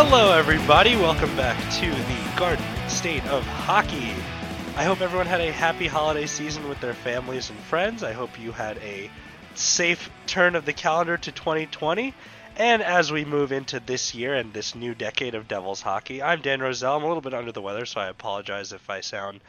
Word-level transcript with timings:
Hello, 0.00 0.30
everybody. 0.30 0.94
Welcome 0.94 1.34
back 1.34 1.58
to 1.80 1.90
the 1.90 2.38
Garden 2.38 2.64
State 2.88 3.26
of 3.26 3.44
Hockey. 3.44 4.14
I 4.76 4.84
hope 4.84 5.00
everyone 5.00 5.26
had 5.26 5.40
a 5.40 5.50
happy 5.50 5.88
holiday 5.88 6.26
season 6.26 6.68
with 6.68 6.80
their 6.80 6.94
families 6.94 7.50
and 7.50 7.58
friends. 7.58 8.04
I 8.04 8.12
hope 8.12 8.38
you 8.38 8.52
had 8.52 8.78
a 8.78 9.10
safe 9.56 10.08
turn 10.28 10.54
of 10.54 10.64
the 10.66 10.72
calendar 10.72 11.16
to 11.16 11.32
2020. 11.32 12.14
And 12.58 12.80
as 12.80 13.10
we 13.10 13.24
move 13.24 13.50
into 13.50 13.80
this 13.80 14.14
year 14.14 14.36
and 14.36 14.52
this 14.52 14.76
new 14.76 14.94
decade 14.94 15.34
of 15.34 15.48
Devils 15.48 15.82
hockey, 15.82 16.22
I'm 16.22 16.42
Dan 16.42 16.60
Roselle. 16.60 16.98
I'm 16.98 17.02
a 17.02 17.08
little 17.08 17.20
bit 17.20 17.34
under 17.34 17.50
the 17.50 17.60
weather, 17.60 17.84
so 17.84 18.00
I 18.00 18.06
apologize 18.06 18.72
if 18.72 18.88
I 18.88 19.00
sound 19.00 19.40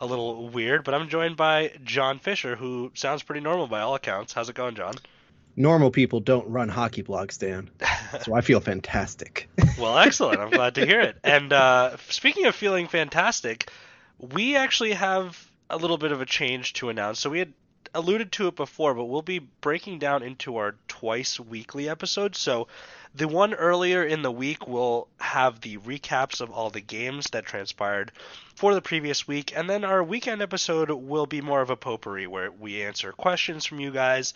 a 0.00 0.06
little 0.06 0.48
weird, 0.48 0.84
but 0.84 0.94
I'm 0.94 1.10
joined 1.10 1.36
by 1.36 1.72
John 1.84 2.18
Fischer, 2.18 2.56
who 2.56 2.92
sounds 2.94 3.22
pretty 3.22 3.42
normal 3.42 3.66
by 3.66 3.80
all 3.80 3.94
accounts. 3.94 4.32
How's 4.32 4.48
it 4.48 4.54
going, 4.54 4.74
John? 4.74 4.94
Normal 5.58 5.90
people 5.90 6.20
don't 6.20 6.48
run 6.48 6.68
hockey 6.68 7.02
blogs, 7.02 7.38
Dan. 7.38 7.70
So 8.22 8.34
I 8.34 8.40
feel 8.40 8.60
fantastic. 8.60 9.50
well, 9.78 9.98
excellent. 9.98 10.40
I'm 10.40 10.48
glad 10.48 10.76
to 10.76 10.86
hear 10.86 11.00
it. 11.00 11.18
And 11.22 11.52
uh, 11.52 11.98
speaking 12.08 12.46
of 12.46 12.54
feeling 12.54 12.88
fantastic, 12.88 13.70
we 14.18 14.56
actually 14.56 14.92
have 14.92 15.50
a 15.68 15.76
little 15.76 15.98
bit 15.98 16.10
of 16.10 16.22
a 16.22 16.26
change 16.26 16.72
to 16.74 16.88
announce. 16.88 17.20
So 17.20 17.28
we 17.28 17.38
had 17.38 17.52
alluded 17.94 18.32
to 18.32 18.48
it 18.48 18.56
before, 18.56 18.94
but 18.94 19.04
we'll 19.04 19.20
be 19.20 19.40
breaking 19.40 19.98
down 19.98 20.22
into 20.22 20.56
our 20.56 20.76
twice 20.88 21.38
weekly 21.38 21.86
episodes. 21.86 22.38
So 22.38 22.68
the 23.14 23.28
one 23.28 23.54
earlier 23.54 24.04
in 24.04 24.22
the 24.22 24.30
week 24.30 24.68
will 24.68 25.08
have 25.18 25.60
the 25.60 25.78
recaps 25.78 26.40
of 26.40 26.50
all 26.50 26.70
the 26.70 26.80
games 26.80 27.30
that 27.30 27.46
transpired 27.46 28.12
for 28.54 28.74
the 28.74 28.82
previous 28.82 29.26
week, 29.26 29.52
and 29.56 29.68
then 29.68 29.84
our 29.84 30.02
weekend 30.02 30.42
episode 30.42 30.90
will 30.90 31.26
be 31.26 31.40
more 31.40 31.60
of 31.60 31.70
a 31.70 31.76
potpourri 31.76 32.26
where 32.26 32.50
we 32.50 32.82
answer 32.82 33.12
questions 33.12 33.64
from 33.64 33.80
you 33.80 33.90
guys, 33.90 34.34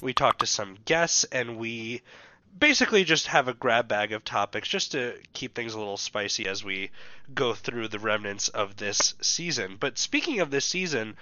we 0.00 0.12
talk 0.12 0.38
to 0.38 0.46
some 0.46 0.78
guests, 0.84 1.24
and 1.24 1.58
we 1.58 2.02
basically 2.58 3.04
just 3.04 3.26
have 3.26 3.48
a 3.48 3.54
grab 3.54 3.88
bag 3.88 4.12
of 4.12 4.24
topics 4.24 4.68
just 4.68 4.92
to 4.92 5.14
keep 5.32 5.54
things 5.54 5.74
a 5.74 5.78
little 5.78 5.96
spicy 5.96 6.46
as 6.46 6.62
we 6.62 6.90
go 7.34 7.52
through 7.52 7.88
the 7.88 7.98
remnants 7.98 8.48
of 8.48 8.76
this 8.76 9.14
season. 9.20 9.76
But 9.78 9.98
speaking 9.98 10.40
of 10.40 10.50
this 10.50 10.64
season, 10.64 11.16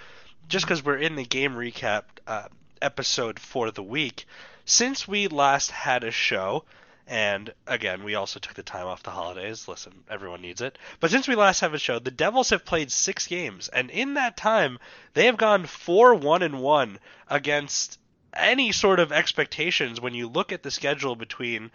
just 0.49 0.67
because 0.67 0.85
we're 0.85 0.99
in 0.99 1.17
the 1.17 1.25
game 1.25 1.55
recap 1.55 2.05
uh, 2.27 2.49
episode 2.83 3.39
for 3.39 3.71
the 3.71 3.83
week, 3.83 4.27
since 4.65 5.09
we 5.09 5.29
last 5.29 5.71
had 5.71 6.05
a 6.05 6.11
show, 6.11 6.65
and 7.07 7.53
again, 7.67 8.05
we 8.05 8.15
also 8.15 8.39
took 8.39 8.55
the 8.55 8.63
time 8.63 8.87
off 8.87 9.03
the 9.03 9.11
holidays. 9.11 9.69
Listen, 9.69 10.05
everyone 10.09 10.41
needs 10.41 10.61
it. 10.61 10.79
But 11.01 11.11
since 11.11 11.27
we 11.27 11.35
last 11.35 11.61
have 11.61 11.75
a 11.75 11.79
show, 11.79 11.99
the 11.99 12.11
Devils 12.11 12.51
have 12.51 12.65
played 12.65 12.93
six 12.93 13.27
games, 13.27 13.69
and 13.69 13.91
in 13.91 14.15
that 14.15 14.37
time, 14.37 14.79
they 15.15 15.27
have 15.27 15.37
gone 15.37 15.67
four 15.67 16.15
one 16.15 16.43
and 16.43 16.61
one 16.61 16.99
against 17.29 17.99
any 18.35 18.73
sort 18.73 18.99
of 18.99 19.13
expectations 19.13 20.01
when 20.01 20.15
you 20.15 20.29
look 20.29 20.53
at 20.53 20.63
the 20.63 20.71
schedule 20.71 21.17
between 21.17 21.71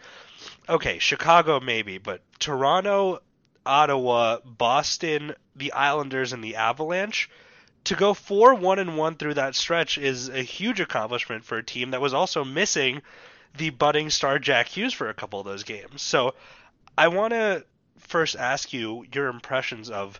okay, 0.67 0.99
Chicago 0.99 1.59
maybe, 1.59 1.97
but 1.97 2.21
Toronto, 2.39 3.21
Ottawa, 3.65 4.39
Boston, 4.43 5.35
the 5.55 5.73
Islanders 5.73 6.33
and 6.33 6.43
the 6.43 6.55
Avalanche 6.55 7.29
to 7.83 7.95
go 7.95 8.13
4 8.13 8.55
1 8.55 8.79
and 8.79 8.97
1 8.97 9.15
through 9.15 9.35
that 9.35 9.55
stretch 9.55 9.97
is 9.97 10.29
a 10.29 10.41
huge 10.41 10.79
accomplishment 10.79 11.45
for 11.45 11.57
a 11.57 11.63
team 11.63 11.91
that 11.91 12.01
was 12.01 12.13
also 12.13 12.43
missing 12.43 13.01
the 13.57 13.69
budding 13.71 14.09
star 14.09 14.39
Jack 14.39 14.67
Hughes 14.67 14.93
for 14.93 15.09
a 15.09 15.13
couple 15.13 15.39
of 15.39 15.45
those 15.45 15.63
games. 15.63 16.01
So 16.01 16.33
I 16.97 17.09
want 17.09 17.33
to 17.33 17.65
first 17.99 18.35
ask 18.35 18.73
you 18.73 19.05
your 19.13 19.27
impressions 19.27 19.89
of 19.89 20.19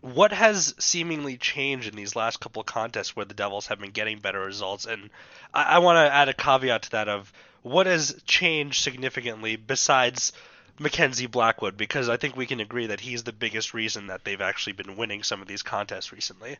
what 0.00 0.32
has 0.32 0.74
seemingly 0.78 1.36
changed 1.36 1.88
in 1.88 1.96
these 1.96 2.14
last 2.14 2.40
couple 2.40 2.60
of 2.60 2.66
contests 2.66 3.16
where 3.16 3.24
the 3.24 3.34
Devils 3.34 3.66
have 3.66 3.80
been 3.80 3.90
getting 3.90 4.18
better 4.18 4.40
results. 4.40 4.86
And 4.86 5.10
I, 5.52 5.62
I 5.62 5.78
want 5.78 5.96
to 5.96 6.14
add 6.14 6.28
a 6.28 6.34
caveat 6.34 6.82
to 6.82 6.90
that 6.92 7.08
of 7.08 7.32
what 7.62 7.86
has 7.86 8.20
changed 8.24 8.82
significantly 8.82 9.56
besides 9.56 10.32
Mackenzie 10.78 11.26
Blackwood, 11.26 11.76
because 11.76 12.08
I 12.08 12.16
think 12.16 12.36
we 12.36 12.46
can 12.46 12.60
agree 12.60 12.88
that 12.88 13.00
he's 13.00 13.24
the 13.24 13.32
biggest 13.32 13.74
reason 13.74 14.08
that 14.08 14.24
they've 14.24 14.40
actually 14.40 14.74
been 14.74 14.96
winning 14.96 15.22
some 15.22 15.42
of 15.42 15.48
these 15.48 15.62
contests 15.62 16.12
recently. 16.12 16.58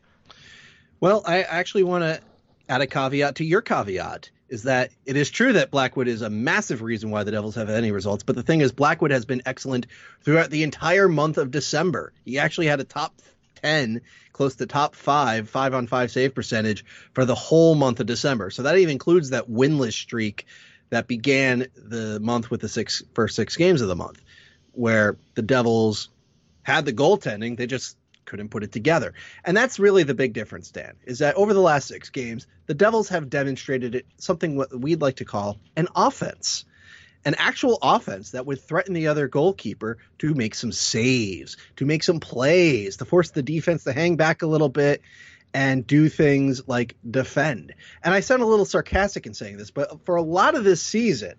Well, 0.99 1.21
I 1.25 1.43
actually 1.43 1.83
want 1.83 2.03
to 2.03 2.19
add 2.67 2.81
a 2.81 2.87
caveat 2.87 3.35
to 3.35 3.45
your 3.45 3.61
caveat 3.61 4.31
is 4.49 4.63
that 4.63 4.91
it 5.05 5.15
is 5.15 5.29
true 5.29 5.53
that 5.53 5.71
Blackwood 5.71 6.07
is 6.07 6.21
a 6.21 6.29
massive 6.29 6.81
reason 6.81 7.09
why 7.09 7.23
the 7.23 7.31
Devils 7.31 7.55
have 7.55 7.69
any 7.69 7.91
results. 7.91 8.23
But 8.23 8.35
the 8.35 8.43
thing 8.43 8.61
is, 8.61 8.71
Blackwood 8.71 9.11
has 9.11 9.25
been 9.25 9.41
excellent 9.45 9.87
throughout 10.23 10.49
the 10.49 10.63
entire 10.63 11.07
month 11.07 11.37
of 11.37 11.51
December. 11.51 12.13
He 12.23 12.39
actually 12.39 12.67
had 12.67 12.79
a 12.79 12.85
top 12.85 13.21
10, 13.61 14.01
close 14.31 14.55
to 14.55 14.65
top 14.65 14.95
five, 14.95 15.49
five 15.49 15.73
on 15.73 15.87
five 15.87 16.11
save 16.11 16.33
percentage 16.33 16.85
for 17.13 17.25
the 17.25 17.35
whole 17.35 17.75
month 17.75 17.99
of 17.99 18.05
December. 18.05 18.49
So 18.49 18.63
that 18.63 18.77
even 18.77 18.91
includes 18.91 19.31
that 19.31 19.49
winless 19.49 19.93
streak 19.93 20.45
that 20.89 21.07
began 21.07 21.67
the 21.75 22.19
month 22.21 22.49
with 22.49 22.61
the 22.61 22.69
six 22.69 23.03
first 23.13 23.35
six 23.35 23.57
games 23.57 23.81
of 23.81 23.87
the 23.87 23.95
month, 23.95 24.21
where 24.71 25.17
the 25.35 25.41
Devils 25.41 26.09
had 26.63 26.85
the 26.85 26.93
goaltending. 26.93 27.57
They 27.57 27.67
just 27.67 27.97
couldn't 28.27 28.49
put 28.49 28.63
it 28.63 28.71
together. 28.71 29.15
And 29.43 29.57
that's 29.57 29.79
really 29.79 30.03
the 30.03 30.13
big 30.13 30.33
difference, 30.33 30.69
Dan, 30.69 30.93
is 31.05 31.19
that 31.19 31.35
over 31.35 31.53
the 31.53 31.61
last 31.61 31.87
six 31.87 32.11
games, 32.11 32.45
the 32.67 32.75
Devils 32.75 33.09
have 33.09 33.29
demonstrated 33.29 33.95
it, 33.95 34.05
something 34.17 34.55
what 34.55 34.79
we'd 34.79 35.01
like 35.01 35.15
to 35.15 35.25
call 35.25 35.57
an 35.75 35.87
offense. 35.95 36.65
An 37.25 37.35
actual 37.39 37.79
offense 37.81 38.31
that 38.31 38.45
would 38.45 38.61
threaten 38.61 38.93
the 38.93 39.07
other 39.07 39.27
goalkeeper 39.27 39.97
to 40.19 40.35
make 40.35 40.53
some 40.53 40.71
saves, 40.71 41.57
to 41.77 41.85
make 41.85 42.03
some 42.03 42.19
plays, 42.19 42.97
to 42.97 43.05
force 43.05 43.31
the 43.31 43.41
defense 43.41 43.83
to 43.85 43.91
hang 43.91 44.15
back 44.15 44.43
a 44.43 44.47
little 44.47 44.69
bit 44.69 45.01
and 45.53 45.87
do 45.87 46.07
things 46.09 46.67
like 46.67 46.95
defend. 47.09 47.73
And 48.03 48.13
I 48.13 48.19
sound 48.19 48.43
a 48.43 48.45
little 48.45 48.65
sarcastic 48.65 49.25
in 49.25 49.33
saying 49.33 49.57
this, 49.57 49.71
but 49.71 50.05
for 50.05 50.15
a 50.15 50.21
lot 50.21 50.55
of 50.55 50.63
this 50.63 50.81
season, 50.81 51.33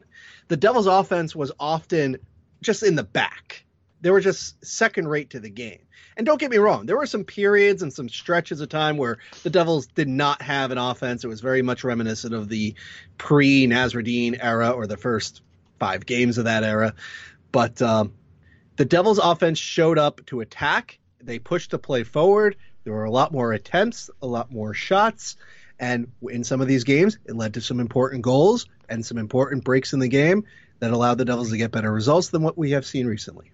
the 0.48 0.56
Devils' 0.56 0.86
offense 0.86 1.36
was 1.36 1.52
often 1.58 2.18
just 2.60 2.82
in 2.82 2.96
the 2.96 3.04
back. 3.04 3.64
They 4.00 4.10
were 4.10 4.20
just 4.20 4.64
second 4.64 5.08
rate 5.08 5.30
to 5.30 5.40
the 5.40 5.50
game. 5.50 5.80
And 6.16 6.26
don't 6.26 6.40
get 6.40 6.50
me 6.50 6.58
wrong, 6.58 6.86
there 6.86 6.96
were 6.96 7.06
some 7.06 7.24
periods 7.24 7.82
and 7.82 7.92
some 7.92 8.08
stretches 8.08 8.60
of 8.60 8.68
time 8.68 8.96
where 8.96 9.18
the 9.44 9.50
Devils 9.50 9.86
did 9.86 10.08
not 10.08 10.42
have 10.42 10.72
an 10.72 10.78
offense. 10.78 11.22
It 11.22 11.28
was 11.28 11.40
very 11.40 11.62
much 11.62 11.84
reminiscent 11.84 12.34
of 12.34 12.48
the 12.48 12.74
pre 13.18 13.66
Nasreddine 13.66 14.38
era 14.40 14.70
or 14.70 14.86
the 14.86 14.96
first 14.96 15.42
five 15.78 16.06
games 16.06 16.38
of 16.38 16.44
that 16.44 16.64
era. 16.64 16.94
But 17.52 17.80
um, 17.80 18.12
the 18.76 18.84
Devils' 18.84 19.18
offense 19.18 19.58
showed 19.58 19.98
up 19.98 20.24
to 20.26 20.40
attack. 20.40 20.98
They 21.20 21.38
pushed 21.38 21.70
the 21.70 21.78
play 21.78 22.02
forward. 22.02 22.56
There 22.84 22.92
were 22.92 23.04
a 23.04 23.10
lot 23.10 23.32
more 23.32 23.52
attempts, 23.52 24.10
a 24.22 24.26
lot 24.26 24.50
more 24.50 24.74
shots. 24.74 25.36
And 25.78 26.10
in 26.22 26.42
some 26.42 26.60
of 26.60 26.66
these 26.66 26.84
games, 26.84 27.18
it 27.26 27.36
led 27.36 27.54
to 27.54 27.60
some 27.60 27.78
important 27.78 28.22
goals 28.22 28.66
and 28.88 29.04
some 29.04 29.18
important 29.18 29.64
breaks 29.64 29.92
in 29.92 30.00
the 30.00 30.08
game 30.08 30.44
that 30.80 30.90
allowed 30.90 31.18
the 31.18 31.24
Devils 31.24 31.50
to 31.50 31.56
get 31.56 31.70
better 31.70 31.92
results 31.92 32.28
than 32.28 32.42
what 32.42 32.58
we 32.58 32.72
have 32.72 32.86
seen 32.86 33.06
recently. 33.06 33.52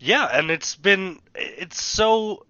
Yeah, 0.00 0.26
and 0.26 0.50
it's 0.50 0.74
been 0.74 1.20
it's 1.34 1.82
so 1.82 2.46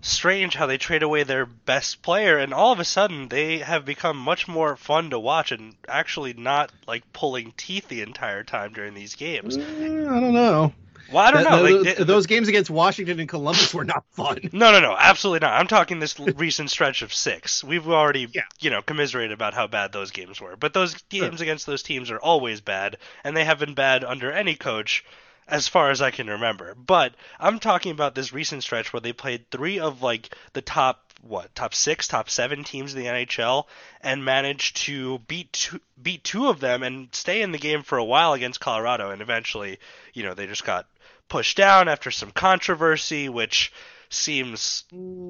strange 0.00 0.54
how 0.54 0.66
they 0.66 0.78
trade 0.78 1.02
away 1.02 1.22
their 1.22 1.46
best 1.46 2.02
player 2.02 2.36
and 2.36 2.52
all 2.52 2.72
of 2.72 2.80
a 2.80 2.84
sudden 2.84 3.28
they 3.28 3.58
have 3.58 3.86
become 3.86 4.18
much 4.18 4.46
more 4.46 4.76
fun 4.76 5.08
to 5.10 5.18
watch 5.18 5.50
and 5.50 5.74
actually 5.88 6.34
not 6.34 6.70
like 6.86 7.10
pulling 7.12 7.52
teeth 7.56 7.88
the 7.88 8.02
entire 8.02 8.44
time 8.44 8.72
during 8.72 8.94
these 8.94 9.14
games. 9.14 9.56
Mm, 9.56 10.08
I 10.08 10.20
don't 10.20 10.34
know. 10.34 10.72
Well, 11.10 11.24
I 11.24 11.30
don't 11.30 11.44
know. 11.44 11.62
The, 11.62 11.84
like, 11.84 11.96
those 11.96 12.26
games 12.26 12.48
against 12.48 12.68
Washington 12.68 13.18
and 13.18 13.28
Columbus 13.28 13.72
were 13.72 13.84
not 13.84 14.04
fun. 14.10 14.38
No, 14.52 14.72
no, 14.72 14.80
no, 14.80 14.94
absolutely 14.98 15.46
not. 15.46 15.58
I'm 15.58 15.66
talking 15.66 16.00
this 16.00 16.18
recent 16.36 16.70
stretch 16.70 17.00
of 17.00 17.14
six. 17.14 17.64
We've 17.64 17.88
already, 17.88 18.28
yeah. 18.32 18.42
you 18.60 18.68
know, 18.68 18.82
commiserated 18.82 19.32
about 19.32 19.54
how 19.54 19.66
bad 19.68 19.92
those 19.92 20.10
games 20.10 20.38
were. 20.38 20.56
But 20.56 20.74
those 20.74 20.94
games 21.08 21.38
sure. 21.38 21.44
against 21.44 21.64
those 21.64 21.82
teams 21.82 22.10
are 22.10 22.18
always 22.18 22.60
bad, 22.60 22.98
and 23.24 23.34
they 23.34 23.44
have 23.44 23.58
been 23.58 23.74
bad 23.74 24.04
under 24.04 24.30
any 24.30 24.54
coach 24.54 25.02
as 25.48 25.66
far 25.66 25.90
as 25.90 26.02
I 26.02 26.10
can 26.10 26.28
remember. 26.28 26.74
But 26.74 27.14
I'm 27.40 27.58
talking 27.58 27.92
about 27.92 28.14
this 28.14 28.32
recent 28.32 28.62
stretch 28.62 28.92
where 28.92 29.00
they 29.00 29.12
played 29.12 29.50
three 29.50 29.80
of 29.80 30.02
like 30.02 30.30
the 30.52 30.62
top 30.62 31.02
what 31.22 31.52
top 31.54 31.74
six, 31.74 32.06
top 32.06 32.30
seven 32.30 32.62
teams 32.62 32.94
in 32.94 33.00
the 33.00 33.08
NHL, 33.08 33.64
and 34.02 34.24
managed 34.24 34.76
to 34.76 35.18
beat 35.20 35.52
two, 35.52 35.80
beat 36.00 36.22
two 36.22 36.48
of 36.48 36.60
them 36.60 36.82
and 36.82 37.08
stay 37.12 37.42
in 37.42 37.50
the 37.50 37.58
game 37.58 37.82
for 37.82 37.98
a 37.98 38.04
while 38.04 38.34
against 38.34 38.60
Colorado. 38.60 39.10
And 39.10 39.22
eventually, 39.22 39.78
you 40.12 40.22
know, 40.22 40.34
they 40.34 40.46
just 40.46 40.64
got 40.64 40.86
pushed 41.28 41.56
down 41.56 41.88
after 41.88 42.10
some 42.10 42.30
controversy, 42.30 43.28
which 43.28 43.72
seems 44.10 44.84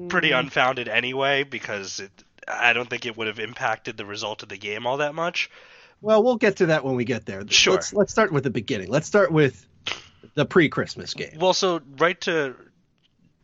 pretty 0.09 0.29
mm. 0.29 0.39
unfounded 0.39 0.87
anyway 0.87 1.43
because 1.43 1.99
it, 1.99 2.11
I 2.47 2.73
don't 2.73 2.89
think 2.89 3.05
it 3.05 3.17
would 3.17 3.27
have 3.27 3.39
impacted 3.39 3.97
the 3.97 4.05
result 4.05 4.43
of 4.43 4.49
the 4.49 4.57
game 4.57 4.85
all 4.85 4.97
that 4.97 5.15
much. 5.15 5.49
Well, 6.01 6.23
we'll 6.23 6.37
get 6.37 6.57
to 6.57 6.67
that 6.67 6.85
when 6.85 6.95
we 6.95 7.03
get 7.03 7.25
there. 7.25 7.43
Sure. 7.49 7.73
Let's, 7.73 7.93
let's 7.93 8.11
start 8.11 8.31
with 8.31 8.45
the 8.45 8.49
beginning. 8.49 8.89
Let's 8.89 9.07
start 9.07 9.31
with 9.31 9.67
the 10.33 10.45
pre-Christmas 10.45 11.13
game. 11.13 11.37
Well, 11.37 11.53
so 11.53 11.81
right 11.97 12.19
to 12.21 12.55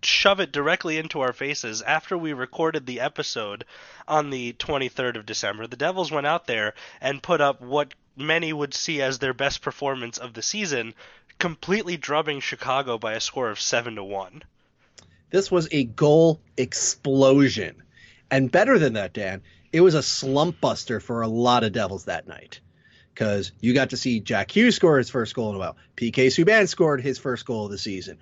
shove 0.02 0.40
it 0.40 0.52
directly 0.52 0.98
into 0.98 1.22
our 1.22 1.34
faces 1.34 1.82
after 1.82 2.18
we 2.18 2.34
recorded 2.34 2.86
the 2.86 3.00
episode 3.00 3.66
on 4.08 4.30
the 4.30 4.54
23rd 4.54 5.18
of 5.18 5.26
December, 5.26 5.68
the 5.68 5.76
Devils 5.76 6.12
went 6.12 6.28
out 6.28 6.48
there 6.48 6.74
and 7.02 7.24
put 7.24 7.42
up 7.42 7.62
what 7.62 7.94
many 8.16 8.54
would 8.54 8.74
see 8.74 9.02
as 9.02 9.20
their 9.20 9.34
best 9.34 9.62
performance 9.62 10.18
of 10.18 10.34
the 10.34 10.42
season, 10.42 10.94
completely 11.40 11.98
drubbing 11.98 12.40
Chicago 12.40 12.98
by 12.98 13.14
a 13.14 13.20
score 13.20 13.50
of 13.50 13.60
7 13.60 13.96
to 13.96 14.04
1. 14.04 14.44
This 15.32 15.52
was 15.52 15.68
a 15.72 15.84
goal 15.84 16.40
explosion. 16.56 17.84
And 18.32 18.52
better 18.52 18.80
than 18.80 18.94
that, 18.94 19.14
Dan, 19.14 19.42
it 19.74 19.82
was 19.82 19.96
a 19.96 20.04
slump 20.04 20.62
buster 20.62 21.00
for 21.00 21.22
a 21.22 21.28
lot 21.28 21.64
of 21.64 21.74
Devils 21.74 22.06
that 22.06 22.28
night 22.28 22.60
because 23.16 23.54
you 23.62 23.74
got 23.74 23.92
to 23.92 23.98
see 23.98 24.20
Jack 24.20 24.56
Hughes 24.56 24.76
score 24.76 24.98
his 24.98 25.10
first 25.10 25.34
goal 25.34 25.50
in 25.50 25.56
a 25.56 25.60
while. 25.60 25.78
PK 25.96 26.28
Subban 26.28 26.68
scored 26.68 27.02
his 27.02 27.18
first 27.18 27.46
goal 27.46 27.66
of 27.66 27.72
the 27.72 27.78
season, 27.78 28.20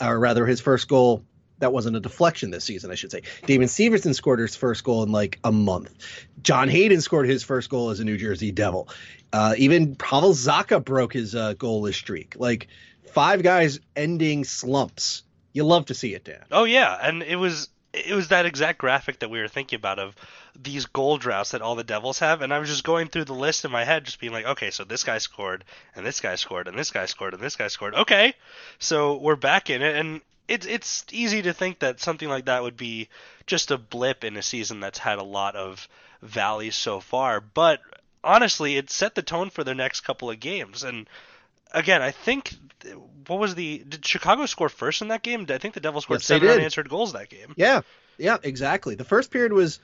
or 0.00 0.18
rather, 0.18 0.46
his 0.46 0.60
first 0.60 0.86
goal 0.86 1.24
that 1.58 1.72
wasn't 1.72 1.96
a 1.96 2.00
deflection 2.00 2.50
this 2.50 2.64
season, 2.64 2.90
I 2.90 2.94
should 2.94 3.10
say. 3.10 3.22
Damon 3.46 3.68
Severson 3.68 4.14
scored 4.14 4.40
his 4.40 4.54
first 4.54 4.84
goal 4.84 5.02
in 5.02 5.12
like 5.12 5.38
a 5.44 5.52
month. 5.52 6.26
John 6.42 6.68
Hayden 6.68 7.00
scored 7.00 7.26
his 7.26 7.42
first 7.42 7.70
goal 7.70 7.90
as 7.90 8.00
a 8.00 8.04
New 8.04 8.18
Jersey 8.18 8.52
Devil. 8.52 8.88
Uh, 9.32 9.54
even 9.56 9.94
Pavel 9.94 10.32
Zacha 10.32 10.84
broke 10.84 11.12
his 11.12 11.34
uh, 11.34 11.54
goalless 11.54 11.94
streak. 11.94 12.36
Like 12.38 12.68
five 13.12 13.42
guys 13.42 13.80
ending 13.96 14.44
slumps. 14.44 15.22
You 15.52 15.64
love 15.64 15.86
to 15.86 15.94
see 15.94 16.14
it, 16.14 16.24
Dan. 16.24 16.44
Oh 16.50 16.64
yeah, 16.64 16.98
and 17.00 17.22
it 17.22 17.36
was 17.36 17.68
it 17.94 18.14
was 18.14 18.28
that 18.28 18.44
exact 18.44 18.78
graphic 18.78 19.20
that 19.20 19.30
we 19.30 19.40
were 19.40 19.48
thinking 19.48 19.76
about 19.76 19.98
of 19.98 20.14
these 20.60 20.86
goal 20.86 21.18
droughts 21.18 21.50
that 21.50 21.62
all 21.62 21.74
the 21.74 21.84
Devils 21.84 22.20
have, 22.20 22.42
and 22.42 22.52
I 22.52 22.58
was 22.58 22.68
just 22.68 22.84
going 22.84 23.08
through 23.08 23.24
the 23.24 23.34
list 23.34 23.64
in 23.64 23.70
my 23.70 23.84
head, 23.84 24.04
just 24.04 24.20
being 24.20 24.32
like, 24.32 24.46
okay, 24.46 24.70
so 24.70 24.84
this 24.84 25.04
guy 25.04 25.18
scored, 25.18 25.64
and 25.94 26.06
this 26.06 26.20
guy 26.20 26.36
scored, 26.36 26.68
and 26.68 26.78
this 26.78 26.90
guy 26.90 27.06
scored, 27.06 27.34
and 27.34 27.42
this 27.42 27.56
guy 27.56 27.68
scored. 27.68 27.94
Okay, 27.94 28.34
so 28.78 29.16
we're 29.16 29.36
back 29.36 29.70
in 29.70 29.82
it, 29.82 29.96
and 29.96 30.20
it's 30.46 30.66
it's 30.66 31.04
easy 31.10 31.42
to 31.42 31.52
think 31.52 31.80
that 31.80 32.00
something 32.00 32.28
like 32.28 32.44
that 32.44 32.62
would 32.62 32.76
be 32.76 33.08
just 33.46 33.70
a 33.70 33.78
blip 33.78 34.24
in 34.24 34.36
a 34.36 34.42
season 34.42 34.80
that's 34.80 34.98
had 34.98 35.18
a 35.18 35.24
lot 35.24 35.56
of 35.56 35.88
valleys 36.22 36.76
so 36.76 37.00
far, 37.00 37.40
but 37.40 37.80
honestly, 38.22 38.76
it 38.76 38.90
set 38.90 39.14
the 39.14 39.22
tone 39.22 39.50
for 39.50 39.64
the 39.64 39.74
next 39.74 40.02
couple 40.02 40.30
of 40.30 40.38
games, 40.40 40.84
and 40.84 41.08
again, 41.72 42.00
I 42.00 42.12
think 42.12 42.54
what 43.26 43.38
was 43.38 43.54
the 43.54 43.78
did 43.88 44.04
Chicago 44.04 44.46
score 44.46 44.68
first 44.68 45.02
in 45.02 45.08
that 45.08 45.22
game? 45.22 45.46
I 45.48 45.58
think 45.58 45.74
the 45.74 45.80
Devils 45.80 46.04
scored 46.04 46.20
Yes, 46.20 46.26
seven 46.26 46.48
unanswered 46.48 46.88
goals 46.88 47.12
that 47.14 47.28
game. 47.28 47.54
Yeah, 47.56 47.82
yeah, 48.18 48.38
exactly. 48.42 48.94
The 48.94 49.04
first 49.04 49.30
period 49.30 49.52
was, 49.52 49.80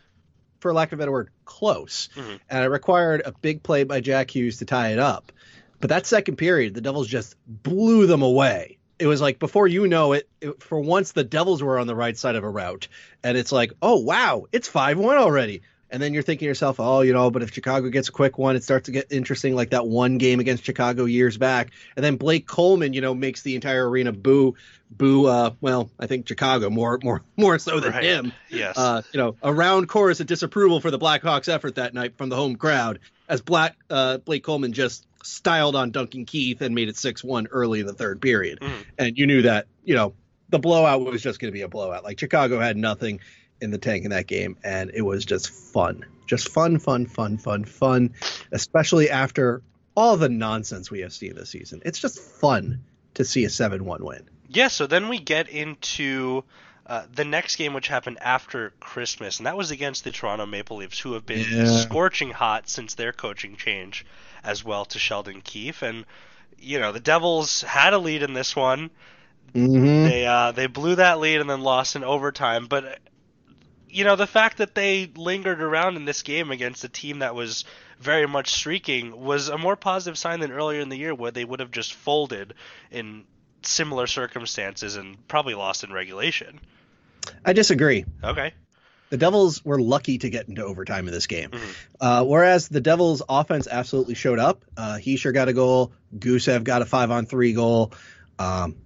for 0.60 0.72
lack 0.72 0.92
of 0.92 0.98
a 0.98 1.00
better 1.00 1.12
word, 1.12 1.30
close, 1.44 2.08
Mhm. 2.14 2.38
and 2.48 2.64
it 2.64 2.68
required 2.68 3.22
a 3.24 3.32
big 3.32 3.62
play 3.62 3.84
by 3.84 4.00
Jack 4.00 4.34
Hughes 4.34 4.58
to 4.58 4.64
tie 4.64 4.90
it 4.92 4.98
up. 4.98 5.32
But 5.80 5.90
that 5.90 6.06
second 6.06 6.36
period, 6.36 6.74
the 6.74 6.80
Devils 6.82 7.08
just 7.08 7.34
blew 7.46 8.06
them 8.06 8.22
away. 8.22 8.76
It 8.98 9.06
was 9.06 9.22
like 9.22 9.38
before 9.38 9.66
you 9.66 9.88
know 9.88 10.12
it, 10.12 10.28
it 10.42 10.62
for 10.62 10.78
once 10.78 11.12
the 11.12 11.24
Devils 11.24 11.62
were 11.62 11.78
on 11.78 11.86
the 11.86 11.96
right 11.96 12.16
side 12.16 12.36
of 12.36 12.44
a 12.44 12.48
rout, 12.50 12.86
and 13.24 13.38
it's 13.38 13.50
like, 13.50 13.72
oh 13.80 13.96
wow, 14.00 14.44
it's 14.52 14.68
five 14.68 14.98
one 14.98 15.16
already. 15.16 15.62
And 15.92 16.00
then 16.00 16.14
you're 16.14 16.22
thinking 16.22 16.46
to 16.46 16.48
yourself, 16.48 16.78
oh, 16.78 17.00
you 17.00 17.12
know, 17.12 17.30
but 17.30 17.42
if 17.42 17.52
Chicago 17.52 17.88
gets 17.88 18.08
a 18.08 18.12
quick 18.12 18.38
one, 18.38 18.56
it 18.56 18.62
starts 18.62 18.86
to 18.86 18.92
get 18.92 19.10
interesting, 19.10 19.54
like 19.54 19.70
that 19.70 19.86
one 19.86 20.18
game 20.18 20.38
against 20.40 20.64
Chicago 20.64 21.04
years 21.04 21.36
back. 21.36 21.70
And 21.96 22.04
then 22.04 22.16
Blake 22.16 22.46
Coleman, 22.46 22.92
you 22.92 23.00
know, 23.00 23.14
makes 23.14 23.42
the 23.42 23.54
entire 23.56 23.88
arena 23.88 24.12
boo, 24.12 24.54
boo. 24.90 25.26
Uh, 25.26 25.50
well, 25.60 25.90
I 25.98 26.06
think 26.06 26.28
Chicago 26.28 26.70
more, 26.70 26.98
more, 27.02 27.22
more 27.36 27.58
so 27.58 27.80
than 27.80 27.92
Right. 27.92 28.04
him. 28.04 28.32
Yes. 28.48 28.78
Uh, 28.78 29.02
you 29.12 29.18
know, 29.18 29.36
a 29.42 29.52
round 29.52 29.88
chorus 29.88 30.20
of 30.20 30.26
disapproval 30.26 30.80
for 30.80 30.90
the 30.90 30.98
Blackhawks 30.98 31.48
effort 31.48 31.74
that 31.74 31.92
night 31.92 32.16
from 32.16 32.28
the 32.28 32.36
home 32.36 32.56
crowd, 32.56 33.00
as 33.28 33.40
Black 33.40 33.76
uh, 33.90 34.18
Blake 34.18 34.44
Coleman 34.44 34.72
just 34.72 35.06
styled 35.22 35.76
on 35.76 35.90
Duncan 35.90 36.24
Keith 36.24 36.60
and 36.62 36.74
made 36.74 36.88
it 36.88 36.96
six 36.96 37.22
one 37.24 37.46
early 37.50 37.80
in 37.80 37.86
the 37.86 37.92
third 37.92 38.20
period. 38.22 38.60
Mhm. 38.60 38.84
And 38.98 39.18
you 39.18 39.26
knew 39.26 39.42
that, 39.42 39.66
you 39.84 39.94
know, 39.94 40.14
the 40.48 40.58
blowout 40.58 41.04
was 41.04 41.22
just 41.22 41.38
going 41.38 41.50
to 41.50 41.52
be 41.52 41.62
a 41.62 41.68
blowout. 41.68 42.02
Like 42.04 42.18
Chicago 42.18 42.58
had 42.58 42.76
nothing 42.76 43.20
in 43.60 43.70
the 43.70 43.78
tank 43.78 44.04
in 44.04 44.10
that 44.10 44.26
game, 44.26 44.56
and 44.64 44.90
it 44.94 45.02
was 45.02 45.24
just 45.24 45.50
fun, 45.50 46.04
just 46.26 46.48
fun, 46.48 46.78
fun, 46.78 47.06
fun, 47.06 47.38
fun, 47.38 47.64
fun. 47.64 48.14
Especially 48.52 49.10
after 49.10 49.62
all 49.94 50.16
the 50.16 50.28
nonsense 50.28 50.90
we 50.90 51.00
have 51.00 51.12
seen 51.12 51.34
this 51.34 51.50
season, 51.50 51.82
it's 51.84 51.98
just 51.98 52.20
fun 52.20 52.82
to 53.14 53.24
see 53.24 53.44
a 53.44 53.50
seven-one 53.50 54.04
win. 54.04 54.28
Yeah, 54.48 54.68
so 54.68 54.86
then 54.86 55.08
we 55.08 55.18
get 55.18 55.48
into 55.48 56.44
uh, 56.86 57.04
the 57.14 57.24
next 57.24 57.56
game, 57.56 57.72
which 57.74 57.88
happened 57.88 58.18
after 58.20 58.72
Christmas, 58.80 59.38
and 59.38 59.46
that 59.46 59.56
was 59.56 59.70
against 59.70 60.04
the 60.04 60.10
Toronto 60.10 60.46
Maple 60.46 60.78
Leafs, 60.78 60.98
who 60.98 61.12
have 61.12 61.26
been 61.26 61.46
Yeah. 61.48 61.66
scorching 61.66 62.30
hot 62.30 62.68
since 62.68 62.94
their 62.94 63.12
coaching 63.12 63.56
change 63.56 64.04
as 64.42 64.64
well 64.64 64.84
to 64.86 64.98
Sheldon 64.98 65.40
Keefe. 65.40 65.82
And, 65.82 66.04
you 66.58 66.80
know, 66.80 66.90
the 66.92 67.00
Devils 67.00 67.62
had 67.62 67.92
a 67.92 67.98
lead 67.98 68.22
in 68.22 68.32
this 68.32 68.56
one. 68.56 68.90
Mm-hmm. 69.54 70.04
They 70.04 70.26
uh, 70.26 70.52
they 70.52 70.66
blew 70.66 70.94
that 70.96 71.18
lead 71.20 71.40
and 71.40 71.50
then 71.50 71.60
lost 71.60 71.96
in 71.96 72.04
overtime. 72.04 72.66
But, 72.66 72.98
you 73.90 74.04
know, 74.04 74.16
the 74.16 74.26
fact 74.26 74.58
that 74.58 74.74
they 74.74 75.10
lingered 75.16 75.60
around 75.60 75.96
in 75.96 76.04
this 76.04 76.22
game 76.22 76.50
against 76.50 76.84
a 76.84 76.88
team 76.88 77.20
that 77.20 77.34
was 77.34 77.64
very 77.98 78.26
much 78.26 78.50
streaking 78.50 79.20
was 79.20 79.48
a 79.48 79.58
more 79.58 79.76
positive 79.76 80.16
sign 80.16 80.40
than 80.40 80.52
earlier 80.52 80.80
in 80.80 80.88
the 80.88 80.96
year, 80.96 81.14
where 81.14 81.30
they 81.30 81.44
would 81.44 81.60
have 81.60 81.70
just 81.70 81.92
folded 81.94 82.54
in 82.90 83.24
similar 83.62 84.06
circumstances 84.06 84.96
and 84.96 85.26
probably 85.28 85.54
lost 85.54 85.84
in 85.84 85.92
regulation. 85.92 86.60
I 87.44 87.52
disagree. 87.52 88.04
Okay. 88.24 88.54
The 89.10 89.16
Devils 89.16 89.64
were 89.64 89.80
lucky 89.80 90.18
to 90.18 90.30
get 90.30 90.48
into 90.48 90.64
overtime 90.64 91.08
in 91.08 91.12
this 91.12 91.26
game. 91.26 91.50
Mhm. 91.50 91.74
Uh, 92.00 92.24
whereas 92.24 92.68
the 92.68 92.80
Devils' 92.80 93.22
offense 93.28 93.66
absolutely 93.70 94.14
showed 94.14 94.38
up. 94.38 94.64
Uh, 94.76 94.98
Hischier 95.00 95.34
got 95.34 95.48
a 95.48 95.52
goal. 95.52 95.92
Gusev 96.16 96.64
got 96.64 96.80
a 96.80 96.86
five 96.86 97.10
on 97.10 97.26
three 97.26 97.52
goal. 97.52 97.92
Um, 98.38 98.76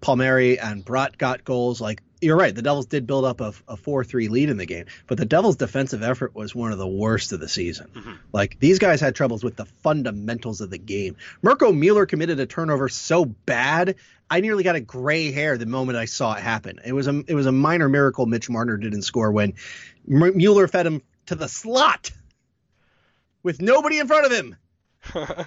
Palmieri 0.00 0.58
and 0.58 0.84
Bratt 0.84 1.18
got 1.18 1.44
goals. 1.44 1.80
Like 1.80 2.00
you're 2.26 2.36
right, 2.36 2.54
the 2.54 2.62
Devils 2.62 2.86
did 2.86 3.06
build 3.06 3.24
up 3.24 3.40
a, 3.40 3.52
a 3.68 3.76
four 3.76 4.04
three 4.04 4.28
lead 4.28 4.50
in 4.50 4.56
the 4.56 4.66
game, 4.66 4.86
but 5.06 5.16
the 5.16 5.24
Devils' 5.24 5.56
defensive 5.56 6.02
effort 6.02 6.34
was 6.34 6.54
one 6.54 6.72
of 6.72 6.78
the 6.78 6.86
worst 6.86 7.32
of 7.32 7.40
the 7.40 7.48
season. 7.48 7.88
Mhm. 7.94 8.18
Like 8.32 8.58
these 8.60 8.78
guys 8.78 9.00
had 9.00 9.14
troubles 9.14 9.42
with 9.44 9.56
the 9.56 9.64
fundamentals 9.64 10.60
of 10.60 10.70
the 10.70 10.78
game. 10.78 11.16
Mirko 11.42 11.72
Mueller 11.72 12.06
committed 12.06 12.38
a 12.40 12.46
turnover 12.46 12.88
so 12.88 13.24
bad, 13.24 13.94
I 14.28 14.40
nearly 14.40 14.64
got 14.64 14.74
a 14.76 14.80
gray 14.80 15.30
hair 15.30 15.56
the 15.56 15.66
moment 15.66 15.96
I 15.96 16.06
saw 16.06 16.34
it 16.34 16.42
happen. 16.42 16.80
It 16.84 16.92
was 16.92 17.06
a 17.06 17.22
it 17.26 17.34
was 17.34 17.46
a 17.46 17.52
minor 17.52 17.88
miracle 17.88 18.26
Mitch 18.26 18.50
Marner 18.50 18.76
didn't 18.76 19.02
score 19.02 19.30
when 19.32 19.54
M- 20.10 20.36
Mueller 20.36 20.66
fed 20.68 20.86
him 20.86 21.02
to 21.26 21.34
the 21.36 21.48
slot 21.48 22.10
with 23.42 23.62
nobody 23.62 23.98
in 23.98 24.06
front 24.06 24.26
of 24.26 24.32
him. 24.32 24.56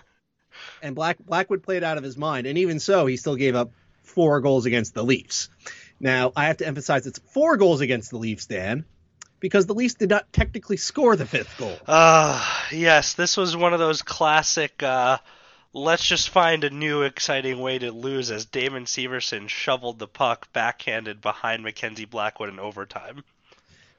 And 0.81 0.96
Black 0.96 1.18
Blackwood 1.20 1.64
played 1.64 1.84
out 1.84 1.98
of 1.98 2.04
his 2.04 2.18
mind, 2.18 2.48
and 2.48 2.58
even 2.58 2.80
so, 2.80 3.06
he 3.06 3.18
still 3.18 3.36
gave 3.36 3.56
up 3.56 3.72
four 4.04 4.42
goals 4.42 4.66
against 4.66 4.94
the 4.94 5.04
Leafs. 5.04 5.50
Now 6.00 6.31
I 6.36 6.46
have 6.46 6.57
to 6.57 6.68
emphasize 6.68 7.06
it's 7.07 7.19
four 7.19 7.57
goals 7.57 7.81
against 7.81 8.12
the 8.12 8.18
Leafs, 8.18 8.46
Dan, 8.46 8.86
because 9.40 9.66
the 9.66 9.74
Leafs 9.74 9.96
did 9.96 10.10
not 10.10 10.31
technically 10.31 10.78
score 10.78 11.16
the 11.16 11.25
fifth 11.25 11.57
goal. 11.57 11.78
Uh, 11.86 12.44
yes, 12.72 13.13
this 13.13 13.38
was 13.38 13.56
one 13.56 13.74
of 13.74 13.80
those 13.80 14.01
classic. 14.01 14.81
Uh, 14.81 15.18
let's 15.74 16.06
just 16.06 16.30
find 16.30 16.63
a 16.63 16.69
new 16.69 17.04
exciting 17.04 17.60
way 17.60 17.80
to 17.80 17.92
lose 17.92 18.31
as 18.31 18.46
Damon 18.46 18.86
Severson 18.86 19.48
shoveled 19.50 20.00
the 20.00 20.07
puck 20.07 20.51
backhanded 20.54 21.22
behind 21.22 21.63
Mackenzie 21.63 22.06
Blackwood 22.06 22.50
in 22.50 22.60
overtime. 22.60 23.24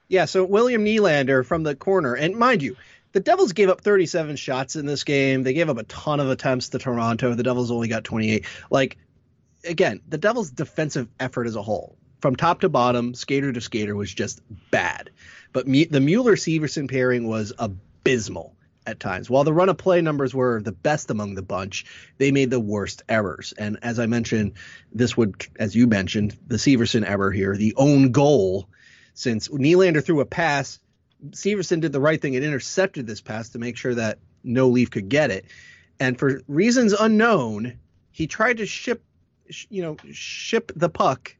Yeah, 0.08 0.24
so 0.24 0.44
William 0.44 0.84
Nylander 0.84 1.46
from 1.46 1.62
the 1.62 1.76
corner, 1.76 2.14
and 2.14 2.34
mind 2.34 2.62
you, 2.62 2.76
the 3.12 3.20
Devils 3.20 3.52
gave 3.52 3.68
up 3.68 3.80
37 3.80 4.36
shots 4.36 4.76
in 4.76 4.86
this 4.86 5.04
game. 5.04 5.42
They 5.42 5.52
gave 5.52 5.68
up 5.68 5.78
a 5.78 5.84
ton 5.84 6.20
of 6.20 6.30
attempts 6.30 6.70
to 6.70 6.78
Toronto. 6.78 7.34
The 7.34 7.42
Devils 7.42 7.70
only 7.70 7.88
got 7.88 8.04
28. 8.04 8.44
Like, 8.70 8.98
again, 9.64 10.00
the 10.08 10.18
Devils' 10.18 10.50
defensive 10.50 11.08
effort 11.18 11.46
as 11.46 11.56
a 11.56 11.62
whole, 11.62 11.96
from 12.20 12.36
top 12.36 12.60
to 12.60 12.68
bottom, 12.68 13.14
skater 13.14 13.52
to 13.52 13.60
skater, 13.60 13.94
was 13.96 14.12
just 14.12 14.40
bad. 14.70 15.10
But 15.52 15.66
the 15.66 16.00
Mueller 16.00 16.36
Severson 16.36 16.88
pairing 16.88 17.26
was 17.26 17.52
abysmal 17.58 18.54
at 18.86 19.00
times. 19.00 19.28
While 19.28 19.44
the 19.44 19.52
run 19.52 19.68
of 19.68 19.78
play 19.78 20.00
numbers 20.00 20.34
were 20.34 20.60
the 20.62 20.72
best 20.72 21.10
among 21.10 21.34
the 21.34 21.42
bunch, 21.42 21.84
they 22.18 22.32
made 22.32 22.50
the 22.50 22.60
worst 22.60 23.02
errors. 23.08 23.52
And 23.56 23.78
as 23.82 23.98
I 23.98 24.06
mentioned, 24.06 24.52
this 24.92 25.16
would, 25.16 25.46
as 25.58 25.74
you 25.74 25.86
mentioned, 25.86 26.36
the 26.46 26.56
Severson 26.56 27.08
error 27.08 27.30
here, 27.30 27.56
the 27.56 27.74
own 27.76 28.12
goal, 28.12 28.68
since 29.14 29.48
Nylander 29.48 30.04
threw 30.04 30.20
a 30.20 30.26
pass, 30.26 30.78
Severson 31.30 31.80
did 31.80 31.92
the 31.92 32.00
right 32.00 32.20
thing 32.20 32.36
and 32.36 32.44
intercepted 32.44 33.06
this 33.06 33.20
pass 33.20 33.50
to 33.50 33.58
make 33.58 33.76
sure 33.76 33.94
that 33.94 34.18
no 34.42 34.68
Leaf 34.68 34.90
could 34.90 35.08
get 35.08 35.30
it. 35.30 35.46
And 35.98 36.18
for 36.18 36.40
reasons 36.48 36.94
unknown, 36.94 37.78
he 38.10 38.26
tried 38.26 38.58
to 38.58 38.66
ship, 38.66 39.02
sh- 39.50 39.66
you 39.68 39.82
know, 39.82 39.96
ship 40.12 40.72
the 40.74 40.88
puck 40.88 41.36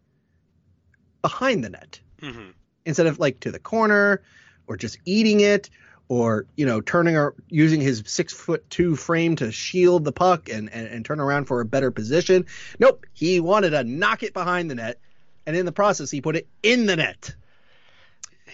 behind 1.23 1.65
the 1.65 1.71
net 1.71 2.01
hmm 2.21 2.51
instead 2.87 3.07
of 3.07 3.19
like 3.19 3.39
to 3.41 3.51
the 3.51 3.59
corner 3.59 4.23
or 4.67 4.77
just 4.77 4.99
eating 5.05 5.41
it 5.41 5.69
or 6.09 6.47
you 6.57 6.65
know 6.65 6.81
turning 6.81 7.17
or 7.17 7.35
using 7.49 7.81
his 7.81 8.03
six 8.07 8.33
foot 8.33 8.69
two 8.71 8.97
frame 8.97 9.37
to 9.37 9.53
shield 9.53 10.05
the 10.05 10.13
puck 10.13 10.49
and, 10.49 10.73
and 10.73 10.87
and 10.89 11.05
turn 11.05 11.21
around 11.21 11.45
for 11.45 11.61
a 11.61 11.65
better 11.65 11.91
position 11.91 12.45
nope 12.79 13.05
he 13.13 13.39
wanted 13.41 13.71
to 13.71 13.85
knock 13.85 14.23
it 14.23 14.33
behind 14.33 14.71
the 14.71 14.75
net 14.75 14.99
and 15.47 15.57
in 15.57 15.67
the 15.67 15.73
process 15.73 16.11
he 16.11 16.21
put 16.21 16.37
it 16.37 16.49
in 16.63 16.87
the 16.87 16.97
net 16.97 17.35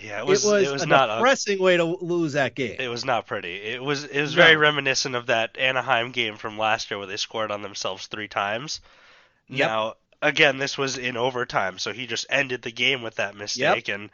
Yeah, 0.02 0.20
it 0.20 0.26
was. 0.26 0.44
it 0.44 0.49
was, 0.49 0.68
It 0.68 0.73
was, 0.73 0.82
a 0.82 0.87
not. 0.87 1.08
A, 1.08 1.16
depressing 1.16 1.58
way 1.58 1.76
to 1.76 1.85
lose 1.85 2.35
that 2.35 2.54
game 2.54 2.76
it 2.78 2.88
was 2.88 3.04
not 3.04 3.26
pretty. 3.26 3.54
It 3.54 3.82
was. 3.82 4.04
It 4.04 4.20
was 4.20 4.37
No. 4.37 4.42
very 4.42 4.56
reminiscent 4.56 5.14
of 5.14 5.26
that 5.26 5.56
Anaheim 5.58 6.11
game 6.11 6.37
from 6.37 6.58
last 6.58 6.90
year 6.90 6.99
where 6.99 7.06
they 7.06 7.16
scored 7.16 7.50
on 7.50 7.62
themselves 7.62 8.06
three 8.06 8.28
times. 8.28 8.80
Yep. 9.49 9.68
Now, 9.68 9.94
again, 10.23 10.58
this 10.58 10.76
was 10.76 10.99
in 10.99 11.16
overtime, 11.16 11.78
so 11.78 11.92
he 11.92 12.06
just 12.06 12.26
ended 12.30 12.62
the 12.62 12.73
game 12.73 13.02
with 13.02 13.16
that 13.16 13.37
mistake, 13.37 13.88
and 13.88 14.11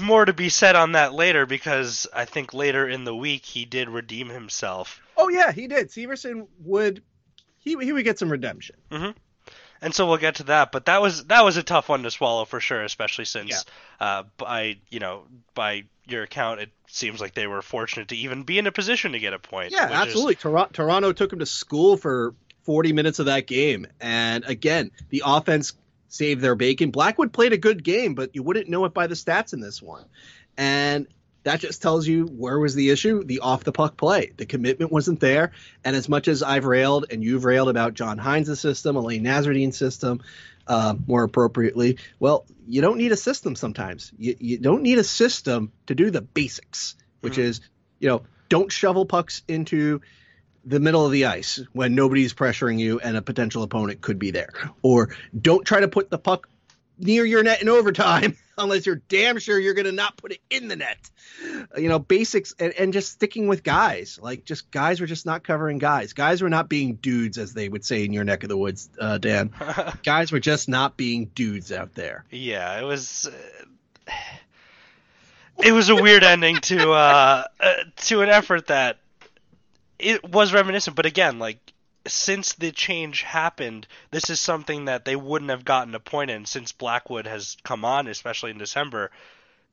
more 0.00 0.24
to 0.24 0.32
be 0.32 0.48
said 0.48 0.76
on 0.76 0.92
that 0.92 1.14
later 1.14 1.46
because 1.46 2.06
I 2.12 2.24
think 2.24 2.52
later 2.52 2.88
in 2.88 3.04
the 3.04 3.14
week 3.14 3.44
he 3.44 3.64
did 3.64 3.88
redeem 3.88 4.28
himself. 4.28 5.00
oh 5.16 5.28
yeah 5.28 5.52
he 5.52 5.68
did 5.68 5.88
severson 5.88 6.48
would 6.60 7.02
he, 7.58 7.76
he 7.80 7.92
would 7.92 8.04
get 8.04 8.18
some 8.18 8.30
redemption 8.30 8.76
and 9.80 9.94
so 9.94 10.06
we'll 10.06 10.18
get 10.18 10.36
to 10.36 10.44
that. 10.44 10.72
But 10.72 10.86
that 10.86 11.00
was 11.00 11.24
that 11.26 11.44
was 11.44 11.56
a 11.56 11.62
tough 11.62 11.88
one 11.88 12.02
to 12.02 12.10
swallow 12.10 12.44
for 12.44 12.60
sure, 12.60 12.82
especially 12.82 13.24
since 13.24 13.64
yeah. 14.00 14.06
uh, 14.06 14.22
by 14.36 14.78
you 14.90 15.00
know 15.00 15.24
by 15.54 15.84
your 16.06 16.22
account, 16.22 16.60
it 16.60 16.70
seems 16.88 17.20
like 17.20 17.34
they 17.34 17.46
were 17.46 17.62
fortunate 17.62 18.08
to 18.08 18.16
even 18.16 18.42
be 18.42 18.58
in 18.58 18.66
a 18.66 18.72
position 18.72 19.12
to 19.12 19.18
get 19.18 19.34
a 19.34 19.38
point. 19.38 19.72
Yeah, 19.72 19.88
absolutely. 19.90 20.34
Is... 20.34 20.40
Tor- 20.40 20.68
Toronto 20.72 21.12
took 21.12 21.32
him 21.32 21.38
to 21.40 21.46
school 21.46 21.96
for 21.96 22.34
40 22.68 22.92
minutes 22.92 23.18
of 23.18 23.26
that 23.26 23.46
game, 23.46 23.86
and 23.98 24.44
again, 24.44 24.90
the 25.08 25.22
offense 25.24 25.72
saved 26.08 26.42
their 26.42 26.54
bacon. 26.54 26.90
Blackwood 26.90 27.32
played 27.32 27.54
a 27.54 27.56
good 27.56 27.82
game, 27.82 28.14
but 28.14 28.34
you 28.34 28.42
wouldn't 28.42 28.68
know 28.68 28.84
it 28.84 28.92
by 28.92 29.06
the 29.06 29.14
stats 29.14 29.54
in 29.54 29.60
this 29.60 29.80
one, 29.80 30.04
and 30.58 31.06
that 31.44 31.60
just 31.60 31.80
tells 31.80 32.06
you 32.06 32.26
where 32.26 32.58
was 32.58 32.74
the 32.74 32.90
issue? 32.90 33.24
The 33.24 33.40
off 33.40 33.64
the 33.64 33.72
puck 33.72 33.96
play. 33.96 34.32
The 34.36 34.44
commitment 34.44 34.92
wasn't 34.92 35.18
there. 35.18 35.52
And 35.82 35.96
as 35.96 36.06
much 36.06 36.28
as 36.28 36.42
i've 36.42 36.66
railed 36.66 37.06
and 37.10 37.24
you've 37.24 37.46
railed 37.46 37.70
about 37.70 37.94
john 37.94 38.18
hynes' 38.18 38.60
system 38.60 38.96
alain 38.96 39.24
nasreddine's 39.24 39.78
system 39.78 40.20
uh, 40.66 40.94
more 41.06 41.22
appropriately 41.22 41.96
well 42.20 42.44
you 42.66 42.82
don't 42.82 42.98
need 42.98 43.12
a 43.12 43.16
system 43.16 43.56
sometimes. 43.56 44.12
You, 44.18 44.36
you 44.38 44.58
don't 44.58 44.82
need 44.82 44.98
a 44.98 45.04
system 45.04 45.72
to 45.86 45.94
do 45.94 46.10
the 46.10 46.20
basics 46.20 46.96
which 47.22 47.34
mm-hmm. 47.34 47.42
is 47.42 47.62
you 47.98 48.08
know 48.08 48.24
don't 48.50 48.70
shovel 48.70 49.06
pucks 49.06 49.42
into 49.48 50.02
the 50.68 50.80
middle 50.80 51.04
of 51.04 51.12
the 51.12 51.24
ice 51.24 51.60
when 51.72 51.94
nobody's 51.94 52.34
pressuring 52.34 52.78
you 52.78 53.00
and 53.00 53.16
a 53.16 53.22
potential 53.22 53.62
opponent 53.62 54.02
could 54.02 54.18
be 54.18 54.30
there 54.30 54.50
or 54.82 55.08
don't 55.40 55.64
try 55.64 55.80
to 55.80 55.88
put 55.88 56.10
the 56.10 56.18
puck 56.18 56.48
near 56.98 57.24
your 57.24 57.42
net 57.42 57.62
in 57.62 57.68
overtime 57.68 58.36
unless 58.58 58.84
you're 58.84 59.00
damn 59.08 59.38
sure 59.38 59.58
you're 59.58 59.74
going 59.74 59.86
to 59.86 59.92
not 59.92 60.16
put 60.16 60.32
it 60.32 60.40
in 60.50 60.68
the 60.68 60.76
net. 60.76 61.10
You 61.76 61.88
know, 61.88 61.98
basics 61.98 62.54
and, 62.58 62.72
and 62.74 62.92
just 62.92 63.12
sticking 63.12 63.46
with 63.46 63.62
guys. 63.62 64.18
Like, 64.20 64.44
just 64.44 64.70
guys 64.70 65.00
were 65.00 65.06
just 65.06 65.24
not 65.24 65.42
covering 65.44 65.78
guys. 65.78 66.12
Guys 66.12 66.42
were 66.42 66.50
not 66.50 66.68
being 66.68 66.96
dudes, 66.96 67.38
as 67.38 67.54
they 67.54 67.68
would 67.68 67.84
say 67.84 68.04
in 68.04 68.12
your 68.12 68.24
neck 68.24 68.42
of 68.42 68.48
the 68.48 68.56
woods, 68.56 68.90
uh, 69.00 69.18
Dan. 69.18 69.52
guys 70.02 70.32
were 70.32 70.40
just 70.40 70.68
not 70.68 70.96
being 70.96 71.26
dudes 71.26 71.72
out 71.72 71.94
there. 71.94 72.24
Yeah, 72.30 72.78
it 72.78 72.84
was. 72.84 73.30
Uh, 74.06 74.12
it 75.64 75.72
was 75.72 75.88
a 75.88 75.96
weird 75.96 76.22
ending 76.22 76.56
to 76.56 76.92
uh, 76.92 77.44
uh, 77.60 77.74
to 77.96 78.22
an 78.22 78.28
effort 78.28 78.68
that 78.68 78.98
it 79.98 80.28
was 80.28 80.52
reminiscent, 80.52 80.96
but 80.96 81.06
again, 81.06 81.38
like 81.38 81.72
since 82.06 82.54
the 82.54 82.72
change 82.72 83.22
happened, 83.22 83.86
this 84.10 84.30
is 84.30 84.40
something 84.40 84.86
that 84.86 85.04
they 85.04 85.16
wouldn't 85.16 85.50
have 85.50 85.64
gotten 85.64 85.94
a 85.94 86.00
point 86.00 86.30
in 86.30 86.46
since 86.46 86.72
Blackwood 86.72 87.26
has 87.26 87.56
come 87.64 87.84
on, 87.84 88.06
especially 88.06 88.50
in 88.50 88.58
December. 88.58 89.10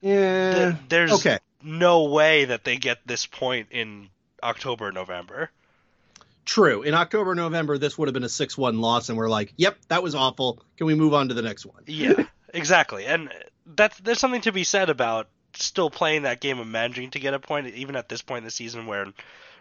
Yeah. 0.02 0.54
Th- 0.54 0.76
there's 0.90 1.14
okay. 1.14 1.40
no 1.64 2.04
way 2.04 2.46
that 2.46 2.64
they 2.64 2.78
get 2.78 3.00
this 3.06 3.26
point 3.26 3.68
in 3.72 4.10
October, 4.44 4.92
November. 4.92 5.50
True. 6.46 6.84
In 6.84 6.94
October, 6.94 7.34
November, 7.34 7.78
this 7.78 7.98
would 7.98 8.08
have 8.08 8.14
been 8.14 8.24
a 8.24 8.30
6 8.30 8.58
1 8.58 8.80
loss, 8.80 9.10
and 9.10 9.18
we're 9.18 9.30
like, 9.30 9.54
yep, 9.58 9.78
that 9.88 10.04
was 10.04 10.14
awful. 10.14 10.62
Can 10.78 10.86
we 10.88 10.94
move 10.94 11.14
on 11.14 11.30
to 11.30 11.34
the 11.34 11.42
next 11.42 11.66
one? 11.66 11.84
yeah, 11.88 12.26
exactly. 12.54 13.06
And 13.06 13.32
that's, 13.66 13.98
there's 14.00 14.20
something 14.20 14.42
to 14.42 14.52
be 14.52 14.64
said 14.64 14.90
about 14.90 15.28
still 15.56 15.90
playing 15.90 16.24
that 16.24 16.42
game 16.42 16.60
of 16.60 16.68
managing 16.68 17.12
to 17.12 17.20
get 17.20 17.34
a 17.34 17.40
point, 17.40 17.68
even 17.74 17.96
at 17.96 18.10
this 18.10 18.22
point 18.22 18.40
in 18.40 18.44
the 18.44 18.52
season 18.52 18.86
where 18.86 19.08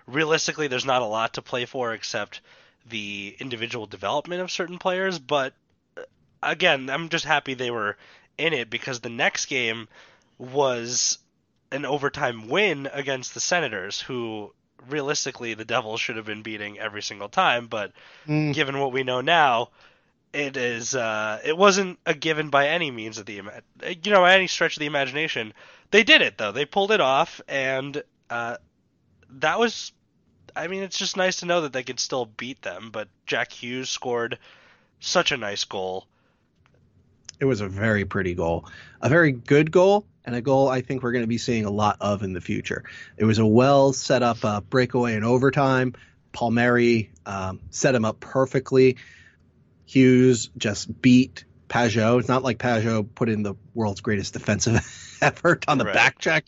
realistically 0.07 0.69
there's 0.69 0.85
not 0.85 1.03
a 1.03 1.07
lot 1.07 1.35
to 1.35 1.43
play 1.43 1.65
for 1.65 1.93
except 1.93 2.41
the 2.87 3.37
individual 3.39 3.87
development 3.87 4.43
of 4.43 4.51
certain 4.51 4.79
players, 4.79 5.19
but 5.19 5.55
uh, 5.97 6.03
again, 6.43 6.91
I'm 6.91 7.09
just 7.09 7.25
happy 7.25 7.55
they 7.55 7.71
were 7.71 7.97
in 8.37 8.53
it 8.53 8.71
because 8.71 9.01
the 9.01 9.09
next 9.09 9.47
game 9.47 9.89
was 10.39 11.19
an 11.71 11.85
overtime 11.85 12.49
win 12.49 12.89
against 12.93 13.35
the 13.35 13.41
Senators, 13.41 14.01
who 14.01 14.53
realistically 14.89 15.55
the 15.55 15.65
Devils 15.65 16.01
should 16.01 16.17
have 16.17 16.27
been 16.27 16.43
beating 16.43 16.79
every 16.79 17.03
single 17.03 17.29
time, 17.29 17.67
but 17.67 17.93
mm. 18.27 18.53
given 18.53 18.79
what 18.79 18.93
we 18.93 19.03
know 19.03 19.21
now, 19.21 19.71
it 20.33 20.57
is 20.57 20.95
uh, 20.95 21.41
it 21.45 21.57
wasn't 21.57 21.99
a 22.05 22.15
given 22.15 22.51
by 22.51 22.69
any 22.69 22.91
means 22.91 23.19
of 23.19 23.27
the 23.27 23.41
you 24.05 24.13
know 24.13 24.25
any 24.25 24.49
stretch 24.49 24.77
of 24.77 24.81
the 24.81 24.87
imagination. 24.87 25.55
They 25.91 26.03
did 26.03 26.23
it 26.23 26.39
though; 26.39 26.53
they 26.53 26.65
pulled 26.65 26.91
it 26.91 27.01
off, 27.01 27.41
and 27.49 28.03
uh, 28.29 28.57
that 29.41 29.59
was 29.59 29.93
I 30.57 30.69
mean, 30.69 30.83
it's 30.83 30.99
just 30.99 31.17
nice 31.17 31.37
to 31.37 31.47
know 31.47 31.63
that 31.63 31.73
they 31.73 31.83
could 31.83 31.99
still 31.99 32.27
beat 32.27 32.63
them. 32.63 32.91
But 32.93 33.09
Jack 33.27 33.53
Hughes 33.53 33.91
scored 33.91 34.39
such 35.01 35.33
a 35.33 35.37
nice 35.37 35.65
goal. 35.65 36.07
It 37.41 37.45
was 37.45 37.61
a 37.61 37.69
very 37.69 38.05
pretty 38.05 38.35
goal, 38.35 38.67
a 39.03 39.09
very 39.09 39.33
good 39.33 39.73
goal, 39.73 40.07
and 40.25 40.37
a 40.37 40.41
goal 40.41 40.69
I 40.69 40.81
think 40.81 41.03
we're 41.03 41.13
going 41.13 41.25
to 41.25 41.29
be 41.29 41.39
seeing 41.39 41.65
a 41.65 41.71
lot 41.71 41.97
of 42.01 42.23
in 42.23 42.33
the 42.33 42.41
future. 42.41 42.85
It 43.17 43.25
was 43.25 43.39
a 43.39 43.47
well 43.47 43.93
set 43.93 44.23
up 44.23 44.45
uh, 44.45 44.61
breakaway 44.61 45.15
in 45.15 45.25
overtime. 45.25 45.95
Palmieri 46.33 47.11
um, 47.27 47.61
set 47.71 47.95
him 47.95 48.05
up 48.05 48.21
perfectly. 48.21 48.97
Hughes 49.85 50.51
just 50.57 51.01
beat 51.03 51.45
Pageau. 51.69 52.19
It's 52.19 52.29
not 52.29 52.43
like 52.43 52.59
Pageau 52.59 53.07
put 53.15 53.29
in 53.29 53.43
the 53.43 53.55
world's 53.75 54.01
greatest 54.01 54.33
defensive 54.33 54.75
effort 55.23 55.65
on 55.69 55.79
the 55.79 55.85
right. 55.85 55.95
back 55.95 56.19
check. 56.19 56.45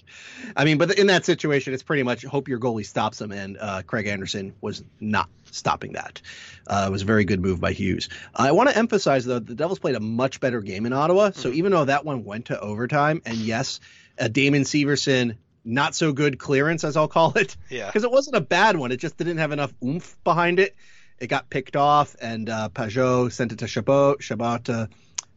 I 0.56 0.64
mean, 0.64 0.78
but 0.78 0.98
in 0.98 1.08
that 1.08 1.24
situation, 1.24 1.74
it's 1.74 1.82
pretty 1.82 2.02
much 2.02 2.24
hope 2.24 2.48
your 2.48 2.58
goalie 2.58 2.86
stops 2.86 3.20
him, 3.20 3.32
and 3.32 3.56
uh, 3.58 3.82
Craig 3.82 4.06
Anderson 4.06 4.54
was 4.60 4.82
not 5.00 5.28
stopping 5.50 5.92
that. 5.94 6.20
Uh, 6.66 6.86
it 6.88 6.92
was 6.92 7.02
a 7.02 7.06
very 7.06 7.24
good 7.24 7.40
move 7.40 7.60
by 7.60 7.72
Hughes. 7.72 8.08
I 8.34 8.52
want 8.52 8.68
to 8.68 8.76
emphasize 8.76 9.24
though 9.24 9.38
the 9.38 9.54
Devils 9.54 9.78
played 9.78 9.94
a 9.94 10.00
much 10.00 10.40
better 10.40 10.60
game 10.60 10.86
in 10.86 10.92
Ottawa. 10.92 11.30
So 11.30 11.48
mm-hmm. 11.48 11.58
even 11.58 11.72
though 11.72 11.84
that 11.86 12.04
one 12.04 12.24
went 12.24 12.46
to 12.46 12.60
overtime, 12.60 13.22
and 13.24 13.36
yes, 13.36 13.80
uh, 14.18 14.28
Damon 14.28 14.62
Severson 14.62 15.36
not 15.66 15.94
so 15.94 16.12
good 16.12 16.38
clearance 16.38 16.84
as 16.84 16.96
I'll 16.96 17.08
call 17.08 17.32
it. 17.36 17.56
Yeah. 17.68 17.86
Because 17.86 18.04
it 18.04 18.10
wasn't 18.10 18.36
a 18.36 18.40
bad 18.40 18.76
one. 18.76 18.92
It 18.92 18.98
just 18.98 19.16
didn't 19.16 19.38
have 19.38 19.52
enough 19.52 19.74
oomph 19.82 20.16
behind 20.24 20.60
it. 20.60 20.76
It 21.18 21.28
got 21.28 21.48
picked 21.48 21.76
off, 21.76 22.14
and 22.20 22.48
uh, 22.48 22.68
Pageau 22.68 23.32
sent 23.32 23.52
it 23.52 23.60
to 23.60 23.66
Chabot. 23.66 24.22
Chabot 24.22 24.68
uh, 24.68 24.86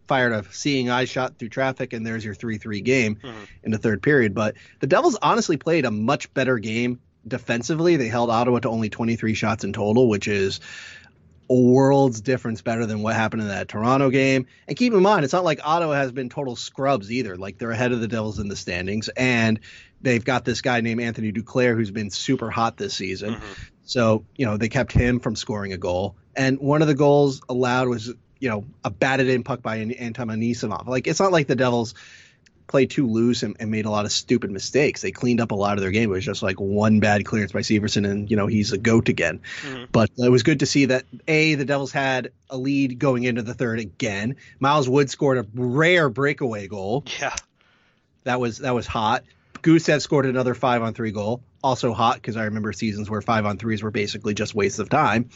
fired 0.09 0.33
a 0.33 0.43
seeing 0.51 0.89
eye 0.89 1.05
shot 1.05 1.37
through 1.37 1.49
traffic, 1.49 1.93
and 1.93 2.05
there's 2.05 2.25
your 2.25 2.33
3 2.33 2.57
3 2.57 2.81
game 2.81 3.15
mm-hmm. 3.15 3.43
in 3.63 3.71
the 3.71 3.77
third 3.77 4.01
period. 4.01 4.33
But 4.33 4.55
the 4.79 4.87
Devils 4.87 5.17
honestly 5.21 5.55
played 5.55 5.85
a 5.85 5.91
much 5.91 6.33
better 6.33 6.57
game 6.57 6.99
defensively. 7.25 7.95
They 7.95 8.07
held 8.07 8.29
Ottawa 8.29 8.59
to 8.59 8.69
only 8.69 8.89
23 8.89 9.35
shots 9.35 9.63
in 9.63 9.71
total, 9.71 10.09
which 10.09 10.27
is 10.27 10.59
a 11.49 11.53
world's 11.55 12.21
difference 12.21 12.61
better 12.61 12.85
than 12.85 13.01
what 13.01 13.15
happened 13.15 13.43
in 13.43 13.47
that 13.47 13.67
Toronto 13.67 14.09
game. 14.09 14.47
And 14.67 14.75
keep 14.75 14.93
in 14.93 15.01
mind, 15.01 15.23
it's 15.23 15.33
not 15.33 15.43
like 15.43 15.59
Ottawa 15.63 15.93
has 15.93 16.11
been 16.11 16.29
total 16.29 16.55
scrubs 16.55 17.11
either. 17.11 17.37
Like 17.37 17.59
they're 17.59 17.71
ahead 17.71 17.91
of 17.91 18.01
the 18.01 18.07
Devils 18.07 18.39
in 18.39 18.47
the 18.47 18.55
standings, 18.55 19.09
and 19.09 19.59
they've 20.01 20.25
got 20.25 20.43
this 20.43 20.61
guy 20.61 20.81
named 20.81 21.01
Anthony 21.01 21.31
Duclair 21.31 21.75
who's 21.75 21.91
been 21.91 22.09
super 22.09 22.49
hot 22.49 22.77
this 22.77 22.95
season. 22.95 23.35
Mm-hmm. 23.35 23.63
So 23.83 24.25
you 24.35 24.45
know 24.45 24.57
they 24.57 24.69
kept 24.69 24.91
him 24.91 25.19
from 25.19 25.35
scoring 25.35 25.73
a 25.73 25.77
goal, 25.77 26.15
and 26.35 26.59
one 26.59 26.81
of 26.81 26.87
the 26.87 26.95
goals 26.95 27.41
allowed 27.47 27.87
was 27.87 28.11
you 28.39 28.49
know 28.49 28.65
a 28.83 28.89
batted 28.89 29.29
in 29.29 29.43
puck 29.43 29.61
by 29.61 29.77
Anton 29.77 30.27
Anisimov. 30.27 30.87
Like 30.87 31.07
it's 31.07 31.19
not 31.19 31.31
like 31.31 31.47
the 31.47 31.55
Devils 31.55 31.93
played 32.69 32.91
too 32.91 33.07
loose 33.07 33.41
and, 33.43 33.57
and, 33.59 33.71
made 33.71 33.85
a 33.85 33.89
lot 33.89 34.05
of 34.05 34.11
stupid 34.11 34.51
mistakes. 34.51 35.01
They 35.01 35.11
cleaned 35.11 35.41
up 35.41 35.49
a 35.49 35.55
lot 35.55 35.73
of 35.73 35.81
their 35.81 35.89
game. 35.89 36.11
It 36.11 36.13
was 36.13 36.23
just 36.23 36.43
like 36.43 36.59
one 36.59 36.99
bad 36.99 37.25
clearance 37.25 37.51
by 37.51 37.61
Severson, 37.61 38.09
and 38.09 38.29
you 38.29 38.37
know 38.37 38.47
he's 38.47 38.71
a 38.71 38.77
goat 38.77 39.09
again. 39.09 39.41
Mm-hmm. 39.63 39.85
But 39.91 40.11
it 40.17 40.29
was 40.29 40.43
good 40.43 40.59
to 40.59 40.65
see 40.65 40.85
that 40.85 41.05
a 41.27 41.55
the 41.55 41.65
Devils 41.65 41.91
had 41.91 42.31
a 42.49 42.57
lead 42.57 42.99
going 42.99 43.23
into 43.23 43.41
the 43.41 43.53
third 43.53 43.79
again. 43.79 44.37
Miles 44.59 44.87
Wood 44.87 45.09
scored 45.09 45.39
a 45.39 45.45
rare 45.53 46.09
breakaway 46.09 46.67
goal. 46.67 47.03
Yeah, 47.19 47.35
that 48.23 48.39
was 48.39 48.59
that 48.59 48.73
was 48.73 48.87
hot. 48.87 49.23
Gusev 49.61 50.01
scored 50.01 50.25
another 50.25 50.53
five 50.53 50.81
on 50.81 50.93
three 50.93 51.11
goal, 51.11 51.41
also 51.63 51.93
hot 51.93 52.15
because 52.15 52.37
I 52.37 52.45
remember 52.45 52.71
seasons 52.71 53.09
where 53.09 53.21
five 53.21 53.45
on 53.45 53.57
threes 53.57 53.83
were 53.83 53.91
basically 53.91 54.33
just 54.33 54.55
waste 54.55 54.79
of 54.79 54.89
time. 54.89 55.29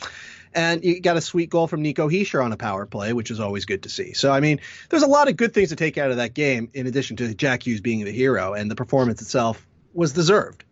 And 0.56 0.84
you 0.84 1.00
got 1.00 1.18
a 1.18 1.22
sweet 1.22 1.50
goal 1.50 1.68
from 1.68 1.82
Nico 1.82 2.10
Hischier 2.10 2.44
on 2.44 2.52
a 2.52 2.58
power 2.58 2.86
play, 2.86 3.14
which 3.14 3.32
is 3.32 3.40
always 3.40 3.66
good 3.66 3.84
to 3.84 3.90
see. 3.90 4.14
So, 4.14 4.32
I 4.32 4.40
mean, 4.40 4.60
there's 4.90 5.04
a 5.04 5.08
lot 5.08 5.28
of 5.28 5.36
good 5.36 5.54
things 5.54 5.70
to 5.70 5.76
take 5.76 5.98
out 5.98 6.12
of 6.12 6.18
that 6.18 6.34
game, 6.34 6.70
in 6.74 6.88
addition 6.88 7.18
to 7.18 7.34
Jack 7.34 7.66
Hughes 7.66 7.82
being 7.82 8.04
the 8.06 8.12
hero, 8.12 8.54
and 8.54 8.70
the 8.70 8.76
performance 8.76 9.22
itself 9.22 9.66
was 9.94 10.14
deserved. 10.14 10.64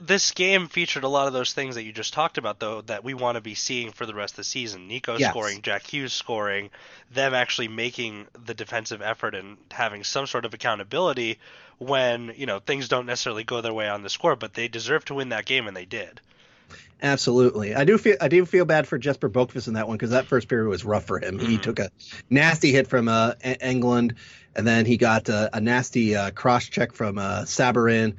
this 0.00 0.30
game 0.30 0.68
featured 0.68 1.04
a 1.04 1.08
lot 1.08 1.26
of 1.26 1.34
those 1.34 1.52
things 1.52 1.74
that 1.74 1.82
you 1.82 1.92
just 1.92 2.14
talked 2.14 2.38
about, 2.38 2.58
though, 2.58 2.80
that 2.82 3.04
we 3.04 3.12
want 3.12 3.36
to 3.36 3.42
be 3.42 3.54
seeing 3.54 3.92
for 3.92 4.06
the 4.06 4.14
rest 4.14 4.34
of 4.34 4.36
the 4.38 4.44
season. 4.44 4.88
Nico 4.88 5.18
yes. 5.18 5.30
scoring, 5.30 5.60
Jack 5.60 5.86
Hughes 5.86 6.12
scoring, 6.12 6.70
them 7.12 7.34
actually 7.34 7.68
making 7.68 8.26
the 8.46 8.54
defensive 8.54 9.02
effort 9.02 9.34
and 9.34 9.58
having 9.70 10.04
some 10.04 10.26
sort 10.26 10.46
of 10.46 10.54
accountability 10.54 11.38
when 11.78 12.32
you 12.36 12.46
know 12.46 12.60
things 12.60 12.88
don't 12.88 13.06
necessarily 13.06 13.44
go 13.44 13.60
their 13.60 13.74
way 13.74 13.88
on 13.88 14.02
the 14.02 14.10
score, 14.10 14.36
but 14.36 14.54
they 14.54 14.68
deserve 14.68 15.04
to 15.06 15.14
win 15.14 15.30
that 15.30 15.44
game, 15.44 15.66
and 15.66 15.76
they 15.76 15.84
did. 15.84 16.20
Absolutely, 17.04 17.74
I 17.74 17.84
do 17.84 17.98
feel 17.98 18.16
I 18.18 18.28
do 18.28 18.46
feel 18.46 18.64
bad 18.64 18.88
for 18.88 18.96
Jesper 18.96 19.28
Boqvist 19.28 19.68
in 19.68 19.74
that 19.74 19.86
one 19.86 19.98
because 19.98 20.12
that 20.12 20.26
first 20.26 20.48
period 20.48 20.70
was 20.70 20.86
rough 20.86 21.04
for 21.04 21.18
him. 21.18 21.36
Mm-hmm. 21.36 21.50
He 21.50 21.58
took 21.58 21.78
a 21.78 21.90
nasty 22.30 22.72
hit 22.72 22.86
from 22.86 23.08
uh, 23.08 23.32
Englund, 23.44 24.14
and 24.56 24.66
then 24.66 24.86
he 24.86 24.96
got 24.96 25.28
uh, 25.28 25.50
a 25.52 25.60
nasty 25.60 26.16
uh, 26.16 26.30
cross 26.30 26.64
check 26.64 26.94
from 26.94 27.18
uh, 27.18 27.42
Sabourin. 27.42 28.14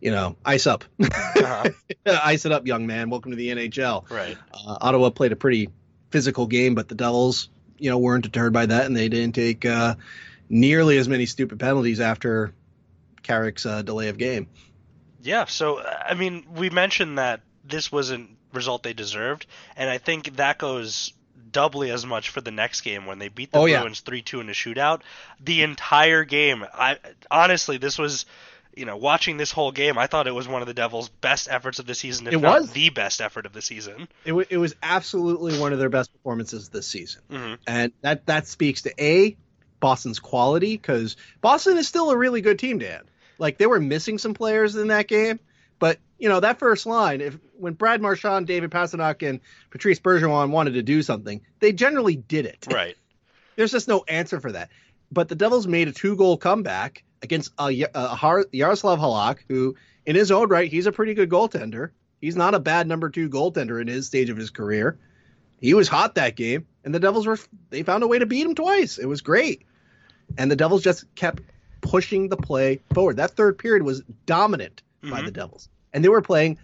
You 0.00 0.12
know, 0.12 0.36
ice 0.44 0.68
up, 0.68 0.84
uh-huh. 1.02 1.70
ice 2.06 2.46
it 2.46 2.52
up, 2.52 2.64
young 2.64 2.86
man. 2.86 3.10
Welcome 3.10 3.32
to 3.32 3.36
the 3.36 3.48
NHL. 3.48 4.08
Right. 4.08 4.38
Uh, 4.54 4.78
Ottawa 4.82 5.10
played 5.10 5.32
a 5.32 5.36
pretty 5.36 5.70
physical 6.10 6.46
game, 6.46 6.76
but 6.76 6.86
the 6.86 6.94
Devils, 6.94 7.48
you 7.76 7.90
know, 7.90 7.98
weren't 7.98 8.22
deterred 8.22 8.52
by 8.52 8.66
that, 8.66 8.86
and 8.86 8.96
they 8.96 9.08
didn't 9.08 9.34
take 9.34 9.66
uh, 9.66 9.96
nearly 10.48 10.96
as 10.96 11.08
many 11.08 11.26
stupid 11.26 11.58
penalties 11.58 11.98
after 11.98 12.52
Carrick's 13.24 13.66
uh, 13.66 13.82
delay 13.82 14.10
of 14.10 14.16
game. 14.16 14.46
Yeah. 15.22 15.46
So 15.46 15.80
I 15.82 16.14
mean, 16.14 16.46
we 16.54 16.70
mentioned 16.70 17.18
that 17.18 17.40
this 17.68 17.92
was 17.92 18.10
a 18.10 18.24
result 18.52 18.82
they 18.82 18.92
deserved, 18.94 19.46
and 19.76 19.88
I 19.90 19.98
think 19.98 20.36
that 20.36 20.58
goes 20.58 21.12
doubly 21.50 21.90
as 21.90 22.04
much 22.04 22.28
for 22.30 22.40
the 22.40 22.50
next 22.50 22.82
game 22.82 23.06
when 23.06 23.18
they 23.18 23.28
beat 23.28 23.52
the 23.52 23.58
Oh, 23.58 23.64
yeah. 23.66 23.80
Bruins 23.80 24.02
3-2 24.02 24.40
in 24.40 24.48
a 24.48 24.52
shootout. 24.52 25.00
The 25.42 25.62
entire 25.62 26.24
game, 26.24 26.64
I 26.74 26.98
honestly 27.30 27.78
this 27.78 27.98
was 27.98 28.26
you 28.76 28.84
know, 28.84 28.96
watching 28.96 29.38
this 29.38 29.50
whole 29.50 29.72
game, 29.72 29.98
I 29.98 30.06
thought 30.06 30.28
it 30.28 30.34
was 30.34 30.46
one 30.46 30.60
of 30.62 30.68
the 30.68 30.74
Devils' 30.74 31.08
best 31.08 31.48
efforts 31.50 31.80
of 31.80 31.86
the 31.86 31.96
season, 31.96 32.28
if 32.28 32.34
It 32.34 32.40
not 32.40 32.60
was. 32.60 32.70
the 32.72 32.90
best 32.90 33.20
effort 33.20 33.44
of 33.44 33.52
the 33.52 33.62
season. 33.62 34.06
It, 34.24 34.28
w- 34.28 34.46
it 34.48 34.56
was 34.58 34.76
absolutely 34.84 35.58
one 35.58 35.72
of 35.72 35.80
their 35.80 35.88
best 35.88 36.12
performances 36.12 36.68
this 36.68 36.86
season. 36.86 37.22
hmm 37.28 37.54
and 37.66 37.92
that 38.02 38.26
that 38.26 38.46
speaks 38.46 38.82
to 38.82 38.94
a 39.02 39.36
Boston's 39.80 40.20
quality 40.20 40.76
because 40.76 41.16
Boston 41.40 41.76
is 41.76 41.88
still 41.88 42.10
a 42.10 42.16
really 42.16 42.40
good 42.40 42.58
team, 42.60 42.78
Dan. 42.78 43.02
Like 43.38 43.58
they 43.58 43.66
were 43.66 43.80
missing 43.80 44.18
some 44.18 44.34
players 44.34 44.76
in 44.76 44.88
that 44.88 45.08
game, 45.08 45.40
but 45.80 45.98
you 46.18 46.28
know 46.28 46.40
that 46.40 46.58
first 46.58 46.86
line, 46.86 47.20
if 47.20 47.38
when 47.58 47.74
Brad 47.74 48.00
Marchand, 48.00 48.46
David 48.46 48.70
Pastrnak, 48.70 49.28
and 49.28 49.40
Patrice 49.70 50.00
Bergeron 50.00 50.50
wanted 50.50 50.74
to 50.74 50.82
do 50.82 51.02
something, 51.02 51.40
they 51.60 51.72
generally 51.72 52.16
did 52.16 52.46
it. 52.46 52.66
Right. 52.72 52.96
There's 53.56 53.72
just 53.72 53.88
no 53.88 54.04
answer 54.06 54.38
for 54.40 54.52
that. 54.52 54.70
But 55.10 55.28
the 55.28 55.34
Devils 55.34 55.66
made 55.66 55.88
a 55.88 55.92
two 55.92 56.14
goal 56.16 56.36
comeback 56.36 57.02
against 57.22 57.52
uh, 57.58 57.72
uh, 57.94 58.14
Har- 58.14 58.44
Jaroslav 58.54 58.98
Halak, 58.98 59.38
who 59.48 59.74
in 60.06 60.14
his 60.14 60.30
own 60.30 60.48
right, 60.48 60.70
he's 60.70 60.86
a 60.86 60.92
pretty 60.92 61.14
good 61.14 61.28
goaltender. 61.28 61.90
He's 62.20 62.36
not 62.36 62.54
a 62.54 62.60
bad 62.60 62.86
number 62.86 63.10
two 63.10 63.28
goaltender 63.28 63.80
in 63.80 63.88
his 63.88 64.06
stage 64.06 64.30
of 64.30 64.36
his 64.36 64.50
career. 64.50 64.96
He 65.60 65.74
was 65.74 65.88
hot 65.88 66.14
that 66.14 66.36
game, 66.36 66.66
and 66.84 66.94
the 66.94 67.00
Devils 67.00 67.26
were 67.26 67.38
they 67.70 67.82
found 67.82 68.04
a 68.04 68.06
way 68.06 68.20
to 68.20 68.26
beat 68.26 68.46
him 68.46 68.54
twice. 68.54 68.98
It 68.98 69.06
was 69.06 69.22
great. 69.22 69.62
And 70.36 70.50
the 70.50 70.56
Devils 70.56 70.82
just 70.84 71.12
kept 71.16 71.42
pushing 71.80 72.28
the 72.28 72.36
play 72.36 72.80
forward. 72.94 73.16
That 73.16 73.32
third 73.32 73.58
period 73.58 73.82
was 73.82 74.02
dominant 74.26 74.82
by 75.02 75.22
Mhm. 75.22 75.24
the 75.24 75.30
Devils. 75.32 75.68
And 75.92 76.04
they 76.04 76.08
were 76.08 76.22
playing 76.22 76.58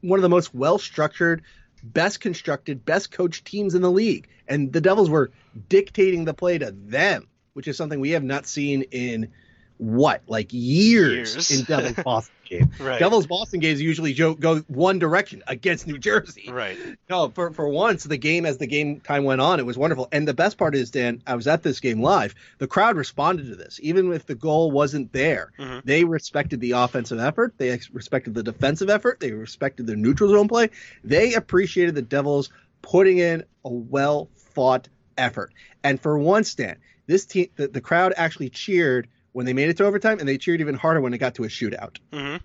one 0.00 0.18
of 0.18 0.22
the 0.22 0.28
most 0.28 0.54
well 0.54 0.78
structured, 0.78 1.42
best 1.82 2.20
constructed, 2.20 2.84
best 2.84 3.10
coached 3.10 3.44
teams 3.44 3.74
in 3.74 3.82
the 3.82 3.90
league. 3.90 4.28
And 4.48 4.72
the 4.72 4.80
Devils 4.80 5.10
were 5.10 5.30
dictating 5.68 6.24
the 6.24 6.34
play 6.34 6.58
to 6.58 6.70
them, 6.70 7.28
which 7.52 7.68
is 7.68 7.76
something 7.76 8.00
we 8.00 8.10
have 8.10 8.24
not 8.24 8.46
seen 8.46 8.82
in 8.90 9.32
what, 9.78 10.22
like 10.28 10.48
years, 10.52 11.34
Years. 11.34 11.50
in 11.50 11.64
Devils 11.64 11.96
Boston 12.04 12.34
game. 12.44 12.70
Right. 12.78 12.98
Devils 13.00 13.26
Boston 13.26 13.58
games 13.60 13.80
usually 13.82 14.12
go 14.14 14.58
one 14.68 14.98
direction 14.98 15.42
against 15.48 15.86
New 15.86 15.98
Jersey. 15.98 16.48
Right. 16.50 16.78
No, 17.10 17.28
for 17.30 17.50
for 17.52 17.68
once, 17.68 18.04
the 18.04 18.16
game 18.16 18.46
as 18.46 18.58
the 18.58 18.66
game 18.66 19.00
time 19.00 19.24
went 19.24 19.40
on, 19.40 19.58
it 19.58 19.66
was 19.66 19.76
wonderful. 19.76 20.08
And 20.12 20.28
the 20.28 20.34
best 20.34 20.58
part 20.58 20.74
is, 20.76 20.90
Dan, 20.90 21.22
I 21.26 21.34
was 21.34 21.46
at 21.46 21.62
this 21.62 21.80
game 21.80 22.00
live. 22.00 22.34
The 22.58 22.66
crowd 22.68 22.96
responded 22.96 23.48
to 23.48 23.56
this, 23.56 23.80
even 23.82 24.12
if 24.12 24.26
the 24.26 24.34
goal 24.36 24.70
wasn't 24.70 25.12
there. 25.12 25.52
Mhm. 25.58 25.82
They 25.84 26.04
respected 26.04 26.60
the 26.60 26.72
offensive 26.72 27.18
effort. 27.18 27.54
They 27.58 27.78
respected 27.92 28.34
the 28.34 28.42
defensive 28.42 28.90
effort. 28.90 29.18
They 29.20 29.32
respected 29.32 29.86
the 29.86 29.96
neutral 29.96 30.30
zone 30.30 30.48
play. 30.48 30.70
They 31.02 31.34
appreciated 31.34 31.94
the 31.94 32.02
Devils 32.02 32.50
putting 32.82 33.18
in 33.18 33.42
a 33.64 33.70
well 33.72 34.28
fought 34.36 34.88
effort. 35.18 35.52
And 35.82 36.00
for 36.00 36.18
once, 36.18 36.54
Dan, 36.54 36.76
this 37.06 37.26
team, 37.26 37.48
the, 37.56 37.68
the 37.68 37.80
crowd 37.80 38.14
actually 38.16 38.50
cheered 38.50 39.08
when 39.34 39.44
they 39.44 39.52
made 39.52 39.68
it 39.68 39.76
to 39.76 39.84
overtime, 39.84 40.20
and 40.20 40.28
they 40.28 40.38
cheered 40.38 40.60
even 40.60 40.76
harder 40.76 41.00
when 41.00 41.12
it 41.12 41.18
got 41.18 41.34
to 41.34 41.44
a 41.44 41.48
shootout. 41.48 41.98
hmm 42.12 42.36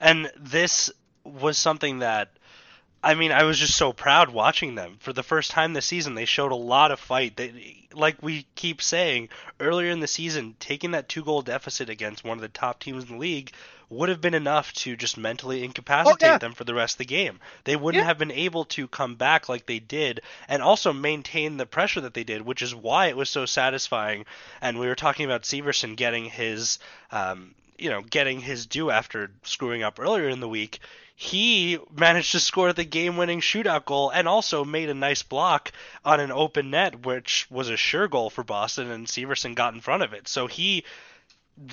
And 0.00 0.30
this 0.38 0.90
was 1.24 1.58
something 1.58 1.98
that, 1.98 2.37
I 3.02 3.14
mean, 3.14 3.30
I 3.30 3.44
was 3.44 3.58
just 3.58 3.76
so 3.76 3.92
proud 3.92 4.30
watching 4.30 4.74
them. 4.74 4.96
For 5.00 5.12
the 5.12 5.22
first 5.22 5.50
time 5.52 5.72
this 5.72 5.86
season, 5.86 6.14
they 6.14 6.24
showed 6.24 6.50
a 6.50 6.56
lot 6.56 6.90
of 6.90 6.98
fight. 6.98 7.36
They, 7.36 7.86
like 7.92 8.20
we 8.22 8.44
keep 8.56 8.82
saying, 8.82 9.28
earlier 9.60 9.90
in 9.90 10.00
the 10.00 10.08
season, 10.08 10.56
taking 10.58 10.90
that 10.92 11.08
two 11.08 11.22
goal 11.22 11.42
deficit 11.42 11.88
against 11.88 12.24
one 12.24 12.38
of 12.38 12.42
the 12.42 12.48
top 12.48 12.80
teams 12.80 13.04
in 13.04 13.12
the 13.12 13.16
league 13.18 13.52
would 13.90 14.08
have 14.10 14.20
been 14.20 14.34
enough 14.34 14.72
to 14.74 14.96
just 14.96 15.16
mentally 15.16 15.64
incapacitate 15.64 16.22
Oh, 16.28 16.32
yeah. 16.32 16.38
them 16.38 16.52
for 16.52 16.64
the 16.64 16.74
rest 16.74 16.94
of 16.94 16.98
the 16.98 17.04
game. 17.06 17.38
They 17.64 17.76
wouldn't 17.76 18.02
Yeah. 18.02 18.06
have 18.08 18.18
been 18.18 18.32
able 18.32 18.64
to 18.66 18.86
come 18.88 19.14
back 19.14 19.48
like 19.48 19.64
they 19.64 19.78
did 19.78 20.20
and 20.48 20.60
also 20.62 20.92
maintain 20.92 21.56
the 21.56 21.64
pressure 21.66 22.02
that 22.02 22.12
they 22.14 22.24
did, 22.24 22.42
which 22.42 22.60
is 22.62 22.74
why 22.74 23.06
it 23.06 23.16
was 23.16 23.30
so 23.30 23.46
satisfying. 23.46 24.26
And 24.60 24.78
we 24.78 24.88
were 24.88 24.94
talking 24.94 25.24
about 25.24 25.44
Severson 25.44 25.96
getting 25.96 26.26
his, 26.26 26.78
um, 27.12 27.54
you 27.78 27.88
know, 27.88 28.02
getting 28.02 28.40
his 28.40 28.66
due 28.66 28.90
after 28.90 29.30
screwing 29.44 29.82
up 29.84 29.98
earlier 30.00 30.28
in 30.28 30.40
the 30.40 30.48
week. 30.48 30.80
He 31.20 31.80
managed 31.90 32.30
to 32.30 32.38
score 32.38 32.72
the 32.72 32.84
game-winning 32.84 33.40
shootout 33.40 33.86
goal 33.86 34.10
and 34.10 34.28
also 34.28 34.64
made 34.64 34.88
a 34.88 34.94
nice 34.94 35.24
block 35.24 35.72
on 36.04 36.20
an 36.20 36.30
open 36.30 36.70
net, 36.70 37.04
which 37.04 37.48
was 37.50 37.68
a 37.68 37.76
sure 37.76 38.06
goal 38.06 38.30
for 38.30 38.44
Boston, 38.44 38.88
and 38.88 39.08
Severson 39.08 39.56
got 39.56 39.74
in 39.74 39.80
front 39.80 40.04
of 40.04 40.12
it. 40.12 40.28
So 40.28 40.46
he 40.46 40.84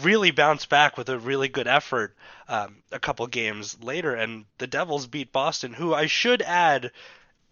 really 0.01 0.31
bounced 0.31 0.67
back 0.67 0.97
with 0.97 1.09
a 1.09 1.19
really 1.19 1.47
good 1.47 1.67
effort 1.67 2.15
um, 2.47 2.77
a 2.91 2.97
couple 2.97 3.27
games 3.27 3.77
later, 3.83 4.15
and 4.15 4.45
the 4.57 4.65
Devils 4.65 5.05
beat 5.05 5.31
Boston, 5.31 5.73
who 5.73 5.93
I 5.93 6.07
should 6.07 6.41
add 6.41 6.89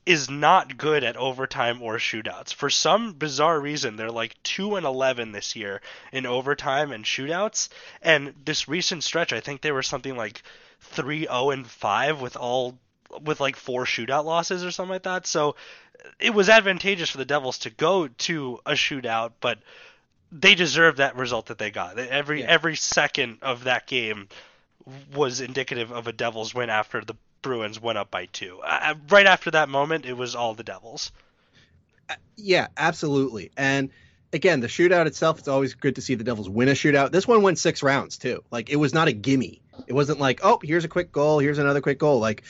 is 0.04 0.32
not 0.32 0.78
good 0.78 1.04
at 1.04 1.16
overtime 1.16 1.80
or 1.80 1.98
shootouts. 1.98 2.56
For 2.56 2.72
some 2.72 3.14
bizarre 3.14 3.60
reason, 3.60 3.98
they're 3.98 4.10
like 4.10 4.42
2 4.42 4.78
and 4.78 4.86
11 4.88 5.32
this 5.32 5.56
year 5.56 5.80
in 6.12 6.26
overtime 6.26 6.92
and 6.92 7.06
shootouts. 7.06 7.70
And 8.02 8.34
this 8.46 8.68
recent 8.68 9.04
stretch, 9.04 9.32
I 9.32 9.42
think 9.42 9.62
they 9.62 9.72
were 9.72 9.84
something 9.84 10.18
like 10.18 10.42
3 10.84 11.22
0 11.22 11.50
and 11.52 11.68
5 11.68 12.22
with 12.22 12.36
all 12.38 12.78
with 13.22 13.40
like 13.40 13.56
four 13.56 13.86
shootout 13.86 14.26
losses 14.26 14.64
or 14.64 14.72
something 14.72 14.92
like 14.92 15.04
that. 15.04 15.28
So 15.28 15.56
it 16.20 16.34
was 16.34 16.50
advantageous 16.50 17.10
for 17.10 17.18
the 17.18 17.26
Devils 17.26 17.60
to 17.60 17.70
go 17.70 18.08
to 18.08 18.60
a 18.66 18.72
shootout, 18.72 19.34
but 19.40 19.60
they 20.32 20.56
deserved 20.56 20.98
that 20.98 21.16
result 21.16 21.48
that 21.48 21.58
they 21.60 21.70
got. 21.72 21.98
Every 22.00 22.42
Yeah. 22.42 22.48
every 22.48 22.76
second 22.76 23.38
of 23.42 23.66
that 23.66 23.88
game 23.88 24.28
was 25.14 25.42
indicative 25.42 25.92
of 25.92 26.08
a 26.08 26.12
Devils 26.12 26.54
win 26.54 26.70
after 26.70 27.02
the 27.02 27.16
Bruins 27.42 27.80
went 27.80 27.98
up 27.98 28.10
by 28.10 28.26
two. 28.26 28.60
Uh, 28.62 28.96
right 29.10 29.26
after 29.26 29.52
that 29.52 29.70
moment, 29.70 30.06
it 30.06 30.14
was 30.14 30.36
all 30.36 30.54
the 30.54 30.64
Devils. 30.64 31.12
Yeah, 32.36 32.68
absolutely. 32.78 33.52
And 33.58 33.90
again, 34.34 34.60
the 34.60 34.68
shootout 34.68 35.06
itself, 35.06 35.40
it's 35.40 35.48
always 35.48 35.74
good 35.76 35.96
to 35.96 36.02
see 36.02 36.16
the 36.16 36.24
Devils 36.24 36.50
win 36.50 36.68
a 36.68 36.74
shootout. 36.74 37.12
This 37.12 37.28
one 37.28 37.42
went 37.42 37.60
six 37.60 37.84
rounds 37.84 38.18
too. 38.18 38.44
Like 38.52 38.70
it 38.70 38.76
was 38.76 38.94
not 38.94 39.08
a 39.08 39.14
gimme. 39.14 39.62
It 39.88 39.94
wasn't 39.94 40.20
like, 40.20 40.40
oh, 40.44 40.60
here's 40.64 40.86
a 40.86 40.88
quick 40.88 41.12
goal, 41.12 41.40
here's 41.40 41.58
another 41.58 41.82
quick 41.82 41.98
goal. 42.00 42.20
Like, 42.20 42.44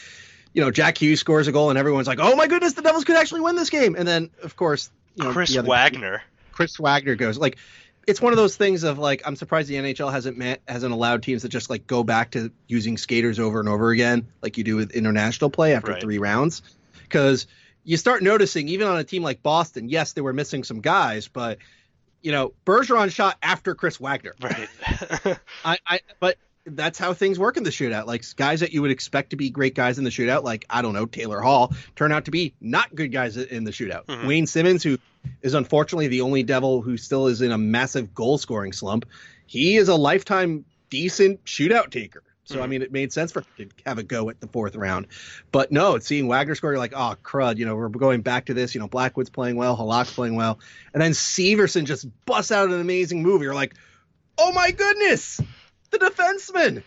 you 0.53 0.61
know, 0.61 0.71
Jack 0.71 0.97
Hughes 1.01 1.19
scores 1.19 1.47
a 1.47 1.51
goal 1.51 1.69
and 1.69 1.79
everyone's 1.79 2.07
like, 2.07 2.19
oh 2.21 2.35
my 2.35 2.47
goodness, 2.47 2.73
the 2.73 2.81
Devils 2.81 3.03
could 3.05 3.15
actually 3.15 3.41
win 3.41 3.55
this 3.55 3.69
game. 3.69 3.95
And 3.97 4.07
then 4.07 4.29
of 4.43 4.55
course, 4.55 4.89
you 5.15 5.23
know, 5.25 5.31
Chris 5.31 5.55
other- 5.57 5.67
Wagner. 5.67 6.21
Chris 6.51 6.77
Wagner 6.79 7.15
goes 7.15 7.37
like. 7.37 7.57
It's 8.05 8.21
one 8.21 8.33
of 8.33 8.37
those 8.37 8.57
things 8.57 8.83
of 8.83 8.99
like 8.99 9.21
I'm 9.25 9.37
surprised 9.37 9.69
the 9.69 9.75
NHL 9.75 10.11
hasn't 10.11 10.37
met, 10.37 10.61
hasn't 10.67 10.91
allowed 10.91 11.23
teams 11.23 11.43
to 11.43 11.47
just 11.47 11.69
like 11.69 11.87
go 11.87 12.03
back 12.03 12.31
to 12.31 12.51
using 12.67 12.97
skaters 12.97 13.39
over 13.39 13.61
and 13.61 13.69
over 13.69 13.91
again 13.91 14.27
like 14.41 14.57
you 14.57 14.65
do 14.65 14.75
with 14.75 14.91
international 14.91 15.49
play 15.49 15.73
after 15.73 15.93
Right. 15.93 16.01
three 16.01 16.17
rounds 16.17 16.63
because 17.03 17.47
you 17.85 17.95
start 17.95 18.21
noticing 18.21 18.67
even 18.67 18.89
on 18.89 18.97
a 18.97 19.05
team 19.05 19.23
like 19.23 19.41
Boston, 19.41 19.87
yes, 19.87 20.11
they 20.11 20.19
were 20.19 20.33
missing 20.33 20.65
some 20.65 20.81
guys, 20.81 21.29
but 21.29 21.59
you 22.21 22.33
know, 22.33 22.51
Bergeron 22.65 23.09
shot 23.09 23.37
after 23.41 23.73
Chris 23.73 24.01
Wagner. 24.01 24.35
Right. 24.41 24.67
I, 25.63 25.77
I 25.87 25.99
but 26.19 26.37
that's 26.65 26.97
how 26.97 27.13
things 27.13 27.37
work 27.37 27.57
in 27.57 27.63
the 27.63 27.69
shootout. 27.69 28.05
Like 28.05 28.23
guys 28.35 28.61
that 28.61 28.73
you 28.73 28.81
would 28.81 28.91
expect 28.91 29.31
to 29.31 29.35
be 29.35 29.49
great 29.49 29.75
guys 29.75 29.97
in 29.97 30.03
the 30.03 30.09
shootout, 30.09 30.43
like 30.43 30.65
I 30.69 30.81
don't 30.81 30.93
know, 30.93 31.05
Taylor 31.05 31.41
Hall, 31.41 31.73
turn 31.95 32.11
out 32.11 32.25
to 32.25 32.31
be 32.31 32.53
not 32.61 32.93
good 32.95 33.11
guys 33.11 33.37
in 33.37 33.63
the 33.63 33.71
shootout. 33.71 34.05
Mhm. 34.05 34.27
Wayne 34.27 34.47
Simmonds, 34.47 34.83
who 34.83 34.97
is 35.41 35.53
unfortunately 35.53 36.07
the 36.07 36.21
only 36.21 36.43
devil 36.43 36.81
who 36.81 36.97
still 36.97 37.27
is 37.27 37.41
in 37.41 37.51
a 37.51 37.57
massive 37.57 38.13
goal 38.13 38.37
scoring 38.37 38.73
slump, 38.73 39.05
he 39.45 39.75
is 39.75 39.89
a 39.89 39.95
lifetime 39.95 40.65
decent 40.89 41.43
shootout 41.45 41.89
taker. 41.89 42.23
So 42.45 42.61
I 42.61 42.65
Mhm. 42.65 42.69
mean, 42.69 42.81
it 42.81 42.91
made 42.91 43.13
sense 43.13 43.31
for 43.31 43.43
him 43.55 43.69
to 43.69 43.83
have 43.85 43.97
a 43.97 44.03
go 44.03 44.29
at 44.29 44.41
the 44.41 44.47
fourth 44.47 44.75
round. 44.75 45.07
But 45.51 45.71
no, 45.71 45.97
seeing 45.99 46.27
Wagner 46.27 46.55
score, 46.55 46.71
you're 46.71 46.79
like, 46.79 46.93
oh 46.93 47.15
crud, 47.23 47.57
you 47.57 47.65
know, 47.65 47.75
we're 47.75 47.87
going 47.89 48.21
back 48.21 48.45
to 48.45 48.53
this. 48.53 48.75
You 48.75 48.81
know, 48.81 48.87
Blackwood's 48.87 49.29
playing 49.29 49.55
well, 49.55 49.77
Halak's 49.77 50.13
playing 50.13 50.35
well, 50.35 50.59
and 50.93 51.01
then 51.01 51.11
Severson 51.11 51.85
just 51.85 52.05
busts 52.25 52.51
out 52.51 52.69
an 52.69 52.79
amazing 52.79 53.23
move. 53.23 53.41
You're 53.41 53.55
like, 53.55 53.75
oh 54.37 54.51
my 54.51 54.71
goodness, 54.71 55.39
the 55.93 55.99
defenseman. 55.99 56.83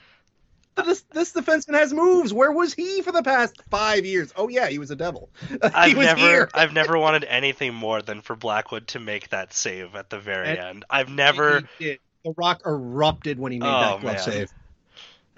This, 0.85 1.01
this 1.11 1.33
defenseman 1.33 1.73
has 1.79 1.95
moves. 1.95 2.35
Where 2.35 2.53
was 2.53 2.75
he 2.75 3.01
for 3.01 3.11
the 3.11 3.23
past 3.23 3.62
five 3.71 4.05
years? 4.05 4.31
Oh 4.37 4.49
yeah, 4.49 4.69
he 4.69 4.79
was 4.79 4.90
a 4.90 4.97
devil. 4.97 5.31
he 5.49 5.57
I've 5.62 5.97
was 5.97 6.07
never 6.07 6.21
here. 6.21 6.51
I've 6.53 6.75
never 6.75 6.99
wanted 6.99 7.25
anything 7.25 7.73
more 7.75 8.03
than 8.03 8.21
for 8.21 8.37
Blackwood 8.37 8.88
to 8.88 9.01
make 9.01 9.31
that 9.31 9.55
save 9.55 9.95
at 9.95 10.11
the 10.11 10.19
very 10.19 10.49
And- 10.51 10.59
end. 10.59 10.85
I've 10.90 11.09
never 11.09 11.62
The 11.79 11.99
Rock 12.37 12.61
erupted 12.66 13.38
when 13.38 13.53
he 13.53 13.59
made 13.59 13.66
Oh, 13.69 13.81
that 13.81 14.01
glove 14.03 14.14
man. 14.16 14.23
save. 14.23 14.53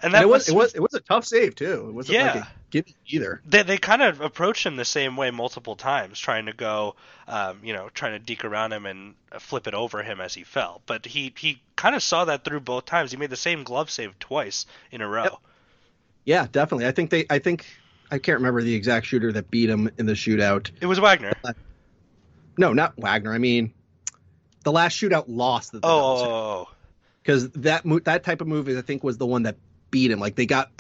And 0.00 0.06
And 0.06 0.14
that 0.14 0.22
it 0.22 0.28
was, 0.28 0.42
was 0.46 0.48
it 0.48 0.54
was 0.54 0.74
it 0.74 0.80
was 0.82 0.94
a 0.94 1.00
tough 1.00 1.24
save 1.24 1.54
too. 1.54 1.86
It 1.88 1.94
wasn't 1.94 2.18
like 2.18 2.34
Yeah. 2.34 2.42
a 2.44 2.46
gimme 2.70 2.94
either. 3.06 3.40
they 3.44 3.62
they 3.62 3.78
kind 3.78 4.02
of 4.02 4.20
approached 4.20 4.64
him 4.64 4.76
the 4.76 4.84
same 4.84 5.16
way 5.16 5.30
multiple 5.30 5.74
times, 5.76 6.18
trying 6.20 6.46
to 6.46 6.52
go, 6.52 6.94
um, 7.26 7.60
you 7.64 7.72
know, 7.72 7.88
trying 7.94 8.12
to 8.12 8.18
deke 8.18 8.44
around 8.44 8.72
him 8.72 8.86
and 8.86 9.14
flip 9.40 9.66
it 9.66 9.74
over 9.74 10.02
him 10.02 10.20
as 10.20 10.34
he 10.34 10.44
fell. 10.44 10.82
But 10.86 11.04
he 11.06 11.32
he 11.36 11.60
kind 11.76 11.94
of 11.94 12.02
saw 12.02 12.24
that 12.26 12.44
through 12.44 12.60
both 12.60 12.84
times. 12.84 13.10
He 13.10 13.16
made 13.16 13.30
the 13.30 13.36
same 13.36 13.64
glove 13.64 13.90
save 13.90 14.18
twice 14.18 14.66
in 14.90 15.00
a 15.00 15.08
row. 15.08 15.24
Yep. 15.24 15.32
Yeah, 16.24 16.46
definitely. 16.52 16.86
I 16.86 16.92
think 16.92 17.10
they. 17.10 17.24
I 17.30 17.38
think 17.38 17.66
I 18.10 18.18
can't 18.18 18.38
remember 18.38 18.62
the 18.62 18.74
exact 18.74 19.06
shooter 19.06 19.32
that 19.32 19.50
beat 19.50 19.68
him 19.70 19.90
in 19.98 20.06
the 20.06 20.12
shootout. 20.12 20.70
It 20.80 20.86
was 20.86 20.98
Wagner. 21.00 21.32
No, 22.56 22.72
not 22.72 22.96
Wagner. 22.98 23.32
I 23.32 23.38
mean, 23.38 23.72
the 24.64 24.72
last 24.72 25.00
shootout 25.00 25.24
lost. 25.28 25.72
That 25.72 25.82
the 25.82 25.88
Oh, 25.88 26.68
because 27.22 27.50
that 27.50 27.84
mo- 27.84 28.00
that 28.00 28.24
type 28.24 28.40
of 28.40 28.46
move 28.48 28.68
is, 28.68 28.76
I 28.76 28.82
think 28.82 29.02
was 29.04 29.16
the 29.16 29.26
one 29.26 29.44
that 29.44 29.56
beat 29.90 30.10
him. 30.10 30.20
Like 30.20 30.34
they 30.34 30.46
got 30.46 30.70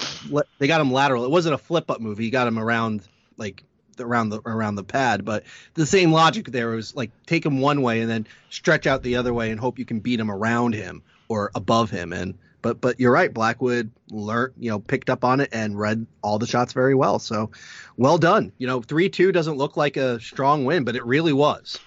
they 0.58 0.66
got 0.66 0.80
him 0.80 0.92
lateral. 0.92 1.24
It 1.24 1.30
wasn't 1.30 1.54
a 1.54 1.58
flip 1.58 1.90
up 1.90 2.00
move. 2.00 2.18
He 2.18 2.30
got 2.30 2.46
him 2.46 2.58
around 2.58 3.02
like 3.36 3.64
around 4.00 4.30
the 4.30 4.40
around 4.44 4.76
the 4.76 4.84
pad. 4.84 5.24
But 5.24 5.44
the 5.74 5.86
same 5.86 6.12
logic 6.12 6.46
there 6.46 6.68
was 6.68 6.94
like 6.94 7.10
take 7.26 7.44
him 7.44 7.60
one 7.60 7.82
way 7.82 8.00
and 8.00 8.10
then 8.10 8.26
stretch 8.50 8.86
out 8.86 9.02
the 9.02 9.16
other 9.16 9.34
way 9.34 9.50
and 9.50 9.60
hope 9.60 9.78
you 9.78 9.84
can 9.84 10.00
beat 10.00 10.20
him 10.20 10.30
around 10.30 10.74
him 10.74 11.02
or 11.28 11.50
above 11.54 11.90
him. 11.90 12.12
And 12.12 12.34
but 12.62 12.80
but 12.80 12.98
you're 12.98 13.12
right, 13.12 13.32
Blackwood 13.32 13.90
learned 14.10 14.54
you 14.58 14.70
know 14.70 14.78
picked 14.78 15.10
up 15.10 15.24
on 15.24 15.40
it 15.40 15.50
and 15.52 15.78
read 15.78 16.06
all 16.22 16.38
the 16.38 16.46
shots 16.46 16.72
very 16.72 16.94
well. 16.94 17.18
So 17.18 17.50
well 17.96 18.18
done. 18.18 18.52
You 18.58 18.66
know, 18.66 18.82
three 18.82 19.08
two 19.08 19.32
doesn't 19.32 19.56
look 19.56 19.76
like 19.76 19.96
a 19.96 20.20
strong 20.20 20.64
win, 20.64 20.84
but 20.84 20.96
it 20.96 21.04
really 21.04 21.32
was. 21.32 21.78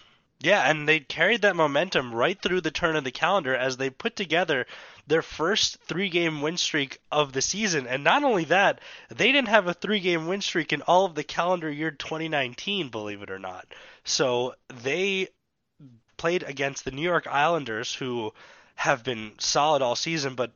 Yeah, 0.44 0.68
and 0.68 0.88
they 0.88 1.00
carried 1.00 1.44
that 1.44 1.56
momentum 1.56 2.16
right 2.16 2.40
through 2.42 2.62
the 2.62 2.72
turn 2.72 2.96
of 2.96 3.04
the 3.04 3.12
calendar 3.12 3.56
as 3.56 3.78
they 3.78 3.92
put 3.92 4.16
together 4.16 4.66
their 5.12 5.22
first 5.22 5.76
three 5.84 6.08
game 6.08 6.42
win 6.42 6.56
streak 6.56 7.00
of 7.12 7.34
the 7.34 7.42
season. 7.42 7.86
And 7.86 8.02
not 8.02 8.24
only 8.24 8.46
that, 8.46 8.80
they 9.10 9.34
didn't 9.34 9.50
have 9.50 9.68
a 9.68 9.74
three 9.74 10.00
game 10.00 10.26
win 10.26 10.40
streak 10.40 10.72
in 10.72 10.82
all 10.84 11.04
of 11.04 11.16
the 11.16 11.24
calendar 11.24 11.70
year 11.70 11.92
2019, 11.92 12.88
believe 12.88 13.22
it 13.22 13.30
or 13.30 13.38
not. 13.38 13.68
So 14.06 14.56
they 14.84 15.28
played 16.16 16.44
against 16.44 16.86
the 16.86 16.92
New 16.92 17.02
York 17.02 17.28
Islanders, 17.28 17.94
who 17.94 18.32
have 18.76 19.04
been 19.04 19.34
solid 19.38 19.82
all 19.82 19.98
season, 19.98 20.36
but 20.36 20.54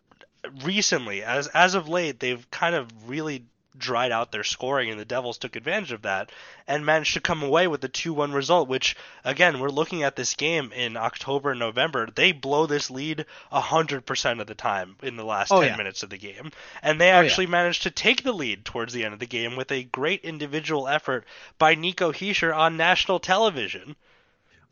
recently, 0.63 1.21
as 1.21 1.47
as 1.47 1.75
of 1.75 1.89
late, 1.89 2.21
they've 2.21 2.49
kind 2.49 2.75
of 2.75 3.09
really 3.09 3.43
dried 3.77 4.11
out 4.11 4.31
their 4.31 4.43
scoring, 4.43 4.89
and 4.89 4.99
the 4.99 5.05
Devils 5.05 5.37
took 5.37 5.55
advantage 5.55 5.91
of 5.91 6.03
that 6.03 6.31
and 6.67 6.85
managed 6.85 7.13
to 7.13 7.21
come 7.21 7.43
away 7.43 7.67
with 7.67 7.83
a 7.83 7.87
2 7.87 8.13
1 8.13 8.31
result, 8.31 8.69
which, 8.69 8.95
again, 9.23 9.59
we're 9.59 9.69
looking 9.69 10.03
at 10.03 10.15
this 10.15 10.35
game 10.35 10.71
in 10.71 10.97
October 10.97 11.51
and 11.51 11.59
November. 11.59 12.07
They 12.13 12.31
blow 12.31 12.65
this 12.65 12.89
lead 12.89 13.25
100% 13.51 14.41
of 14.41 14.47
the 14.47 14.55
time 14.55 14.95
in 15.03 15.15
the 15.15 15.25
last 15.25 15.51
oh, 15.51 15.61
10 15.61 15.71
yeah. 15.71 15.77
minutes 15.77 16.03
of 16.03 16.09
the 16.09 16.17
game. 16.17 16.51
And 16.81 16.99
they 16.99 17.09
actually 17.09 17.45
oh, 17.45 17.49
yeah. 17.49 17.63
managed 17.63 17.83
to 17.83 17.91
take 17.91 18.23
the 18.23 18.33
lead 18.33 18.65
towards 18.65 18.93
the 18.93 19.05
end 19.05 19.13
of 19.13 19.19
the 19.19 19.25
game 19.25 19.55
with 19.55 19.71
a 19.71 19.83
great 19.83 20.23
individual 20.23 20.87
effort 20.87 21.25
by 21.57 21.75
Nico 21.75 22.11
Hischier 22.11 22.55
on 22.55 22.77
national 22.77 23.19
television. 23.19 23.95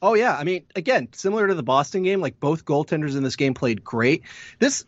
Oh 0.02 0.16
yeah, 0.16 0.36
I 0.36 0.44
mean, 0.44 0.66
again, 0.76 1.08
similar 1.14 1.48
to 1.48 1.54
the 1.54 1.64
Boston 1.64 2.04
game, 2.04 2.20
like 2.20 2.38
both 2.38 2.66
goaltenders 2.66 3.16
in 3.16 3.24
this 3.24 3.38
game 3.38 3.54
played 3.54 3.86
great. 3.86 4.24
This 4.60 4.84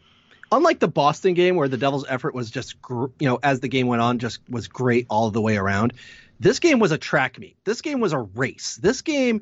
unlike 0.51 0.79
the 0.79 0.87
Boston 0.87 1.33
game 1.33 1.55
where 1.55 1.67
the 1.67 1.77
Devils' 1.77 2.05
effort 2.07 2.33
was 2.33 2.51
just, 2.51 2.75
you 2.89 3.11
know, 3.21 3.39
as 3.43 3.59
the 3.59 3.67
game 3.67 3.87
went 3.87 4.01
on, 4.01 4.19
just 4.19 4.39
was 4.49 4.67
great 4.67 5.05
all 5.09 5.29
the 5.31 5.41
way 5.41 5.57
around. 5.57 5.93
This 6.39 6.59
game 6.59 6.79
was 6.79 6.91
a 6.91 6.97
track 6.97 7.39
meet. 7.39 7.55
This 7.63 7.81
game 7.81 7.99
was 7.99 8.13
a 8.13 8.19
race. 8.19 8.77
This 8.81 9.01
game, 9.01 9.41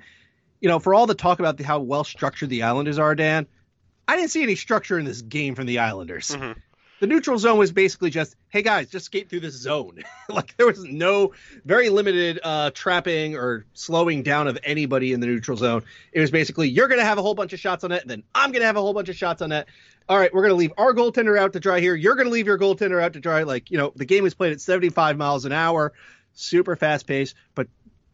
you 0.61 0.69
know, 0.69 0.79
for 0.79 0.93
all 0.93 1.07
the 1.07 1.15
talk 1.15 1.39
about 1.39 1.57
the, 1.57 1.63
how 1.63 1.79
well 1.79 2.03
structured 2.03 2.49
the 2.49 2.63
Islanders 2.63 2.99
are, 2.99 3.15
Dan, 3.15 3.47
I 4.07 4.15
didn't 4.15 4.31
see 4.31 4.43
any 4.43 4.55
structure 4.55 4.99
in 4.99 5.05
this 5.05 5.21
game 5.21 5.55
from 5.55 5.65
the 5.65 5.79
Islanders. 5.79 6.29
Mm-hmm. 6.29 6.59
The 7.03 7.07
neutral 7.07 7.37
zone 7.37 7.57
was 7.57 7.73
basically 7.73 8.11
just, 8.11 8.37
hey 8.47 8.61
guys, 8.61 8.89
just 8.89 9.07
skate 9.07 9.29
through 9.29 9.41
this 9.41 9.55
zone. 9.55 10.05
like 10.29 10.55
there 10.55 10.65
was 10.65 10.85
no 10.85 11.33
very 11.65 11.89
limited 11.89 12.39
uh, 12.41 12.71
trapping 12.73 13.35
or 13.35 13.65
slowing 13.73 14.23
down 14.23 14.47
of 14.47 14.57
anybody 14.63 15.11
in 15.11 15.19
the 15.19 15.27
neutral 15.27 15.57
zone. 15.57 15.83
It 16.13 16.21
was 16.21 16.31
basically 16.31 16.69
you're 16.69 16.87
gonna 16.87 17.03
have 17.03 17.17
a 17.17 17.21
whole 17.21 17.35
bunch 17.35 17.51
of 17.51 17.59
shots 17.59 17.83
on 17.83 17.91
it, 17.91 18.03
and 18.03 18.09
then 18.09 18.23
I'm 18.33 18.53
gonna 18.53 18.63
have 18.63 18.77
a 18.77 18.81
whole 18.81 18.93
bunch 18.93 19.09
of 19.09 19.17
shots 19.17 19.41
on 19.41 19.51
it 19.51 19.67
all 20.07 20.17
right, 20.17 20.33
we're 20.33 20.41
going 20.41 20.51
to 20.51 20.55
leave 20.55 20.73
our 20.77 20.93
goaltender 20.93 21.39
out 21.39 21.53
to 21.53 21.61
dry 21.61 21.79
here. 21.79 21.95
You're 21.95 22.15
going 22.15 22.27
to 22.27 22.33
leave 22.33 22.45
your 22.45 22.59
goaltender 22.59 23.01
out 23.01 23.13
to 23.13 23.21
dry. 23.21 23.43
Like, 23.43 23.71
you 23.71 23.77
know, 23.77 23.93
the 23.95 24.03
game 24.03 24.23
was 24.23 24.33
played 24.33 24.51
at 24.51 24.59
75 24.59 25.15
miles 25.15 25.45
an 25.45 25.53
hour, 25.53 25.93
super 26.33 26.75
fast 26.75 27.07
pace, 27.07 27.35
but 27.55 27.67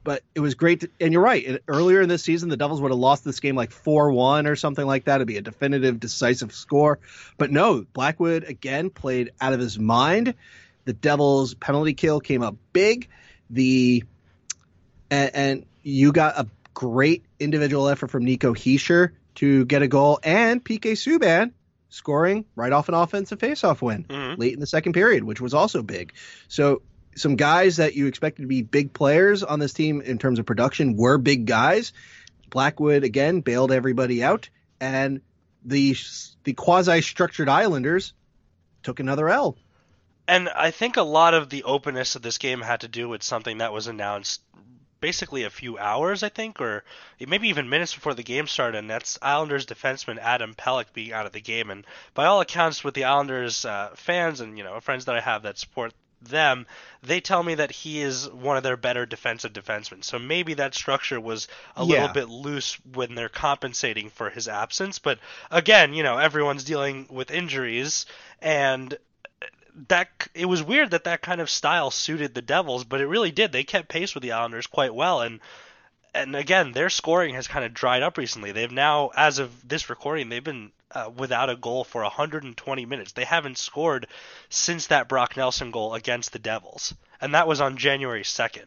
but 0.04 0.24
it 0.34 0.40
was 0.40 0.56
great. 0.56 0.82
To, 0.82 0.90
and 1.00 1.14
you're 1.14 1.22
right. 1.22 1.62
Earlier 1.68 2.02
in 2.02 2.10
this 2.10 2.24
season, 2.24 2.50
the 2.50 2.58
Devils 2.58 2.82
would 2.82 2.92
have 2.92 3.00
lost 3.00 3.24
this 3.24 3.40
game 3.40 3.56
like 3.56 3.72
4 3.72 4.12
1 4.12 4.48
or 4.48 4.56
something 4.56 4.86
like 4.86 5.06
that. 5.06 5.16
It'd 5.16 5.28
be 5.28 5.38
a 5.38 5.42
definitive, 5.42 6.00
decisive 6.00 6.54
score. 6.54 7.00
But 7.38 7.52
no, 7.52 7.86
Blackwood 7.94 8.44
again 8.44 8.90
played 8.90 9.32
out 9.40 9.54
of 9.54 9.60
his 9.60 9.78
mind. 9.78 10.36
The 10.86 10.94
Devils' 10.94 11.54
penalty 11.54 11.94
kill 11.94 12.20
came 12.20 12.42
up 12.42 12.56
big. 12.74 13.10
The 13.50 14.04
and, 15.12 15.32
and 15.34 15.66
you 15.84 16.12
got 16.12 16.40
a 16.40 16.48
great 16.74 17.26
individual 17.40 17.90
effort 17.90 18.10
from 18.10 18.24
Nico 18.24 18.54
Hischier 18.54 19.12
to 19.36 19.66
get 19.66 19.82
a 19.82 19.88
goal, 19.88 20.20
and 20.24 20.64
PK 20.64 20.94
Subban 20.94 21.52
scoring 21.90 22.46
right 22.56 22.72
off 22.72 22.88
an 22.88 22.94
offensive 22.94 23.40
faceoff 23.40 23.82
win 23.82 24.04
mm-hmm. 24.04 24.40
late 24.40 24.54
in 24.54 24.60
the 24.60 24.68
second 24.68 24.94
period, 24.94 25.24
which 25.24 25.42
was 25.42 25.54
also 25.54 25.82
big. 25.82 26.14
So 26.48 26.82
some 27.16 27.36
guys 27.36 27.78
that 27.78 27.96
you 27.96 28.08
expected 28.08 28.44
to 28.44 28.48
be 28.48 28.62
big 28.62 28.94
players 28.94 29.44
on 29.44 29.60
this 29.60 29.74
team 29.74 30.02
in 30.02 30.18
terms 30.18 30.40
of 30.40 30.46
production 30.46 30.96
were 30.96 31.18
big 31.18 31.46
guys. 31.46 31.94
Blackwood 32.50 33.04
again 33.04 33.42
bailed 33.42 33.72
everybody 33.72 34.24
out, 34.24 34.50
and 34.80 35.22
the 35.64 35.96
the 36.44 36.54
quasi 36.54 37.02
structured 37.02 37.50
Islanders 37.50 38.14
took 38.84 39.00
another 39.00 39.30
L. 39.30 39.58
And 40.28 40.48
I 40.50 40.72
think 40.72 40.98
a 40.98 41.02
lot 41.02 41.34
of 41.34 41.50
the 41.50 41.64
openness 41.64 42.16
of 42.16 42.22
this 42.22 42.38
game 42.38 42.62
had 42.62 42.82
to 42.82 42.88
do 42.88 43.10
with 43.10 43.24
something 43.24 43.58
that 43.58 43.74
was 43.74 43.88
announced 43.88 44.42
basically 45.02 45.44
a 45.44 45.50
few 45.50 45.78
hours, 45.78 46.24
I 46.24 46.30
think, 46.30 46.62
or 46.62 46.84
maybe 47.26 47.50
even 47.50 47.70
minutes 47.70 47.94
before 47.94 48.14
the 48.14 48.24
game 48.24 48.48
started, 48.48 48.78
and 48.78 48.90
that's 48.90 49.18
Islanders 49.22 49.66
defenseman 49.66 50.18
Adam 50.20 50.54
Pelech 50.54 50.94
being 50.94 51.14
out 51.14 51.26
of 51.26 51.32
the 51.32 51.42
game. 51.42 51.72
And 51.72 51.86
by 52.14 52.26
all 52.26 52.42
accounts, 52.42 52.84
with 52.84 52.94
the 52.94 53.06
Islanders 53.06 53.66
uh, 53.66 53.92
fans 53.96 54.42
and 54.42 54.58
you 54.58 54.64
know 54.64 54.80
friends 54.80 55.06
that 55.06 55.16
I 55.16 55.22
have 55.22 55.44
that 55.44 55.58
support 55.58 55.94
them, 56.22 56.68
they 57.02 57.22
tell 57.22 57.44
me 57.44 57.56
that 57.56 57.72
he 57.72 58.02
is 58.02 58.30
one 58.30 58.58
of 58.58 58.64
their 58.64 58.78
better 58.78 59.06
defensive 59.06 59.54
defensemen. 59.54 60.04
So 60.04 60.20
maybe 60.20 60.56
that 60.56 60.76
structure 60.76 61.20
was 61.20 61.48
a 61.76 61.86
yeah. 61.86 61.94
little 61.94 62.14
bit 62.14 62.30
loose 62.30 62.78
when 62.94 63.16
they're 63.16 63.30
compensating 63.30 64.10
for 64.10 64.30
his 64.30 64.48
absence. 64.48 65.00
But 65.00 65.20
again, 65.50 65.94
you 65.94 66.04
know, 66.04 66.18
everyone's 66.18 66.64
dealing 66.64 67.08
with 67.10 67.32
injuries, 67.32 68.06
and 68.42 68.98
that 69.88 70.10
it 70.34 70.46
was 70.46 70.62
weird 70.62 70.92
that 70.92 71.06
that 71.06 71.22
kind 71.22 71.40
of 71.40 71.50
style 71.50 71.92
suited 71.92 72.34
the 72.34 72.42
Devils, 72.42 72.84
but 72.84 73.02
it 73.02 73.08
really 73.08 73.32
did. 73.32 73.52
They 73.52 73.64
kept 73.64 73.88
pace 73.88 74.14
with 74.14 74.24
the 74.24 74.34
Islanders 74.34 74.68
quite 74.68 74.94
well, 74.94 75.22
and 75.22 75.40
and 76.14 76.36
again, 76.36 76.72
their 76.72 76.90
scoring 76.90 77.36
has 77.36 77.48
kind 77.48 77.64
of 77.64 77.74
dried 77.74 78.02
up 78.02 78.18
recently. 78.18 78.52
They've 78.52 78.72
now, 78.72 79.12
as 79.16 79.40
of 79.40 79.68
this 79.68 79.90
recording, 79.90 80.30
they've 80.30 80.44
been 80.44 80.72
uh, 80.92 81.10
without 81.16 81.50
a 81.50 81.56
goal 81.56 81.84
for 81.84 82.02
120 82.02 82.86
minutes. 82.86 83.12
They 83.12 83.24
haven't 83.24 83.58
scored 83.58 84.08
since 84.50 84.88
that 84.88 85.08
Brock 85.08 85.38
Nelson 85.38 85.72
goal 85.72 85.94
against 85.94 86.34
the 86.34 86.40
Devils, 86.40 86.94
and 87.22 87.34
that 87.34 87.48
was 87.48 87.62
on 87.62 87.78
January 87.78 88.24
2nd. 88.24 88.66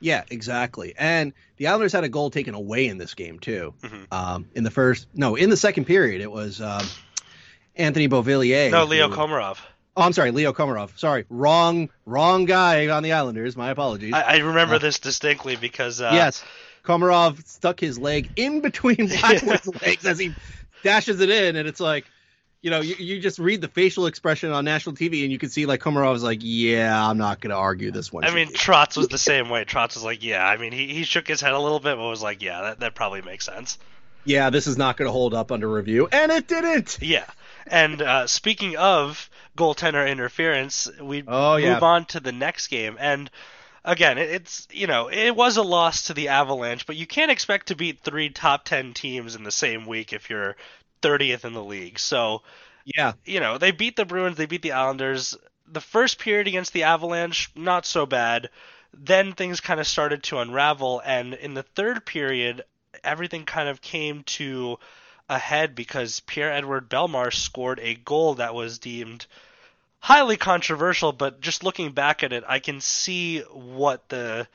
Yeah, 0.00 0.24
exactly. 0.30 0.94
And 0.96 1.34
the 1.58 1.66
Islanders 1.66 1.92
had 1.92 2.04
a 2.04 2.08
goal 2.08 2.30
taken 2.30 2.54
away 2.54 2.86
in 2.86 2.96
this 2.96 3.14
game 3.14 3.38
too. 3.38 3.74
Mm-hmm. 3.82 4.04
Um, 4.10 4.48
in 4.54 4.64
the 4.64 4.70
first, 4.70 5.06
no, 5.14 5.36
in 5.36 5.50
the 5.50 5.56
second 5.56 5.84
period, 5.84 6.22
it 6.22 6.30
was 6.30 6.60
um, 6.60 6.86
Anthony 7.76 8.08
Beauvillier. 8.08 8.70
No, 8.70 8.84
Leo 8.84 9.08
who, 9.08 9.16
Komarov. 9.16 9.58
Oh, 9.96 10.02
I'm 10.02 10.12
sorry, 10.14 10.30
Leo 10.30 10.52
Komarov. 10.52 10.98
Sorry, 10.98 11.26
wrong, 11.28 11.90
wrong 12.06 12.46
guy 12.46 12.88
on 12.88 13.02
the 13.02 13.12
Islanders. 13.12 13.56
My 13.56 13.70
apologies. 13.70 14.14
I, 14.14 14.22
I 14.22 14.36
remember 14.38 14.76
uh, 14.76 14.78
this 14.78 14.98
distinctly 14.98 15.56
because 15.56 16.00
uh, 16.00 16.10
yes, 16.14 16.42
Komarov 16.84 17.44
stuck 17.46 17.78
his 17.78 17.98
leg 17.98 18.30
in 18.36 18.60
between 18.60 18.96
Blackwood's 19.20 19.68
legs 19.82 20.06
as 20.06 20.18
he 20.18 20.34
dashes 20.82 21.20
it 21.20 21.30
in, 21.30 21.56
and 21.56 21.68
it's 21.68 21.80
like, 21.80 22.06
you 22.62 22.70
know, 22.70 22.80
you, 22.80 22.94
you 22.98 23.20
just 23.20 23.38
read 23.38 23.60
the 23.60 23.68
facial 23.68 24.06
expression 24.06 24.52
on 24.52 24.64
national 24.64 24.94
TV, 24.94 25.22
and 25.22 25.32
you 25.32 25.38
can 25.38 25.48
see 25.48 25.66
like 25.66 25.80
Komarov's 25.80 26.22
like, 26.22 26.40
yeah, 26.42 27.08
I'm 27.08 27.18
not 27.18 27.40
going 27.40 27.50
to 27.50 27.56
argue 27.56 27.90
this 27.90 28.12
one. 28.12 28.24
I 28.24 28.34
mean, 28.34 28.48
Trotz 28.48 28.96
was 28.96 29.08
the 29.08 29.18
same 29.18 29.48
way. 29.48 29.64
Trotz 29.64 29.94
was 29.94 30.04
like, 30.04 30.22
yeah. 30.22 30.46
I 30.46 30.56
mean, 30.58 30.72
he, 30.72 30.88
he 30.88 31.04
shook 31.04 31.26
his 31.26 31.40
head 31.40 31.52
a 31.52 31.58
little 31.58 31.80
bit, 31.80 31.96
but 31.96 32.08
was 32.08 32.22
like, 32.22 32.42
yeah, 32.42 32.62
that, 32.62 32.80
that 32.80 32.94
probably 32.94 33.22
makes 33.22 33.46
sense. 33.46 33.78
Yeah, 34.24 34.50
this 34.50 34.66
is 34.66 34.76
not 34.76 34.98
going 34.98 35.06
to 35.06 35.12
hold 35.12 35.32
up 35.32 35.50
under 35.50 35.68
review, 35.68 36.08
and 36.12 36.30
it 36.30 36.46
didn't. 36.46 36.98
Yeah. 37.00 37.24
And 37.66 38.02
uh, 38.02 38.26
speaking 38.26 38.76
of 38.76 39.30
goaltender 39.56 40.08
interference, 40.08 40.88
we 41.00 41.24
oh, 41.26 41.56
yeah. 41.56 41.74
move 41.74 41.82
on 41.82 42.04
to 42.06 42.20
the 42.20 42.32
next 42.32 42.68
game. 42.68 42.96
And 43.00 43.30
again, 43.84 44.18
it's 44.18 44.66
you 44.72 44.86
know 44.86 45.08
it 45.08 45.34
was 45.34 45.56
a 45.56 45.62
loss 45.62 46.04
to 46.04 46.14
the 46.14 46.28
Avalanche, 46.28 46.86
but 46.86 46.96
you 46.96 47.06
can't 47.06 47.30
expect 47.30 47.68
to 47.68 47.76
beat 47.76 48.00
three 48.00 48.30
top 48.30 48.64
ten 48.64 48.94
teams 48.94 49.34
in 49.34 49.44
the 49.44 49.50
same 49.50 49.86
week 49.86 50.12
if 50.12 50.30
you're 50.30 50.56
30th 51.02 51.44
in 51.44 51.52
the 51.52 51.64
league. 51.64 51.98
So 51.98 52.42
yeah, 52.84 53.12
you 53.24 53.40
know 53.40 53.58
they 53.58 53.70
beat 53.70 53.96
the 53.96 54.04
Bruins, 54.04 54.36
they 54.36 54.46
beat 54.46 54.62
the 54.62 54.72
Islanders. 54.72 55.36
The 55.66 55.80
first 55.80 56.18
period 56.18 56.48
against 56.48 56.72
the 56.72 56.84
Avalanche, 56.84 57.50
not 57.54 57.86
so 57.86 58.04
bad. 58.04 58.50
Then 58.92 59.32
things 59.32 59.60
kind 59.60 59.78
of 59.78 59.86
started 59.86 60.24
to 60.24 60.38
unravel, 60.40 61.00
and 61.04 61.34
in 61.34 61.54
the 61.54 61.62
third 61.62 62.04
period, 62.04 62.64
everything 63.04 63.44
kind 63.44 63.68
of 63.68 63.80
came 63.80 64.24
to 64.24 64.78
a 65.28 65.38
head 65.38 65.76
because 65.76 66.18
Pierre 66.20 66.52
Edouard 66.52 66.90
Bellemare 66.90 67.32
scored 67.32 67.78
a 67.78 67.94
goal 67.94 68.34
that 68.34 68.52
was 68.52 68.80
deemed 68.80 69.26
highly 70.00 70.36
controversial, 70.36 71.12
but 71.12 71.40
just 71.40 71.62
looking 71.62 71.92
back 71.92 72.22
at 72.22 72.32
it, 72.32 72.44
I 72.46 72.58
can 72.58 72.80
see 72.80 73.40
what 73.40 74.08
the 74.08 74.48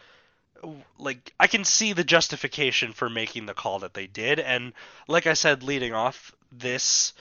like 0.98 1.32
I 1.40 1.48
can 1.48 1.64
see 1.64 1.94
the 1.94 2.04
justification 2.04 2.94
for 2.94 3.10
making 3.10 3.46
the 3.46 3.54
call 3.54 3.80
that 3.80 3.94
they 3.94 4.08
did 4.08 4.40
and 4.40 4.74
like 5.08 5.28
I 5.28 5.34
said 5.34 5.62
leading 5.62 5.94
off 5.94 6.34
this 6.52 7.14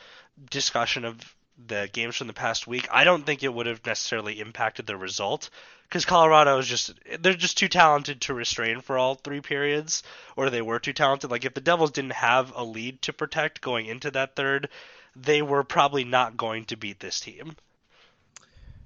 discussion 0.50 1.04
of 1.04 1.34
the 1.66 1.88
games 1.92 2.16
from 2.16 2.26
the 2.26 2.32
past 2.32 2.66
week, 2.66 2.88
I 2.90 3.04
don't 3.04 3.24
think 3.24 3.42
it 3.42 3.52
would 3.52 3.66
have 3.66 3.84
necessarily 3.86 4.40
impacted 4.40 4.86
the 4.86 4.96
result 4.96 5.50
because 5.88 6.04
Colorado 6.04 6.58
is 6.58 6.66
just 6.66 6.94
they're 7.20 7.34
just 7.34 7.58
too 7.58 7.68
talented 7.68 8.22
to 8.22 8.34
restrain 8.34 8.80
for 8.80 8.98
all 8.98 9.14
three 9.14 9.40
periods, 9.40 10.02
or 10.36 10.50
they 10.50 10.62
were 10.62 10.80
too 10.80 10.92
talented. 10.92 11.30
Like 11.30 11.44
if 11.44 11.54
the 11.54 11.60
Devils 11.60 11.92
didn't 11.92 12.12
have 12.12 12.52
a 12.56 12.64
lead 12.64 13.02
to 13.02 13.12
protect 13.12 13.60
going 13.60 13.86
into 13.86 14.10
that 14.12 14.34
third, 14.34 14.68
they 15.14 15.42
were 15.42 15.62
probably 15.62 16.04
not 16.04 16.36
going 16.36 16.64
to 16.66 16.76
beat 16.76 16.98
this 16.98 17.20
team. 17.20 17.56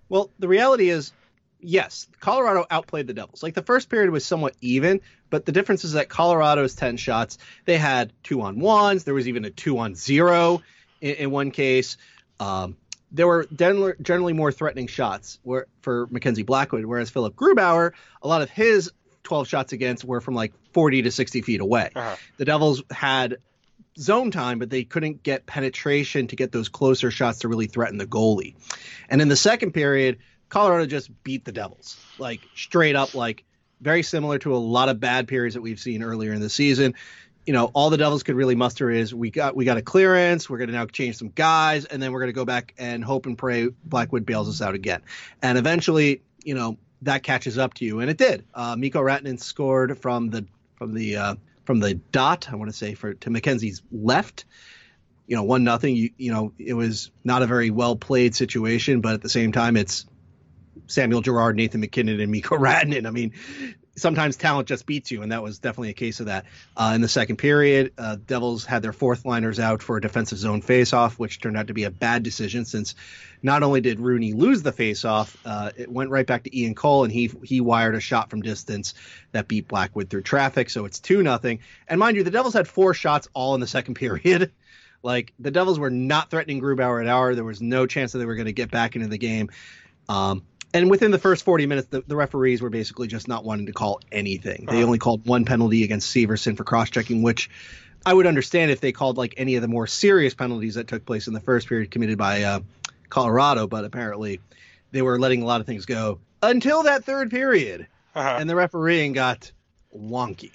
Well, 0.09 0.31
the 0.39 0.49
reality 0.49 0.91
is 0.91 1.13
yes, 1.61 2.07
Colorado 2.21 2.67
outplayed 2.71 3.07
the 3.07 3.15
Devils. 3.15 3.43
Like 3.43 3.55
the 3.55 3.63
first 3.63 3.89
period 3.89 4.11
was 4.11 4.25
somewhat 4.25 4.55
even, 4.61 5.01
but 5.31 5.45
the 5.45 5.53
difference 5.53 5.85
is 5.85 5.93
that 5.93 6.09
Colorado's 6.09 6.75
10 6.75 6.97
shots, 6.97 7.39
they 7.65 7.79
had 7.79 8.13
two 8.23 8.43
on 8.43 8.61
ones. 8.61 9.05
There 9.05 9.15
was 9.15 9.29
even 9.29 9.45
a 9.45 9.51
two 9.51 9.79
on 9.79 9.95
zero 9.95 10.63
in, 11.01 11.15
in 11.15 11.31
one 11.31 11.51
case. 11.51 11.97
Um, 12.41 12.77
there 13.11 13.27
were 13.27 13.47
generally 14.03 14.35
more 14.35 14.53
threatening 14.53 14.87
shots 14.87 15.39
where, 15.43 15.67
for 15.81 16.07
Mackenzie 16.11 16.43
Blackwood, 16.43 16.85
whereas 16.85 17.11
Philipp 17.11 17.35
Grubauer, 17.35 17.93
a 18.23 18.29
lot 18.29 18.43
of 18.43 18.51
his 18.51 18.93
12 19.23 19.49
shots 19.49 19.73
against 19.73 20.05
were 20.05 20.21
from 20.21 20.35
like 20.35 20.53
40 20.73 21.03
to 21.03 21.11
60 21.11 21.43
feet 21.43 21.61
away. 21.61 21.91
Uh-huh. 21.95 22.17
The 22.37 22.45
Devils 22.45 22.83
had 22.91 23.39
zone 23.99 24.31
time, 24.31 24.59
but 24.59 24.71
they 24.71 24.85
couldn't 24.85 25.23
get 25.23 25.47
penetration 25.47 26.29
to 26.29 26.37
get 26.37 26.53
those 26.53 26.69
closer 26.69 27.11
shots 27.11 27.41
to 27.41 27.49
really 27.49 27.67
threaten 27.67 27.99
the 27.99 28.07
goalie. 28.07 28.55
And 29.09 29.21
in 29.21 29.29
the 29.29 29.37
second 29.37 29.73
period, 29.73 30.19
Colorado 30.49 30.87
just 30.87 31.11
beat 31.23 31.45
the 31.45 31.53
Devils, 31.53 31.99
like 32.19 32.41
straight 32.55 32.97
up, 32.97 33.15
like 33.15 33.45
very 33.81 34.03
similar 34.03 34.39
to 34.39 34.55
a 34.55 34.59
lot 34.59 34.89
of 34.89 35.01
bad 35.01 35.29
periods 35.29 35.55
that 35.55 35.61
we've 35.61 35.81
seen 35.81 36.03
earlier 36.03 36.33
in 36.33 36.41
the 36.41 36.51
season. 36.51 36.95
You 37.47 37.53
know, 37.53 37.67
all 37.73 37.91
the 37.91 37.97
Devils 37.97 38.23
could 38.23 38.35
really 38.35 38.55
muster 38.55 38.91
is 38.91 39.15
we 39.15 39.31
got 39.31 39.57
we 39.57 39.65
got 39.65 39.77
a 39.77 39.83
clearance, 39.83 40.49
we're 40.49 40.59
going 40.59 40.69
to 40.69 40.75
now 40.75 40.87
change 40.87 41.17
some 41.17 41.31
guys, 41.31 41.85
and 41.85 42.03
then 42.03 42.13
we're 42.13 42.21
going 42.21 42.31
to 42.31 42.35
go 42.35 42.45
back 42.45 42.75
and 42.79 43.05
hope 43.05 43.27
and 43.27 43.39
pray 43.39 43.69
Blackwood 43.85 44.27
bails 44.27 44.49
us 44.49 44.61
out 44.61 44.75
again. 44.75 45.03
And 45.43 45.57
eventually, 45.57 46.23
you 46.45 46.55
know, 46.55 46.77
that 47.03 47.23
catches 47.23 47.57
up 47.59 47.75
to 47.75 47.85
you, 47.85 48.01
and 48.01 48.11
it 48.11 48.19
did. 48.19 48.45
Uh, 48.55 48.77
Mikko 48.77 49.01
Rantanen 49.01 49.41
scored 49.41 49.99
from 49.99 50.31
the 50.31 50.47
from 50.77 50.95
the 50.95 51.17
uh, 51.17 51.35
from 51.69 51.81
the 51.81 51.93
dot. 51.93 52.49
I 52.51 52.57
want 52.57 52.71
to 52.71 52.77
say 52.77 52.95
for 52.95 53.13
to 53.13 53.29
Mackenzie's 53.29 53.83
left, 53.93 54.47
you 55.27 55.37
know, 55.37 55.43
one 55.43 55.65
nothing. 55.65 55.95
You 55.95 56.09
you 56.17 56.33
know, 56.33 56.55
it 56.59 56.73
was 56.73 57.11
not 57.25 57.43
a 57.43 57.47
very 57.47 57.69
well 57.69 57.95
played 57.95 58.35
situation, 58.35 59.03
but 59.03 59.13
at 59.13 59.21
the 59.21 59.29
same 59.29 59.53
time, 59.53 59.77
it's 59.77 60.07
Samuel 60.87 61.21
Girard, 61.21 61.57
Nathan 61.57 61.83
MacKinnon, 61.83 62.21
and 62.21 62.33
Mikko 62.33 62.57
Rantanen. 62.57 63.07
I 63.07 63.11
mean, 63.11 63.35
sometimes 63.99 64.37
talent 64.37 64.69
just 64.69 64.87
beats 64.87 65.11
you, 65.11 65.23
and 65.23 65.33
that 65.33 65.43
was 65.43 65.59
definitely 65.59 65.91
a 65.91 65.95
case 65.95 66.21
of 66.21 66.27
that. 66.27 66.47
Uh, 66.77 66.93
in 66.95 67.01
the 67.01 67.09
second 67.09 67.37
period, 67.37 67.93
uh, 67.99 68.17
Devils 68.27 68.65
had 68.65 68.83
their 68.83 68.93
fourth 68.93 69.25
liners 69.25 69.61
out 69.61 69.83
for 69.83 69.97
a 69.97 70.01
defensive 70.01 70.39
zone 70.39 70.63
faceoff, 70.63 71.15
which 71.15 71.41
turned 71.41 71.57
out 71.57 71.67
to 71.67 71.75
be 71.75 71.85
a 71.85 71.91
bad 71.91 72.23
decision 72.23 72.65
since 72.65 72.95
not 73.43 73.63
only 73.63 73.81
did 73.81 74.01
Rooney 74.01 74.33
lose 74.33 74.63
the 74.63 74.73
faceoff, 74.73 75.37
uh, 75.45 75.71
it 75.77 75.91
went 75.91 76.11
right 76.11 76.27
back 76.27 76.45
to 76.45 76.59
Ian 76.59 76.75
Cole, 76.75 77.05
and 77.05 77.13
he 77.13 77.31
he 77.43 77.61
wired 77.61 77.95
a 77.95 78.01
shot 78.01 78.31
from 78.31 78.43
distance 78.43 78.95
that 79.33 79.49
beat 79.49 79.69
Blackwood 79.69 80.11
through 80.11 80.23
traffic. 80.23 80.71
So 80.71 80.85
it's 80.85 81.01
two 81.01 81.23
nothing. 81.23 81.61
And 81.87 82.01
mind 82.01 82.17
you, 82.17 82.25
the 82.25 82.31
Devils 82.31 82.55
had 82.55 82.69
four 82.69 82.95
shots 82.95 83.29
all 83.35 83.55
in 83.55 83.61
the 83.61 83.67
second 83.67 83.95
period. 83.95 84.53
like 85.03 85.33
the 85.39 85.51
Devils 85.51 85.79
were 85.79 85.91
not 85.91 86.31
threatening 86.31 86.61
Grubauer 86.61 87.01
at 87.01 87.09
hour. 87.09 87.35
There 87.35 87.45
was 87.45 87.63
no 87.63 87.87
chance 87.87 88.13
that 88.13 88.19
they 88.19 88.27
were 88.27 88.35
going 88.35 88.47
to 88.47 88.53
get 88.53 88.71
back 88.71 88.97
into 88.97 89.09
the 89.09 89.19
game. 89.19 89.51
Um, 90.09 90.43
and 90.75 90.91
within 90.91 91.11
the 91.11 91.19
first 91.19 91.45
40 91.45 91.67
minutes, 91.67 91.89
the, 91.89 92.03
the, 92.07 92.17
referees 92.17 92.61
were 92.61 92.71
basically 92.71 93.09
just 93.09 93.29
not 93.29 93.45
wanting 93.45 93.67
to 93.67 93.73
call 93.73 94.01
anything. 94.13 94.67
They 94.67 94.77
uh-huh. 94.77 94.87
only 94.87 94.99
called 94.99 95.27
one 95.27 95.45
penalty 95.45 95.83
against 95.85 96.15
Severson 96.15 96.57
for 96.57 96.65
cross 96.65 96.91
checking, 96.91 97.23
which 97.23 97.51
I 98.05 98.13
would 98.13 98.27
understand 98.27 98.71
if 98.71 98.81
they 98.81 98.93
called 98.93 99.17
like 99.17 99.35
any 99.37 99.57
of 99.57 99.63
the 99.63 99.69
more 99.69 99.87
serious 99.87 100.35
penalties 100.35 100.75
that 100.75 100.89
took 100.89 101.07
place 101.07 101.27
in 101.27 101.35
the 101.35 101.41
first 101.41 101.69
period 101.69 101.91
committed 101.91 102.19
by 102.19 102.43
uh, 102.43 102.61
Colorado, 103.09 103.67
but 103.67 103.85
apparently 103.85 104.41
they 104.91 105.03
were 105.03 105.19
letting 105.19 105.43
a 105.43 105.47
lot 105.47 105.61
of 105.61 105.67
things 105.67 105.87
go 105.87 106.21
until 106.43 106.85
that 106.85 107.05
third 107.05 107.31
period. 107.31 107.87
Uh-huh. 108.15 108.37
And 108.41 108.49
the 108.49 108.57
refereeing 108.57 109.13
got 109.13 109.53
wonky. 109.97 110.51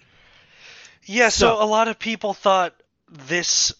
Yeah, 1.06 1.30
so, 1.30 1.58
so 1.58 1.64
a 1.64 1.66
lot 1.66 1.88
of 1.88 2.00
people 2.00 2.34
thought 2.34 2.74
this 3.10 3.74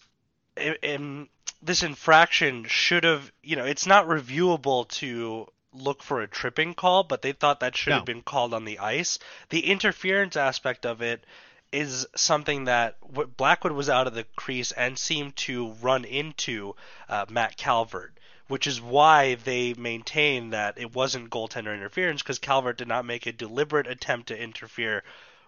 this 1.62 1.82
infraction 1.82 2.64
should 2.64 3.04
have, 3.04 3.32
you 3.42 3.56
know, 3.56 3.64
it's 3.64 3.86
not 3.86 4.06
reviewable 4.06 4.86
to 4.88 5.46
look 5.74 6.02
for 6.02 6.22
a 6.22 6.28
tripping 6.28 6.74
call, 6.74 7.04
but 7.04 7.22
they 7.22 7.32
thought 7.32 7.60
that 7.60 7.76
should 7.76 7.90
no. 7.90 7.96
have 7.96 8.04
been 8.04 8.22
called 8.22 8.54
on 8.54 8.64
the 8.64 8.78
ice. 8.78 9.18
The 9.50 9.66
interference 9.66 10.36
aspect 10.36 10.86
of 10.86 11.02
it 11.02 11.24
is 11.72 12.06
something 12.14 12.64
that 12.64 12.96
Blackwood 13.36 13.72
was 13.72 13.90
out 13.90 14.06
of 14.06 14.14
the 14.14 14.24
crease 14.36 14.70
and 14.72 14.98
seemed 14.98 15.34
to 15.36 15.72
run 15.82 16.04
into 16.04 16.76
uh, 17.08 17.26
Matt 17.28 17.56
Calvert, 17.56 18.16
which 18.46 18.66
is 18.66 18.80
why 18.80 19.34
they 19.34 19.74
maintain 19.74 20.50
that 20.50 20.78
it 20.78 20.94
wasn't 20.94 21.30
goaltender 21.30 21.74
interference 21.74 22.22
because 22.22 22.38
Calvert 22.38 22.78
did 22.78 22.88
not 22.88 23.04
make 23.04 23.26
a 23.26 23.32
deliberate 23.32 23.88
attempt 23.88 24.28
to 24.28 24.40
interfere 24.40 25.02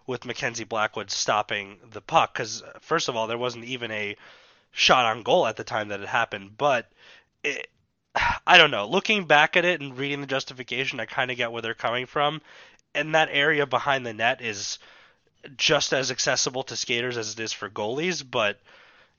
with 0.05 0.25
Mackenzie 0.25 0.65
Blackwood 0.65 1.11
stopping 1.11 1.77
the 1.91 2.01
puck. 2.01 2.33
Because 2.33 2.61
first 2.81 3.07
of 3.07 3.15
all, 3.15 3.27
there 3.27 3.37
wasn't 3.37 3.65
even 3.65 3.91
a 3.91 4.17
shot 4.71 5.05
on 5.05 5.23
goal 5.23 5.47
at 5.47 5.55
the 5.55 5.63
time 5.63 5.87
that 5.89 6.01
it 6.01 6.09
happened, 6.09 6.57
but 6.57 6.91
it, 7.43 7.69
I 8.45 8.57
don't 8.57 8.71
know. 8.71 8.87
Looking 8.87 9.25
back 9.25 9.57
at 9.57 9.65
it 9.65 9.81
and 9.81 9.97
reading 9.97 10.21
the 10.21 10.27
justification, 10.27 10.99
I 10.99 11.05
kind 11.05 11.31
of 11.31 11.37
get 11.37 11.51
where 11.51 11.61
they're 11.61 11.73
coming 11.73 12.05
from. 12.05 12.41
And 12.95 13.15
that 13.15 13.29
area 13.31 13.65
behind 13.65 14.05
the 14.05 14.13
net 14.13 14.41
is 14.41 14.79
just 15.55 15.93
as 15.93 16.11
accessible 16.11 16.63
to 16.63 16.75
skaters 16.75 17.17
as 17.17 17.33
it 17.33 17.39
is 17.39 17.53
for 17.53 17.69
goalies, 17.69 18.23
but 18.29 18.59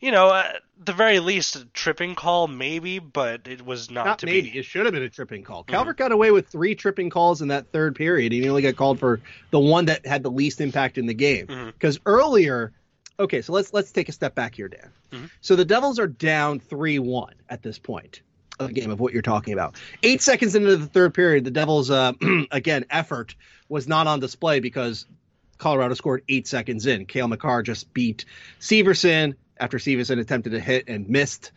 you 0.01 0.13
know, 0.13 0.33
at 0.33 0.63
the 0.85 0.93
very 0.93 1.19
least, 1.19 1.57
a 1.57 1.65
tripping 1.67 2.15
call 2.15 2.47
maybe, 2.47 3.01
but 3.01 3.49
it 3.49 3.65
was 3.65 3.91
not, 3.91 4.07
not 4.07 4.19
to 4.21 4.27
maybe. 4.27 4.51
be. 4.51 4.59
It 4.59 4.65
should 4.65 4.87
have 4.87 4.95
been 4.95 5.03
a 5.03 5.09
tripping 5.09 5.43
call. 5.43 5.63
Mm-hmm. 5.63 5.73
Calvert 5.73 5.97
got 5.97 6.13
away 6.13 6.31
with 6.31 6.47
three 6.47 6.75
tripping 6.77 7.11
calls 7.11 7.43
in 7.43 7.49
that 7.49 7.73
third 7.73 7.97
period. 7.97 8.31
He 8.31 8.49
only 8.49 8.63
got 8.63 8.77
called 8.77 9.01
for 9.01 9.21
the 9.51 9.59
one 9.59 9.87
that 9.87 10.07
had 10.07 10.23
the 10.23 10.31
least 10.31 10.61
impact 10.61 10.99
in 10.99 11.07
the 11.07 11.15
game. 11.15 11.47
Because 11.47 11.99
mm-hmm. 11.99 12.09
earlier, 12.09 12.73
okay, 13.19 13.43
so 13.43 13.53
let's 13.53 13.73
let's 13.73 13.91
take 13.91 14.09
a 14.09 14.13
step 14.13 14.37
back 14.37 14.55
here, 14.55 14.69
Dan. 14.69 14.91
Mm-hmm. 15.11 15.27
So 15.41 15.57
the 15.57 15.65
Devils 15.65 15.99
are 15.99 16.07
down 16.07 16.61
three 16.61 17.01
one 17.01 17.35
at 17.49 17.63
this 17.63 17.79
point 17.79 18.23
of 18.59 18.68
the 18.68 18.73
game 18.73 18.90
of 18.90 19.01
what 19.01 19.12
you're 19.12 19.23
talking 19.23 19.53
about. 19.53 19.77
Eight 20.03 20.23
seconds 20.23 20.55
into 20.55 20.77
the 20.77 20.87
third 20.87 21.14
period, 21.14 21.44
the 21.44 21.51
Devils' 21.51 21.90
uh, 21.90 22.12
again 22.51 22.85
effort 22.90 23.35
was 23.68 23.88
not 23.88 24.07
on 24.07 24.21
display 24.21 24.61
because 24.61 25.07
Colorado 25.59 25.94
scored 25.94 26.23
eight 26.29 26.47
seconds 26.47 26.87
in. 26.87 27.07
Cale 27.07 27.29
Makar 27.29 27.62
just 27.62 27.92
beat 27.92 28.25
Severson 28.61 29.35
after 29.61 29.79
Severson 29.79 30.21
attempted 30.21 30.51
to 30.51 30.61
hit 30.61 30.88
and 30.88 31.09
missed, 31.09 31.53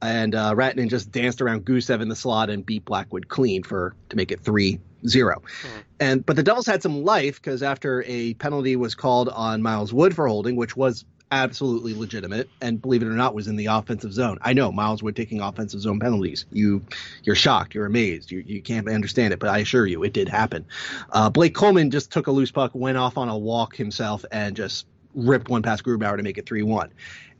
and 0.00 0.34
uh, 0.34 0.54
Rantanen 0.54 0.88
just 0.88 1.12
danced 1.12 1.40
around 1.40 1.64
Gusev 1.64 2.00
in 2.00 2.08
the 2.08 2.16
slot 2.16 2.50
and 2.50 2.64
beat 2.64 2.84
Blackwood 2.84 3.28
clean 3.28 3.62
for 3.62 3.94
to 4.08 4.16
make 4.16 4.32
it 4.32 4.40
three 4.40 4.80
zero. 5.06 5.42
Mm-hmm. 5.42 5.78
And 6.00 6.26
but 6.26 6.36
the 6.36 6.42
Devils 6.42 6.66
had 6.66 6.82
some 6.82 7.04
life 7.04 7.36
because 7.36 7.62
after 7.62 8.02
a 8.06 8.34
penalty 8.34 8.76
was 8.76 8.94
called 8.94 9.28
on 9.28 9.62
Miles 9.62 9.92
Wood 9.92 10.14
for 10.14 10.26
holding, 10.26 10.56
which 10.56 10.76
was 10.76 11.04
absolutely 11.32 11.94
legitimate 11.94 12.48
and 12.60 12.80
believe 12.80 13.02
it 13.02 13.06
or 13.06 13.12
not 13.12 13.34
was 13.34 13.48
in 13.48 13.56
the 13.56 13.66
offensive 13.66 14.12
zone. 14.12 14.38
I 14.42 14.52
know 14.52 14.70
Miles 14.70 15.02
Wood 15.02 15.16
taking 15.16 15.40
offensive 15.40 15.80
zone 15.80 15.98
penalties. 15.98 16.44
You 16.52 16.84
you're 17.24 17.34
shocked, 17.34 17.74
you're 17.74 17.86
amazed, 17.86 18.30
you 18.30 18.44
you 18.46 18.62
can't 18.62 18.88
understand 18.88 19.32
it, 19.32 19.40
but 19.40 19.48
I 19.48 19.58
assure 19.58 19.86
you 19.86 20.04
it 20.04 20.12
did 20.12 20.28
happen. 20.28 20.66
Uh, 21.10 21.30
Blake 21.30 21.54
Coleman 21.54 21.90
just 21.90 22.12
took 22.12 22.26
a 22.28 22.30
loose 22.30 22.52
puck, 22.52 22.72
went 22.74 22.98
off 22.98 23.16
on 23.16 23.28
a 23.28 23.36
walk 23.36 23.74
himself 23.74 24.24
and 24.30 24.54
just 24.54 24.86
ripped 25.14 25.48
one 25.48 25.62
past 25.62 25.82
Grubauer 25.84 26.16
to 26.16 26.22
make 26.22 26.38
it 26.38 26.46
3-1. 26.46 26.90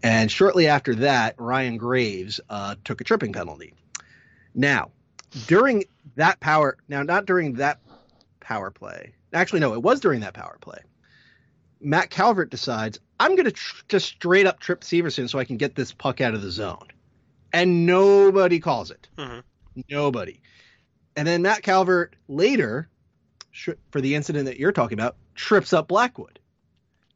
And 0.03 0.31
shortly 0.31 0.67
after 0.67 0.95
that, 0.97 1.37
Ryan 1.39 1.77
Graves 1.77 2.41
uh, 2.51 2.75
took 2.85 3.01
a 3.01 3.05
tripping 3.05 3.33
penalty. 3.33 3.73
Now, 4.55 4.91
during 5.47 5.85
that 6.17 6.41
power 6.41 6.77
now 6.89 7.03
not 7.03 7.27
during 7.27 7.55
that 7.55 7.79
power 8.41 8.71
play. 8.71 9.13
Actually 9.33 9.61
no, 9.61 9.75
it 9.75 9.83
was 9.83 10.01
during 10.01 10.21
that 10.21 10.35
power 10.35 10.59
play. 10.61 10.79
Matt 11.83 12.11
Calvert 12.11 12.51
decides 12.51 12.99
I'm 13.19 13.37
going 13.37 13.45
to 13.45 13.53
tr- 13.53 13.85
just 13.89 14.07
straight 14.07 14.47
up 14.47 14.61
trip 14.61 14.81
Severson 14.81 15.29
so 15.29 15.39
I 15.39 15.45
can 15.45 15.57
get 15.57 15.75
this 15.75 15.93
puck 15.93 16.21
out 16.21 16.35
of 16.35 16.43
the 16.43 16.51
zone. 16.51 16.89
And 17.53 17.87
nobody 17.87 18.61
calls 18.61 18.91
it. 18.91 19.09
Mm-hmm. 19.19 19.81
Nobody. 19.89 20.41
And 21.17 21.29
then 21.29 21.43
Matt 21.43 21.63
Calvert 21.63 22.17
later, 22.29 22.89
sh- 23.51 23.71
for 23.91 24.01
the 24.01 24.15
incident 24.15 24.47
that 24.47 24.59
you're 24.59 24.73
talking 24.73 24.99
about, 24.99 25.17
trips 25.35 25.73
up 25.73 25.89
Blackwood. 25.89 26.39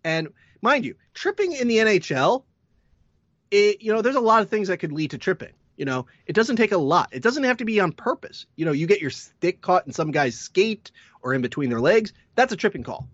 And 0.05 0.29
mind 0.63 0.85
you, 0.85 0.97
tripping 1.15 1.53
in 1.53 1.69
the 1.69 1.79
NHL, 1.79 2.45
it, 3.51 3.83
you 3.83 3.93
know, 3.93 4.03
there's 4.03 4.17
a 4.17 4.21
lot 4.21 4.43
of 4.43 4.51
things 4.51 4.69
that 4.69 4.79
could 4.79 4.93
lead 4.93 5.13
to 5.13 5.19
tripping. 5.19 5.53
You 5.77 5.85
know, 5.85 6.07
it 6.27 6.33
doesn't 6.33 6.57
take 6.57 6.73
a 6.73 6.79
lot. 6.79 7.11
It 7.13 7.23
doesn't 7.23 7.45
have 7.45 7.59
to 7.59 7.65
be 7.65 7.81
on 7.81 7.93
purpose. 7.93 8.47
You 8.57 8.65
know, 8.65 8.73
you 8.73 8.87
get 8.87 9.01
your 9.01 9.11
stick 9.11 9.61
caught 9.61 9.87
in 9.87 9.93
some 9.93 10.11
guy's 10.11 10.39
skate 10.39 10.91
or 11.23 11.35
in 11.35 11.43
between 11.43 11.69
their 11.69 11.81
legs. 11.81 12.13
That's 12.35 12.53
a 12.53 12.57
tripping 12.57 12.83
call. 12.83 13.09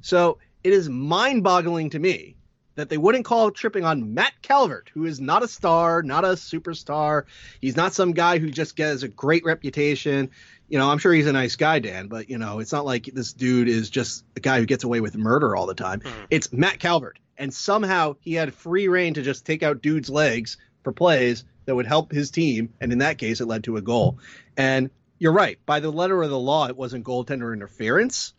So 0.00 0.38
it 0.64 0.72
is 0.72 0.88
mind 0.88 1.42
boggling 1.42 1.90
to 1.90 1.98
me 1.98 2.36
that 2.74 2.88
they 2.88 2.96
wouldn't 2.96 3.24
call 3.24 3.50
tripping 3.50 3.84
on 3.84 4.14
Matt 4.14 4.32
Calvert, 4.42 4.90
who 4.94 5.04
is 5.04 5.20
not 5.20 5.42
a 5.42 5.48
star, 5.48 6.02
not 6.02 6.24
a 6.24 6.28
superstar. 6.28 7.24
He's 7.60 7.76
not 7.76 7.92
some 7.92 8.12
guy 8.12 8.38
who 8.38 8.50
just 8.50 8.76
gets 8.76 9.02
a 9.02 9.08
great 9.08 9.44
reputation. 9.44 10.30
You 10.68 10.78
know, 10.78 10.90
I'm 10.90 10.98
sure 10.98 11.12
he's 11.12 11.26
a 11.26 11.32
nice 11.32 11.56
guy, 11.56 11.80
Dan, 11.80 12.08
but 12.08 12.30
you 12.30 12.38
know, 12.38 12.60
it's 12.60 12.72
not 12.72 12.86
like 12.86 13.04
this 13.12 13.32
dude 13.32 13.68
is 13.68 13.90
just 13.90 14.24
a 14.36 14.40
guy 14.40 14.58
who 14.58 14.66
gets 14.66 14.84
away 14.84 15.00
with 15.00 15.16
murder 15.16 15.54
all 15.54 15.66
the 15.66 15.74
time. 15.74 16.00
Mm-hmm. 16.00 16.24
It's 16.30 16.52
Matt 16.52 16.78
Calvert. 16.78 17.18
And 17.36 17.52
somehow 17.52 18.16
he 18.20 18.34
had 18.34 18.54
free 18.54 18.88
reign 18.88 19.14
to 19.14 19.22
just 19.22 19.44
take 19.44 19.62
out 19.62 19.82
dudes' 19.82 20.08
legs 20.08 20.56
for 20.82 20.92
plays 20.92 21.44
that 21.66 21.74
would 21.74 21.86
help 21.86 22.12
his 22.12 22.30
team. 22.30 22.72
And 22.80 22.92
in 22.92 22.98
that 22.98 23.18
case, 23.18 23.40
it 23.40 23.46
led 23.46 23.64
to 23.64 23.76
a 23.76 23.82
goal. 23.82 24.18
And 24.56 24.90
you're 25.18 25.32
right. 25.32 25.58
By 25.66 25.80
the 25.80 25.92
letter 25.92 26.22
of 26.22 26.30
the 26.30 26.38
law, 26.38 26.68
it 26.68 26.76
wasn't 26.76 27.04
goaltender 27.04 27.52
interference 27.52 28.32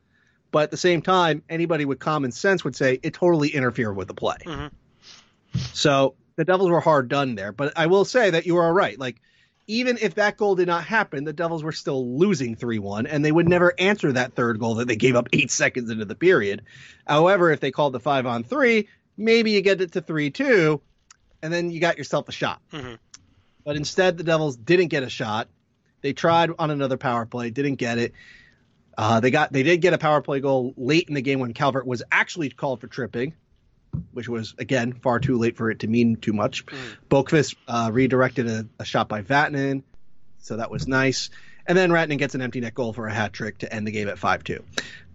but 0.53 0.63
at 0.63 0.71
the 0.71 0.77
same 0.77 1.01
time, 1.01 1.41
anybody 1.49 1.83
with 1.83 1.97
common 1.99 2.31
sense 2.31 2.63
would 2.63 2.75
say 2.75 2.99
it 3.01 3.15
totally 3.15 3.49
interfered 3.49 3.97
with 3.97 4.07
the 4.07 4.13
play. 4.13 4.37
Mm-hmm. 4.45 4.67
So 5.73 6.13
the 6.35 6.45
Devils 6.45 6.69
were 6.69 6.79
hard 6.79 7.09
done 7.09 7.33
there. 7.33 7.51
But 7.51 7.73
I 7.75 7.87
will 7.87 8.05
say 8.05 8.29
that 8.29 8.45
you 8.45 8.57
are 8.57 8.71
right. 8.71 8.97
Like 8.97 9.19
even 9.65 9.97
if 9.99 10.15
that 10.15 10.37
goal 10.37 10.55
did 10.55 10.67
not 10.67 10.83
happen, 10.83 11.23
the 11.23 11.33
Devils 11.33 11.63
were 11.63 11.71
still 11.71 12.19
losing 12.19 12.55
3 12.55 12.77
1, 12.77 13.07
and 13.07 13.25
they 13.25 13.31
would 13.31 13.49
never 13.49 13.73
answer 13.79 14.11
that 14.11 14.35
third 14.35 14.59
goal 14.59 14.75
that 14.75 14.87
they 14.87 14.95
gave 14.95 15.15
up 15.15 15.27
eight 15.33 15.49
seconds 15.49 15.89
into 15.89 16.05
the 16.05 16.15
period. 16.15 16.61
However, 17.07 17.49
if 17.49 17.59
they 17.59 17.71
called 17.71 17.93
the 17.93 17.99
five 17.99 18.27
on 18.27 18.43
three, 18.43 18.89
maybe 19.17 19.51
you 19.51 19.61
get 19.61 19.81
it 19.81 19.93
to 19.93 20.01
3 20.01 20.29
2, 20.29 20.79
and 21.41 21.51
then 21.51 21.71
you 21.71 21.79
got 21.79 21.97
yourself 21.97 22.29
a 22.29 22.31
shot. 22.31 22.61
Mhm. 22.71 22.99
But 23.65 23.75
instead, 23.75 24.17
the 24.17 24.23
Devils 24.23 24.55
didn't 24.55 24.89
get 24.89 25.01
a 25.01 25.09
shot. 25.09 25.47
They 26.01 26.13
tried 26.13 26.51
on 26.59 26.69
another 26.69 26.97
power 26.97 27.25
play, 27.25 27.49
didn't 27.49 27.75
get 27.75 27.97
it. 27.97 28.13
Uh, 28.97 29.19
they 29.19 29.31
got 29.31 29.51
they 29.51 29.63
did 29.63 29.81
get 29.81 29.93
a 29.93 29.97
power 29.97 30.21
play 30.21 30.39
goal 30.39 30.73
late 30.77 31.07
in 31.07 31.15
the 31.15 31.21
game 31.21 31.39
when 31.39 31.53
Calvert 31.53 31.85
was 31.87 32.03
actually 32.11 32.49
called 32.49 32.79
for 32.79 32.87
tripping, 32.87 33.33
which 34.11 34.29
was 34.29 34.53
again 34.57 34.93
far 34.93 35.19
too 35.19 35.37
late 35.37 35.57
for 35.57 35.71
it 35.71 35.79
to 35.79 35.87
mean 35.87 36.15
too 36.15 36.33
much. 36.33 36.65
Mm. 36.65 36.77
Boqvist 37.09 37.55
uh, 37.67 37.89
redirected 37.91 38.47
a, 38.47 38.67
a 38.79 38.85
shot 38.85 39.09
by 39.09 39.21
Vatanen, 39.21 39.83
so 40.39 40.57
that 40.57 40.69
was 40.69 40.87
nice. 40.87 41.29
And 41.65 41.77
then 41.77 41.91
Rantanen 41.91 42.17
gets 42.17 42.35
an 42.35 42.41
empty 42.41 42.59
net 42.59 42.75
goal 42.75 42.91
for 42.93 43.07
a 43.07 43.13
hat 43.13 43.31
trick 43.33 43.59
to 43.59 43.73
end 43.73 43.87
the 43.87 43.91
game 43.91 44.09
at 44.09 44.19
five 44.19 44.43
two. 44.43 44.63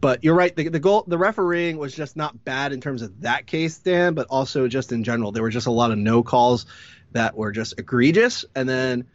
But 0.00 0.24
you're 0.24 0.34
right, 0.34 0.54
the, 0.54 0.68
the 0.68 0.80
goal, 0.80 1.04
the 1.06 1.18
refereeing 1.18 1.76
was 1.76 1.94
just 1.94 2.16
not 2.16 2.44
bad 2.44 2.72
in 2.72 2.80
terms 2.80 3.02
of 3.02 3.20
that 3.22 3.46
case, 3.46 3.78
Dan, 3.78 4.14
but 4.14 4.28
also 4.28 4.66
just 4.66 4.92
in 4.92 5.04
general, 5.04 5.32
there 5.32 5.42
were 5.42 5.50
just 5.50 5.66
a 5.66 5.72
lot 5.72 5.90
of 5.90 5.98
no 5.98 6.22
calls 6.22 6.66
that 7.12 7.36
were 7.36 7.52
just 7.52 7.78
egregious, 7.78 8.44
and 8.56 8.68
then. 8.68 9.06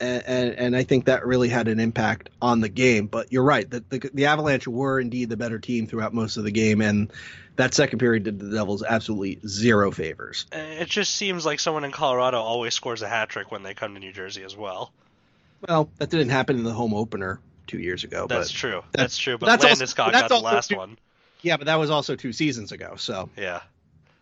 And, 0.00 0.22
and, 0.26 0.54
and 0.54 0.76
I 0.76 0.84
think 0.84 1.06
that 1.06 1.26
really 1.26 1.48
had 1.48 1.66
an 1.68 1.80
impact 1.80 2.30
on 2.40 2.60
the 2.60 2.68
game. 2.68 3.06
But 3.06 3.32
you're 3.32 3.42
right, 3.42 3.68
the, 3.68 3.84
the 3.88 4.10
the 4.14 4.26
Avalanche 4.26 4.68
were 4.68 5.00
indeed 5.00 5.28
the 5.28 5.36
better 5.36 5.58
team 5.58 5.86
throughout 5.86 6.14
most 6.14 6.36
of 6.36 6.44
the 6.44 6.52
game, 6.52 6.80
and 6.80 7.12
that 7.56 7.74
second 7.74 7.98
period 7.98 8.22
did 8.22 8.38
the 8.38 8.50
Devils 8.50 8.84
absolutely 8.84 9.40
zero 9.46 9.90
favors. 9.90 10.46
Uh, 10.54 10.58
it 10.58 10.88
just 10.88 11.14
seems 11.14 11.44
like 11.44 11.58
someone 11.58 11.84
in 11.84 11.90
Colorado 11.90 12.40
always 12.40 12.74
scores 12.74 13.02
a 13.02 13.08
hat 13.08 13.28
trick 13.28 13.50
when 13.50 13.64
they 13.64 13.74
come 13.74 13.94
to 13.94 14.00
New 14.00 14.12
Jersey 14.12 14.44
as 14.44 14.56
well. 14.56 14.92
Well, 15.66 15.90
that 15.98 16.10
didn't 16.10 16.28
happen 16.28 16.56
in 16.56 16.62
the 16.62 16.72
home 16.72 16.94
opener 16.94 17.40
two 17.66 17.78
years 17.78 18.04
ago. 18.04 18.26
That's 18.28 18.52
true. 18.52 18.82
That's, 18.92 19.18
true. 19.18 19.38
But 19.38 19.46
that's 19.46 19.64
Landeskog 19.64 20.12
that's 20.12 20.22
got 20.22 20.28
the 20.28 20.38
last 20.38 20.68
true. 20.68 20.78
one. 20.78 20.98
yeah, 21.42 21.56
but 21.56 21.66
that 21.66 21.80
was 21.80 21.90
also 21.90 22.14
two 22.14 22.32
seasons 22.32 22.70
ago. 22.70 22.94
So 22.96 23.28
Yeah. 23.36 23.60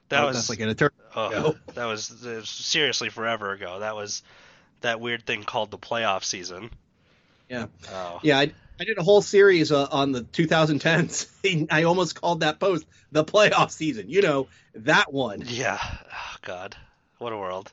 That 0.09 0.25
was 0.25 0.37
that's 0.37 0.49
like 0.49 0.61
an 0.61 0.69
eternity. 0.69 0.97
oh, 1.17 1.57
that 1.75 1.87
was, 1.87 2.23
was 2.25 2.49
seriously 2.49 3.09
forever 3.09 3.53
ago. 3.53 3.81
That 3.81 3.97
was 3.97 4.23
that 4.81 5.01
weird 5.01 5.25
thing 5.27 5.45
called 5.45 5.71
the 5.71 5.79
playoff 5.79 6.25
season. 6.25 6.71
Yeah. 7.49 7.67
Oh. 7.93 8.21
Yeah, 8.23 8.39
I, 8.39 8.53
I 8.81 8.85
did 8.85 8.99
a 8.99 9.03
whole 9.03 9.23
series 9.23 9.73
uh, 9.73 9.87
on 9.91 10.13
the 10.13 10.23
2010s. 10.23 11.67
I 11.71 11.85
almost 11.85 12.21
called 12.21 12.41
that 12.41 12.59
post 12.59 12.85
the 13.13 13.25
playoff 13.25 13.71
season. 13.71 14.11
You 14.11 14.23
know 14.23 14.49
that 14.75 15.13
one. 15.13 15.43
Yeah. 15.47 15.79
Oh, 15.83 16.37
God. 16.43 16.77
What 17.19 17.33
a 17.33 17.37
world. 17.37 17.73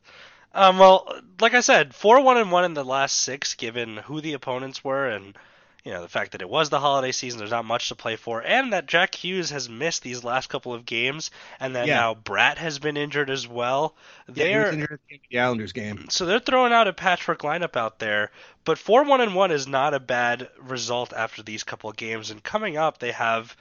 Um, 0.53 0.77
well, 0.77 1.19
like 1.41 1.53
I 1.53 1.61
said, 1.61 1.95
four 1.95 2.21
one 2.21 2.37
and 2.37 2.51
one 2.51 2.65
in 2.65 2.75
the 2.75 2.85
last 2.85 3.17
six, 3.17 3.55
given 3.55 3.97
who 3.97 4.21
the 4.21 4.33
opponents 4.33 4.83
were, 4.83 5.07
and 5.07 5.35
you 5.83 5.91
know 5.91 6.01
the 6.01 6.07
fact 6.09 6.31
that 6.31 6.41
it 6.41 6.49
was 6.49 6.69
the 6.69 6.79
holiday 6.79 7.11
season. 7.11 7.39
There's 7.39 7.51
not 7.51 7.65
much 7.65 7.89
to 7.89 7.95
play 7.95 8.15
for, 8.15 8.41
and 8.41 8.71
that 8.73 8.85
Jack 8.85 9.15
Hughes 9.15 9.49
has 9.49 9.67
missed 9.69 10.01
these 10.03 10.23
last 10.23 10.47
couple 10.47 10.73
of 10.73 10.85
games, 10.85 11.29
and 11.59 11.75
then 11.75 11.87
Yeah. 11.87 11.95
now 11.95 12.13
Bratt 12.15 12.57
has 12.57 12.79
been 12.79 12.95
injured 12.97 13.29
as 13.29 13.47
well. 13.47 13.95
Yeah, 14.33 14.45
They're 14.45 14.71
injured 14.71 14.91
at 14.93 14.99
the 15.07 15.13
end 15.15 15.21
of 15.25 15.29
the 15.29 15.39
Islanders 15.39 15.71
game. 15.73 16.05
so 16.09 16.25
they're 16.25 16.39
throwing 16.39 16.71
out 16.73 16.87
a 16.87 16.93
patchwork 16.93 17.41
lineup 17.41 17.75
out 17.75 17.99
there, 17.99 18.31
but 18.63 18.77
four 18.77 19.03
one 19.03 19.21
and 19.21 19.35
one 19.35 19.51
is 19.51 19.67
not 19.67 19.93
a 19.93 19.99
bad 19.99 20.49
result 20.57 21.11
after 21.13 21.43
these 21.43 21.63
couple 21.63 21.89
of 21.89 21.97
games. 21.97 22.31
And 22.31 22.41
coming 22.41 22.77
up, 22.77 22.99
they 22.99 23.11
have 23.11 23.55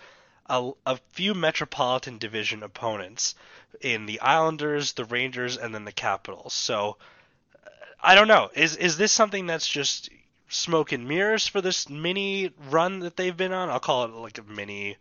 a, 0.47 0.71
a 0.87 0.99
few 1.11 1.35
Metropolitan 1.35 2.19
Division 2.19 2.63
opponents 2.63 3.35
in 3.81 4.07
the 4.07 4.21
Islanders, 4.21 4.93
the 4.93 5.05
Rangers, 5.05 5.57
and 5.57 5.75
then 5.75 5.85
the 5.85 5.93
Capitals. 5.93 6.53
So 6.53 6.99
uh, 7.67 7.71
I 8.01 8.15
don't 8.15 8.29
know. 8.29 8.51
Is 8.55 8.77
is 8.77 8.97
this 8.97 9.11
something 9.11 9.47
that's 9.47 9.67
just 9.67 10.09
smoke 10.53 10.93
and 10.93 11.09
mirrors 11.09 11.47
for 11.47 11.61
this 11.61 11.89
mini 11.89 12.51
run 12.71 13.01
that 13.01 13.17
they've 13.17 13.37
been 13.37 13.53
on? 13.53 13.71
I'll 13.71 13.81
call 13.81 14.05
it 14.05 14.11
like 14.13 14.39
a 14.39 14.43
mini 14.43 14.97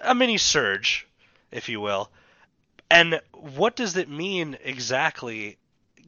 a 0.00 0.14
mini 0.14 0.38
surge, 0.38 1.06
if 1.50 1.68
you 1.68 1.80
will. 1.80 2.10
And 2.90 3.20
what 3.32 3.76
does 3.76 3.96
it 3.96 4.08
mean 4.08 4.56
exactly 4.62 5.58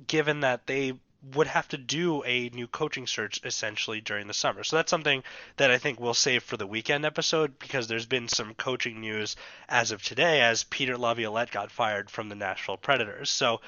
given 0.07 0.41
that 0.41 0.67
they 0.67 0.95
would 1.35 1.47
have 1.47 1.69
to 1.69 1.77
do 1.77 2.25
a 2.25 2.49
new 2.51 2.67
coaching 2.67 3.07
search 3.07 3.41
essentially 3.45 4.01
during 4.01 4.27
the 4.27 4.35
summer. 4.35 4.65
So 4.65 4.77
that's 4.77 4.91
something 4.91 5.23
that 5.59 5.71
I 5.71 5.77
think 5.77 6.01
we'll 6.01 6.15
save 6.15 6.43
for 6.43 6.57
the 6.57 6.67
weekend 6.67 7.05
episode 7.05 7.59
because 7.59 7.89
there's 7.89 8.07
been 8.07 8.29
some 8.29 8.55
coaching 8.55 9.01
news 9.01 9.37
as 9.69 9.91
of 9.91 10.03
today 10.03 10.41
as 10.41 10.65
Peter 10.65 10.97
Laviolette 10.97 11.51
got 11.51 11.71
fired 11.71 12.09
from 12.09 12.31
the 12.31 12.35
Nashville 12.35 12.79
Predators. 12.79 13.31
So 13.31 13.61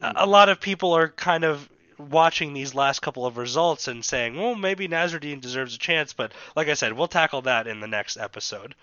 a 0.00 0.12
a 0.14 0.24
hmm. 0.24 0.30
lot 0.30 0.48
of 0.48 0.60
people 0.60 0.92
are 0.92 1.08
kind 1.08 1.44
of 1.44 1.68
watching 2.10 2.52
these 2.54 2.74
last 2.74 3.00
couple 3.02 3.26
of 3.26 3.36
results 3.36 3.88
and 3.88 4.04
saying, 4.04 4.36
well, 4.36 4.54
maybe 4.54 4.88
Nasreddine 4.88 5.40
deserves 5.40 5.74
a 5.74 5.78
chance. 5.78 6.12
But 6.12 6.32
like 6.56 6.68
I 6.68 6.74
said, 6.74 6.92
we'll 6.92 7.08
tackle 7.08 7.42
that 7.42 7.66
in 7.66 7.80
the 7.80 7.86
next 7.86 8.16
episode. 8.16 8.74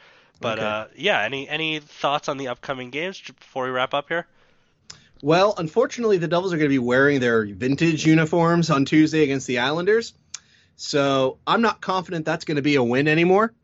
But 0.41 0.59
Okay. 0.59 0.67
uh, 0.67 0.85
yeah, 0.95 1.21
any 1.21 1.47
any 1.49 1.79
thoughts 1.79 2.29
on 2.29 2.37
the 2.37 2.47
upcoming 2.47 2.89
games 2.91 3.19
before 3.21 3.65
we 3.65 3.71
wrap 3.71 3.93
up 3.93 4.07
here? 4.07 4.25
Well, 5.21 5.53
unfortunately, 5.57 6.17
the 6.17 6.29
Devils 6.29 6.53
are 6.53 6.57
going 6.57 6.69
to 6.69 6.73
be 6.73 6.79
wearing 6.79 7.19
their 7.19 7.45
vintage 7.45 8.05
uniforms 8.05 8.69
on 8.69 8.85
Tuesday 8.85 9.23
against 9.23 9.47
the 9.47 9.59
Islanders. 9.59 10.13
So 10.77 11.37
I'm 11.45 11.61
not 11.61 11.81
confident 11.81 12.25
that's 12.25 12.45
going 12.45 12.55
to 12.55 12.61
be 12.61 12.75
a 12.75 12.83
win 12.83 13.07
anymore. 13.07 13.53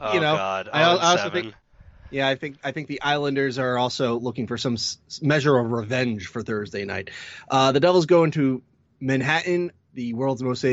Oh 0.00 0.14
you 0.14 0.20
know, 0.20 0.36
God, 0.36 0.70
I- 0.72 0.82
oh, 0.84 0.96
I 0.96 1.10
also 1.10 1.16
seven. 1.24 1.42
think- 1.42 1.54
Yeah, 2.10 2.28
I 2.28 2.34
think 2.34 2.58
I 2.64 2.72
think 2.72 2.88
the 2.88 3.00
Islanders 3.02 3.58
are 3.58 3.78
also 3.78 4.18
looking 4.18 4.46
for 4.46 4.58
some 4.58 4.76
measure 5.22 5.56
of 5.56 5.70
revenge 5.70 6.26
for 6.26 6.42
Thursday 6.42 6.84
night. 6.84 7.10
Uh, 7.48 7.72
the 7.72 7.80
Devils 7.80 8.06
go 8.06 8.24
into 8.24 8.62
Manhattan, 9.00 9.72
the 9.94 10.14
world's 10.14 10.42
most 10.42 10.64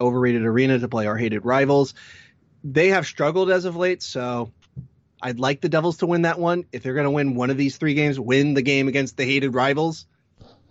overrated 0.00 0.42
arena, 0.42 0.78
to 0.78 0.88
play 0.88 1.06
our 1.06 1.16
hated 1.16 1.44
rivals. 1.44 1.94
They 2.62 2.88
have 2.88 3.06
struggled 3.06 3.50
as 3.50 3.64
of 3.64 3.74
late, 3.74 4.02
so 4.02 4.52
I'd 5.20 5.40
like 5.40 5.60
the 5.60 5.68
Devils 5.68 5.98
to 5.98 6.06
win 6.06 6.22
that 6.22 6.38
one. 6.38 6.66
If 6.72 6.82
they're 6.82 6.94
going 6.94 7.04
to 7.04 7.10
win 7.10 7.34
one 7.34 7.50
of 7.50 7.56
these 7.56 7.76
three 7.76 7.94
games, 7.94 8.20
win 8.20 8.54
the 8.54 8.62
game 8.62 8.88
against 8.88 9.16
the 9.16 9.24
hated 9.24 9.54
rivals. 9.54 10.06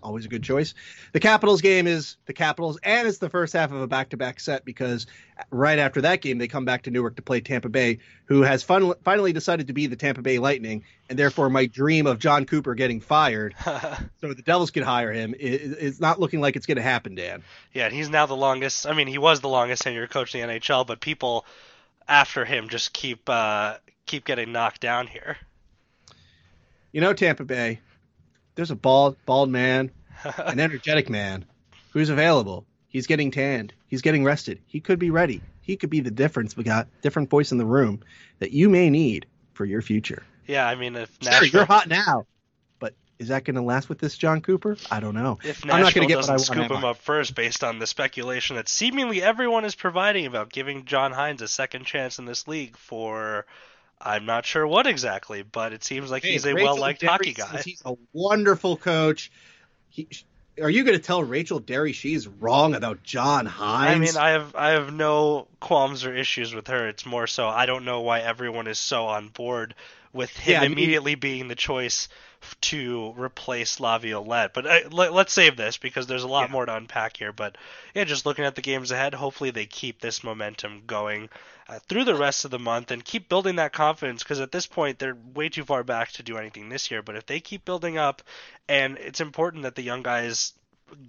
Always 0.04 0.26
a 0.26 0.28
good 0.30 0.44
choice. 0.44 0.74
The 1.14 1.20
Capitals 1.20 1.62
game 1.62 1.86
is 1.86 2.18
the 2.26 2.34
Capitals, 2.34 2.80
and 2.82 3.08
it's 3.08 3.20
the 3.20 3.30
first 3.30 3.54
half 3.54 3.72
of 3.72 3.82
a 3.82 3.88
back-to-back 3.88 4.40
set 4.40 4.66
because 4.66 5.06
right 5.52 5.78
after 5.78 6.02
that 6.02 6.22
game 6.22 6.38
they 6.40 6.48
come 6.48 6.66
back 6.66 6.84
to 6.84 6.92
Newark 6.92 7.16
to 7.18 7.22
play 7.22 7.40
Tampa 7.42 7.70
Bay, 7.70 8.00
who 8.26 8.42
has 8.42 8.64
fun- 8.64 8.94
finally 9.04 9.32
decided 9.32 9.68
to 9.68 9.74
be 9.74 9.86
the 9.88 9.96
Tampa 9.96 10.22
Bay 10.24 10.40
Lightning, 10.40 10.84
and 11.10 11.20
therefore 11.20 11.50
my 11.52 11.68
dream 11.68 12.08
of 12.08 12.18
Jon 12.18 12.46
Cooper 12.46 12.74
getting 12.74 13.00
fired 13.00 13.54
so 13.66 14.34
the 14.34 14.42
Devils 14.44 14.72
could 14.72 14.84
hire 14.84 15.12
him 15.12 15.36
i- 15.40 15.44
i- 15.44 15.48
it's 15.80 16.00
not 16.00 16.20
looking 16.20 16.42
like 16.42 16.56
it's 16.56 16.66
going 16.66 16.78
to 16.78 16.82
happen, 16.82 17.14
Dan. 17.16 17.44
yeah, 17.74 17.86
and 17.86 17.94
he's 17.94 18.10
now 18.10 18.26
the 18.26 18.36
longest. 18.36 18.88
I 18.88 18.94
mean, 18.94 19.08
he 19.08 19.18
was 19.20 19.42
the 19.42 19.50
longest 19.50 19.84
tenured 19.84 20.10
coach 20.10 20.34
in 20.34 20.48
the 20.48 20.54
NHL, 20.56 20.88
but 20.88 21.00
people 21.00 21.46
after 22.08 22.44
him 22.44 22.70
just 22.70 22.92
keep 22.92 23.30
uh, 23.30 23.76
keep 24.08 24.26
getting 24.26 24.52
knocked 24.52 24.82
down 24.82 25.06
here. 25.08 25.38
You 26.92 27.00
know, 27.02 27.14
Tampa 27.14 27.46
Bay, 27.46 27.80
there's 28.56 28.72
a 28.72 28.76
bald 28.76 29.18
bald 29.26 29.50
man, 29.50 29.92
an 30.38 30.60
energetic 30.60 31.10
man 31.10 31.46
who's 31.92 32.10
available. 32.10 32.66
He's 32.88 33.08
getting 33.08 33.32
tanned. 33.32 33.74
He's 33.88 34.02
getting 34.02 34.24
rested. 34.24 34.60
He 34.68 34.80
could 34.82 35.00
be 35.00 35.12
ready. 35.12 35.42
He 35.62 35.78
could 35.78 35.90
be 35.90 36.02
the 36.02 36.12
difference. 36.12 36.58
We 36.58 36.64
got 36.64 36.88
different 37.02 37.30
voice 37.30 37.52
in 37.52 37.58
the 37.58 37.66
room 37.66 38.02
that 38.40 38.52
you 38.52 38.68
may 38.70 38.90
need 38.90 39.28
for 39.54 39.64
your 39.66 39.82
future. 39.82 40.24
yeah, 40.48 40.68
I 40.68 40.76
mean, 40.76 40.96
if 40.96 41.10
Sure, 41.22 41.46
you're 41.46 41.66
hot 41.66 41.88
now, 41.88 42.26
but 42.80 42.94
is 43.20 43.30
that 43.30 43.46
going 43.46 43.56
to 43.56 43.62
last 43.62 43.88
with 43.88 44.00
this 44.00 44.18
Jon 44.18 44.42
Cooper? 44.42 44.76
I 44.90 45.00
don't 45.00 45.16
know. 45.16 45.40
if 45.44 45.64
I'm 45.64 45.70
not 45.70 45.82
Nashville 45.82 46.02
gonna 46.02 46.08
get 46.08 46.16
doesn't 46.16 46.34
want, 46.34 46.42
scoop 46.42 46.72
am 46.72 46.78
him 46.78 46.84
up 46.86 46.98
first 46.98 47.36
based 47.36 47.64
on 47.64 47.80
the 47.80 47.88
speculation 47.88 48.58
that 48.58 48.68
seemingly 48.68 49.22
everyone 49.22 49.64
is 49.64 49.76
providing 49.76 50.26
about 50.26 50.52
giving 50.52 50.86
John 50.86 51.14
Hynes 51.14 51.42
a 51.42 51.48
second 51.48 51.86
chance 51.86 52.20
in 52.20 52.26
this 52.26 52.48
league 52.48 52.76
for. 52.76 53.46
I'm 54.04 54.26
not 54.26 54.46
sure 54.46 54.66
what 54.66 54.88
exactly, 54.88 55.44
but 55.44 55.74
it 55.74 55.84
seems 55.84 56.12
like 56.12 56.24
Hey, 56.24 56.32
he's 56.34 56.46
a 56.46 56.54
Rachel 56.54 56.74
well-liked 56.74 57.04
hockey 57.04 57.34
guy. 57.34 57.62
He's 57.64 57.82
a 57.86 57.96
wonderful 58.14 58.78
coach. 58.78 59.32
He, 59.90 60.08
are 60.62 60.70
you 60.70 60.84
going 60.84 60.98
to 60.98 61.04
tell 61.04 61.24
Rachel 61.24 61.60
Doerrie 61.60 61.94
she's 61.94 62.28
wrong 62.28 62.76
about 62.76 63.04
John 63.04 63.46
Hynes? 63.46 63.90
I 63.90 63.98
mean, 64.00 64.18
I 64.18 64.30
have 64.32 64.56
I 64.56 64.70
have 64.72 64.94
no 64.94 65.48
qualms 65.60 66.06
or 66.06 66.14
issues 66.14 66.54
with 66.54 66.68
her. 66.68 66.88
It's 66.88 67.06
more 67.06 67.28
so 67.28 67.48
I 67.48 67.66
don't 67.66 67.86
know 67.86 68.02
why 68.02 68.20
everyone 68.20 68.68
is 68.68 68.80
so 68.80 69.06
on 69.06 69.30
board 69.30 69.76
with 70.14 70.36
him 70.36 70.54
Yeah, 70.54 70.60
I 70.60 70.64
mean- 70.64 70.74
immediately 70.74 71.16
being 71.16 71.48
the 71.48 71.56
choice 71.56 72.10
to 72.62 73.14
replace 73.18 73.80
Laviolette. 73.80 74.54
But 74.54 74.66
uh, 74.68 74.80
let, 74.92 75.14
let's 75.14 75.34
save 75.34 75.58
this 75.58 75.78
because 75.78 76.08
there's 76.08 76.24
a 76.24 76.28
lot 76.28 76.50
Yeah. 76.50 76.52
more 76.54 76.66
to 76.66 76.76
unpack 76.76 77.18
here. 77.18 77.32
But 77.32 77.58
yeah, 77.94 78.04
just 78.04 78.26
looking 78.26 78.46
at 78.46 78.56
the 78.56 78.62
games 78.62 78.92
ahead, 78.92 79.14
hopefully 79.14 79.52
they 79.52 79.66
keep 79.66 80.00
this 80.00 80.24
momentum 80.24 80.84
going 80.88 81.30
uh, 81.70 81.80
through 81.88 82.04
the 82.06 82.16
rest 82.16 82.46
of 82.46 82.52
the 82.52 82.60
month 82.60 82.92
and 82.92 83.06
keep 83.06 83.30
building 83.30 83.56
that 83.58 83.74
confidence 83.74 84.24
because 84.24 84.40
at 84.40 84.52
this 84.52 84.68
point 84.68 85.00
they're 85.00 85.18
way 85.34 85.50
too 85.50 85.64
far 85.64 85.84
back 85.84 86.12
to 86.14 86.24
do 86.24 86.38
anything 86.38 86.70
this 86.70 86.90
year. 86.92 87.02
But 87.02 87.16
if 87.16 87.26
they 87.26 87.40
keep 87.40 87.66
building 87.66 87.98
up, 87.98 88.22
and 88.68 88.98
it's 88.98 89.22
important 89.22 89.64
that 89.64 89.76
the 89.76 89.84
young 89.84 90.02
guys 90.04 90.54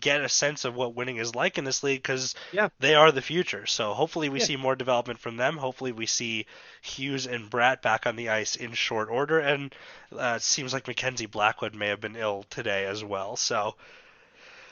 get 0.00 0.20
a 0.22 0.28
sense 0.28 0.64
of 0.64 0.74
what 0.74 0.94
winning 0.94 1.16
is 1.16 1.34
like 1.34 1.58
in 1.58 1.64
this 1.64 1.82
league 1.82 2.02
because 2.02 2.34
Yeah. 2.52 2.68
they 2.80 2.94
are 2.94 3.12
the 3.12 3.22
future. 3.22 3.66
So 3.66 3.94
hopefully 3.94 4.28
we 4.28 4.38
Yeah. 4.40 4.46
see 4.46 4.56
more 4.56 4.76
development 4.76 5.18
from 5.20 5.36
them. 5.36 5.56
Hopefully 5.56 5.92
we 5.92 6.06
see 6.06 6.46
Hughes 6.80 7.26
and 7.26 7.50
Bratt 7.50 7.82
back 7.82 8.06
on 8.06 8.16
the 8.16 8.28
ice 8.30 8.56
in 8.56 8.72
short 8.74 9.08
order. 9.10 9.38
And 9.38 9.74
uh, 10.16 10.34
it 10.36 10.42
seems 10.42 10.72
like 10.72 10.86
Mackenzie 10.86 11.26
Blackwood 11.26 11.74
may 11.74 11.88
have 11.88 12.00
been 12.00 12.16
ill 12.16 12.44
today 12.50 12.86
as 12.86 13.02
well. 13.04 13.36
So 13.36 13.74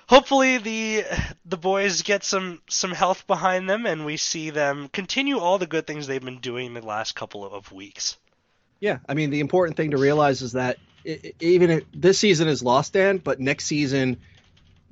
hopefully 0.09 0.59
the 0.59 1.05
the 1.45 1.57
boys 1.57 2.03
get 2.03 2.25
some 2.25 2.61
some 2.69 2.93
health 2.93 3.27
behind 3.27 3.69
them 3.71 3.87
and 3.87 4.05
we 4.05 4.17
see 4.17 4.51
them 4.51 4.89
continue 4.89 5.39
all 5.39 5.59
the 5.59 5.67
good 5.67 5.87
things 5.87 6.07
they've 6.07 6.25
been 6.25 6.41
doing 6.41 6.75
the 6.75 6.83
last 6.83 7.15
couple 7.15 7.45
of 7.45 7.71
weeks. 7.73 8.17
Yeah, 8.81 8.99
I 9.09 9.15
mean 9.15 9.31
the 9.31 9.41
important 9.41 9.77
thing 9.77 9.91
to 9.93 9.99
realize 9.99 10.43
is 10.43 10.53
that 10.53 10.79
even 11.41 11.71
if 11.71 11.85
this 11.95 12.19
season 12.19 12.49
is 12.49 12.63
lost, 12.63 12.93
Dan, 12.93 13.19
but 13.19 13.41
next 13.41 13.67
season 13.67 14.19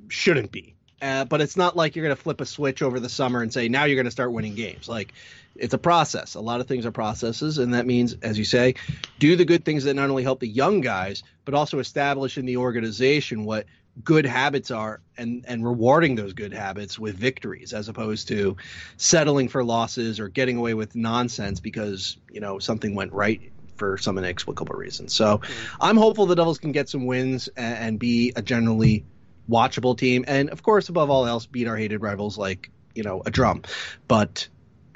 shouldn't 0.07 0.51
be. 0.51 0.75
Uh, 1.01 1.23
but 1.23 1.39
it's 1.39 1.55
not 1.55 1.77
like 1.77 1.95
you're 1.95 2.03
going 2.03 2.15
to 2.15 2.21
flip 2.21 2.41
a 2.41 2.45
switch 2.45 2.81
over 2.81 2.99
the 2.99 3.07
summer 3.07 3.41
and 3.41 3.53
say 3.53 3.69
now 3.69 3.85
you're 3.85 3.95
going 3.95 4.05
to 4.05 4.11
start 4.11 4.33
winning 4.33 4.55
games. 4.55 4.89
Like 4.89 5.13
it's 5.55 5.73
a 5.73 5.77
process. 5.77 6.35
A 6.35 6.41
lot 6.41 6.59
of 6.59 6.67
things 6.67 6.85
are 6.85 6.91
processes, 6.91 7.57
and 7.57 7.73
that 7.73 7.85
means, 7.85 8.15
as 8.21 8.37
you 8.37 8.43
say, 8.43 8.75
do 9.17 9.35
the 9.35 9.45
good 9.45 9.63
things 9.63 9.85
that 9.85 9.93
not 9.93 10.09
only 10.09 10.23
help 10.23 10.39
the 10.39 10.47
young 10.47 10.81
guys 10.81 11.23
but 11.45 11.53
also 11.53 11.79
establish 11.79 12.37
in 12.37 12.45
the 12.45 12.57
organization 12.57 13.43
what 13.43 13.65
good 14.03 14.25
habits 14.25 14.71
are 14.71 15.01
and 15.17 15.43
and 15.47 15.65
rewarding 15.65 16.15
those 16.15 16.33
good 16.33 16.53
habits 16.53 16.99
with 16.99 17.15
victories 17.15 17.73
as 17.73 17.89
opposed 17.89 18.27
to 18.27 18.55
settling 18.97 19.49
for 19.49 19.63
losses 19.63 20.19
or 20.19 20.29
getting 20.29 20.57
away 20.57 20.73
with 20.73 20.95
nonsense 20.95 21.59
because 21.59 22.17
you 22.31 22.39
know 22.39 22.59
something 22.59 22.93
went 22.93 23.11
right 23.13 23.51
for 23.75 23.97
some 23.97 24.17
inexplicable 24.17 24.75
reason. 24.75 25.07
So 25.07 25.37
mm-hmm. 25.37 25.75
I'm 25.81 25.97
hopeful 25.97 26.25
the 26.25 26.35
Devils 26.35 26.59
can 26.59 26.73
get 26.73 26.89
some 26.89 27.05
wins 27.05 27.47
and, 27.55 27.77
and 27.77 27.99
be 27.99 28.33
a 28.35 28.41
generally 28.41 29.05
watchable 29.49 29.97
team, 29.97 30.25
and 30.27 30.49
of 30.49 30.63
course, 30.63 30.89
above 30.89 31.09
all 31.09 31.25
else, 31.25 31.45
beat 31.45 31.67
our 31.67 31.77
hated 31.77 32.01
rivals 32.01 32.37
like 32.37 32.69
you 32.95 33.03
know 33.03 33.21
a 33.25 33.31
drum. 33.31 33.63
But 34.07 34.47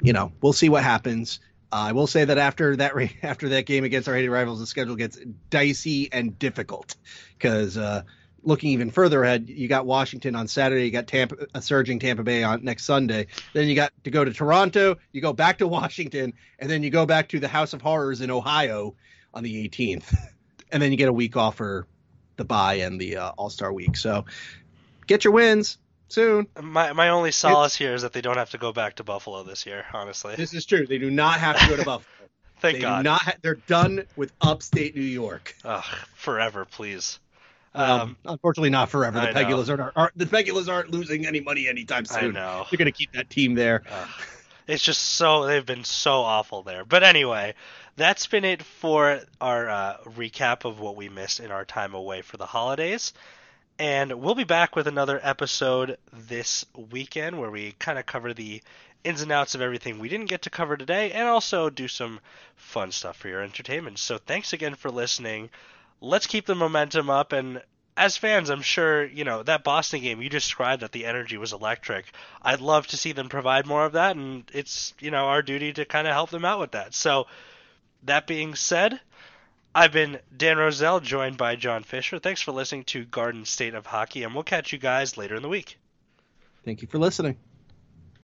you 0.02 0.12
know, 0.12 0.32
we'll 0.40 0.52
see 0.52 0.68
what 0.68 0.82
happens. 0.82 1.40
Uh, 1.72 1.86
I 1.88 1.92
will 1.92 2.06
say 2.06 2.24
that 2.24 2.38
after 2.38 2.76
that 2.76 2.92
after 3.22 3.48
that 3.50 3.66
game 3.66 3.84
against 3.84 4.08
our 4.08 4.14
hated 4.14 4.30
rivals, 4.30 4.60
the 4.60 4.66
schedule 4.66 4.96
gets 4.96 5.18
dicey 5.50 6.08
and 6.12 6.38
difficult 6.38 6.96
because 7.36 7.76
uh, 7.76 8.02
looking 8.44 8.70
even 8.70 8.90
further 8.90 9.24
ahead, 9.24 9.48
you 9.48 9.68
got 9.68 9.86
Washington 9.86 10.36
on 10.36 10.46
Saturday, 10.46 10.84
you 10.84 10.90
got 10.90 11.06
Tampa, 11.06 11.46
a 11.54 11.62
surging 11.62 11.98
Tampa 11.98 12.22
Bay 12.22 12.42
on 12.42 12.62
next 12.64 12.84
Sunday. 12.84 13.26
Then 13.52 13.68
you 13.68 13.74
got 13.74 13.92
to 14.04 14.10
go 14.10 14.24
to 14.24 14.32
Toronto, 14.32 14.96
you 15.12 15.20
go 15.20 15.32
back 15.32 15.58
to 15.58 15.66
Washington, 15.66 16.34
and 16.58 16.70
then 16.70 16.82
you 16.82 16.90
go 16.90 17.06
back 17.06 17.28
to 17.30 17.40
the 17.40 17.48
House 17.48 17.72
of 17.72 17.82
Horrors 17.82 18.20
in 18.20 18.30
Ohio 18.30 18.94
on 19.32 19.42
the 19.42 19.68
18th, 19.68 20.14
and 20.72 20.82
then 20.82 20.90
you 20.90 20.96
get 20.96 21.08
a 21.08 21.12
week 21.12 21.36
off 21.36 21.56
for 21.56 21.86
the 22.36 22.44
bye 22.44 22.74
and 22.74 23.00
the 23.00 23.16
uh, 23.16 23.30
All 23.36 23.50
Star 23.50 23.72
week. 23.72 23.96
So 23.96 24.24
get 25.06 25.24
your 25.24 25.32
wins 25.32 25.78
soon. 26.08 26.46
My 26.60 26.92
my 26.92 27.08
only 27.10 27.30
solace 27.32 27.74
here 27.74 27.94
is 27.94 28.02
that 28.02 28.12
they 28.12 28.20
don't 28.20 28.36
have 28.36 28.50
to 28.50 28.58
go 28.58 28.72
back 28.72 28.96
to 28.96 29.04
Buffalo 29.04 29.42
this 29.42 29.66
year. 29.66 29.84
Honestly, 29.92 30.34
this 30.36 30.54
is 30.54 30.66
true. 30.66 30.86
They 30.86 30.98
do 30.98 31.10
not 31.10 31.40
have 31.40 31.58
to 31.60 31.68
go 31.68 31.76
to 31.76 31.84
Buffalo. 31.84 32.04
Thank 32.60 32.76
they 32.76 32.82
God. 32.82 33.04
not 33.04 33.20
ha- 33.20 33.34
they're 33.42 33.56
done 33.66 34.04
with 34.16 34.32
upstate 34.40 34.96
New 34.96 35.02
York. 35.02 35.54
Ugh, 35.64 35.84
forever, 36.14 36.64
please. 36.64 37.18
Well, 37.74 38.00
um, 38.00 38.16
unfortunately, 38.24 38.70
not 38.70 38.88
forever. 38.88 39.20
The 39.20 39.26
Pegulas 39.26 39.68
aren't, 39.68 39.96
aren't, 39.96 40.16
the 40.16 40.26
Pegulas 40.26 40.72
aren't 40.72 40.90
losing 40.90 41.26
any 41.26 41.40
money 41.40 41.66
anytime 41.66 42.04
soon. 42.04 42.36
I 42.36 42.40
know. 42.40 42.66
They're 42.70 42.78
going 42.78 42.86
to 42.86 42.92
keep 42.92 43.12
that 43.12 43.28
team 43.28 43.54
there. 43.54 43.82
it's 44.68 44.82
just 44.82 45.02
so 45.02 45.46
they've 45.46 45.66
been 45.66 45.82
so 45.84 46.20
awful 46.20 46.62
there. 46.62 46.84
But 46.84 47.02
anyway, 47.02 47.54
that's 47.96 48.26
been 48.26 48.44
it 48.44 48.62
for 48.62 49.20
our 49.40 49.68
uh, 49.68 49.96
recap 50.16 50.64
of 50.64 50.80
what 50.80 50.96
we 50.96 51.08
missed 51.08 51.40
in 51.40 51.50
our 51.50 51.64
time 51.64 51.94
away 51.94 52.22
for 52.22 52.36
the 52.36 52.46
holidays. 52.46 53.12
And 53.78 54.20
we'll 54.20 54.34
be 54.34 54.44
back 54.44 54.76
with 54.76 54.86
another 54.86 55.18
episode 55.22 55.98
this 56.12 56.64
weekend 56.90 57.38
where 57.38 57.50
we 57.50 57.72
kind 57.78 57.98
of 57.98 58.06
cover 58.06 58.32
the 58.32 58.62
ins 59.02 59.20
and 59.20 59.32
outs 59.32 59.54
of 59.54 59.60
everything 59.60 59.98
we 59.98 60.08
didn't 60.08 60.30
get 60.30 60.42
to 60.42 60.50
cover 60.50 60.76
today 60.76 61.12
and 61.12 61.28
also 61.28 61.68
do 61.68 61.88
some 61.88 62.20
fun 62.56 62.92
stuff 62.92 63.16
for 63.16 63.28
your 63.28 63.42
entertainment. 63.42 63.98
So 63.98 64.18
thanks 64.18 64.52
again 64.52 64.76
for 64.76 64.90
listening 64.90 65.50
let's 66.04 66.26
keep 66.26 66.46
the 66.46 66.54
momentum 66.54 67.10
up 67.10 67.32
and 67.32 67.62
as 67.96 68.16
fans, 68.16 68.50
I'm 68.50 68.60
sure, 68.60 69.04
you 69.04 69.22
know, 69.22 69.44
that 69.44 69.62
Boston 69.62 70.00
game, 70.00 70.20
you 70.20 70.28
described 70.28 70.82
that 70.82 70.90
the 70.90 71.06
energy 71.06 71.36
was 71.36 71.52
electric. 71.52 72.06
I'd 72.42 72.60
love 72.60 72.88
to 72.88 72.96
see 72.96 73.12
them 73.12 73.28
provide 73.28 73.66
more 73.66 73.84
of 73.86 73.92
that, 73.92 74.16
and 74.16 74.42
it's, 74.52 74.94
you 74.98 75.12
know, 75.12 75.26
our 75.26 75.42
duty 75.42 75.72
to 75.74 75.84
kind 75.84 76.08
of 76.08 76.12
help 76.12 76.30
them 76.30 76.44
out 76.44 76.58
with 76.58 76.72
that. 76.72 76.92
So, 76.92 77.28
that 78.04 78.26
being 78.26 78.54
said, 78.54 79.00
I've 79.74 79.92
been 79.92 80.20
Dan 80.36 80.56
Roselle, 80.56 81.00
joined 81.00 81.36
by 81.36 81.56
John 81.56 81.82
Fischer. 81.82 82.18
Thanks 82.18 82.40
for 82.40 82.52
listening 82.52 82.84
to 82.84 83.04
Garden 83.04 83.44
State 83.44 83.74
of 83.74 83.86
Hockey, 83.86 84.22
and 84.22 84.34
we'll 84.34 84.44
catch 84.44 84.72
you 84.72 84.78
guys 84.78 85.16
later 85.16 85.34
in 85.34 85.42
the 85.42 85.48
week. 85.48 85.78
Thank 86.64 86.82
you 86.82 86.88
for 86.88 86.98
listening. 86.98 87.36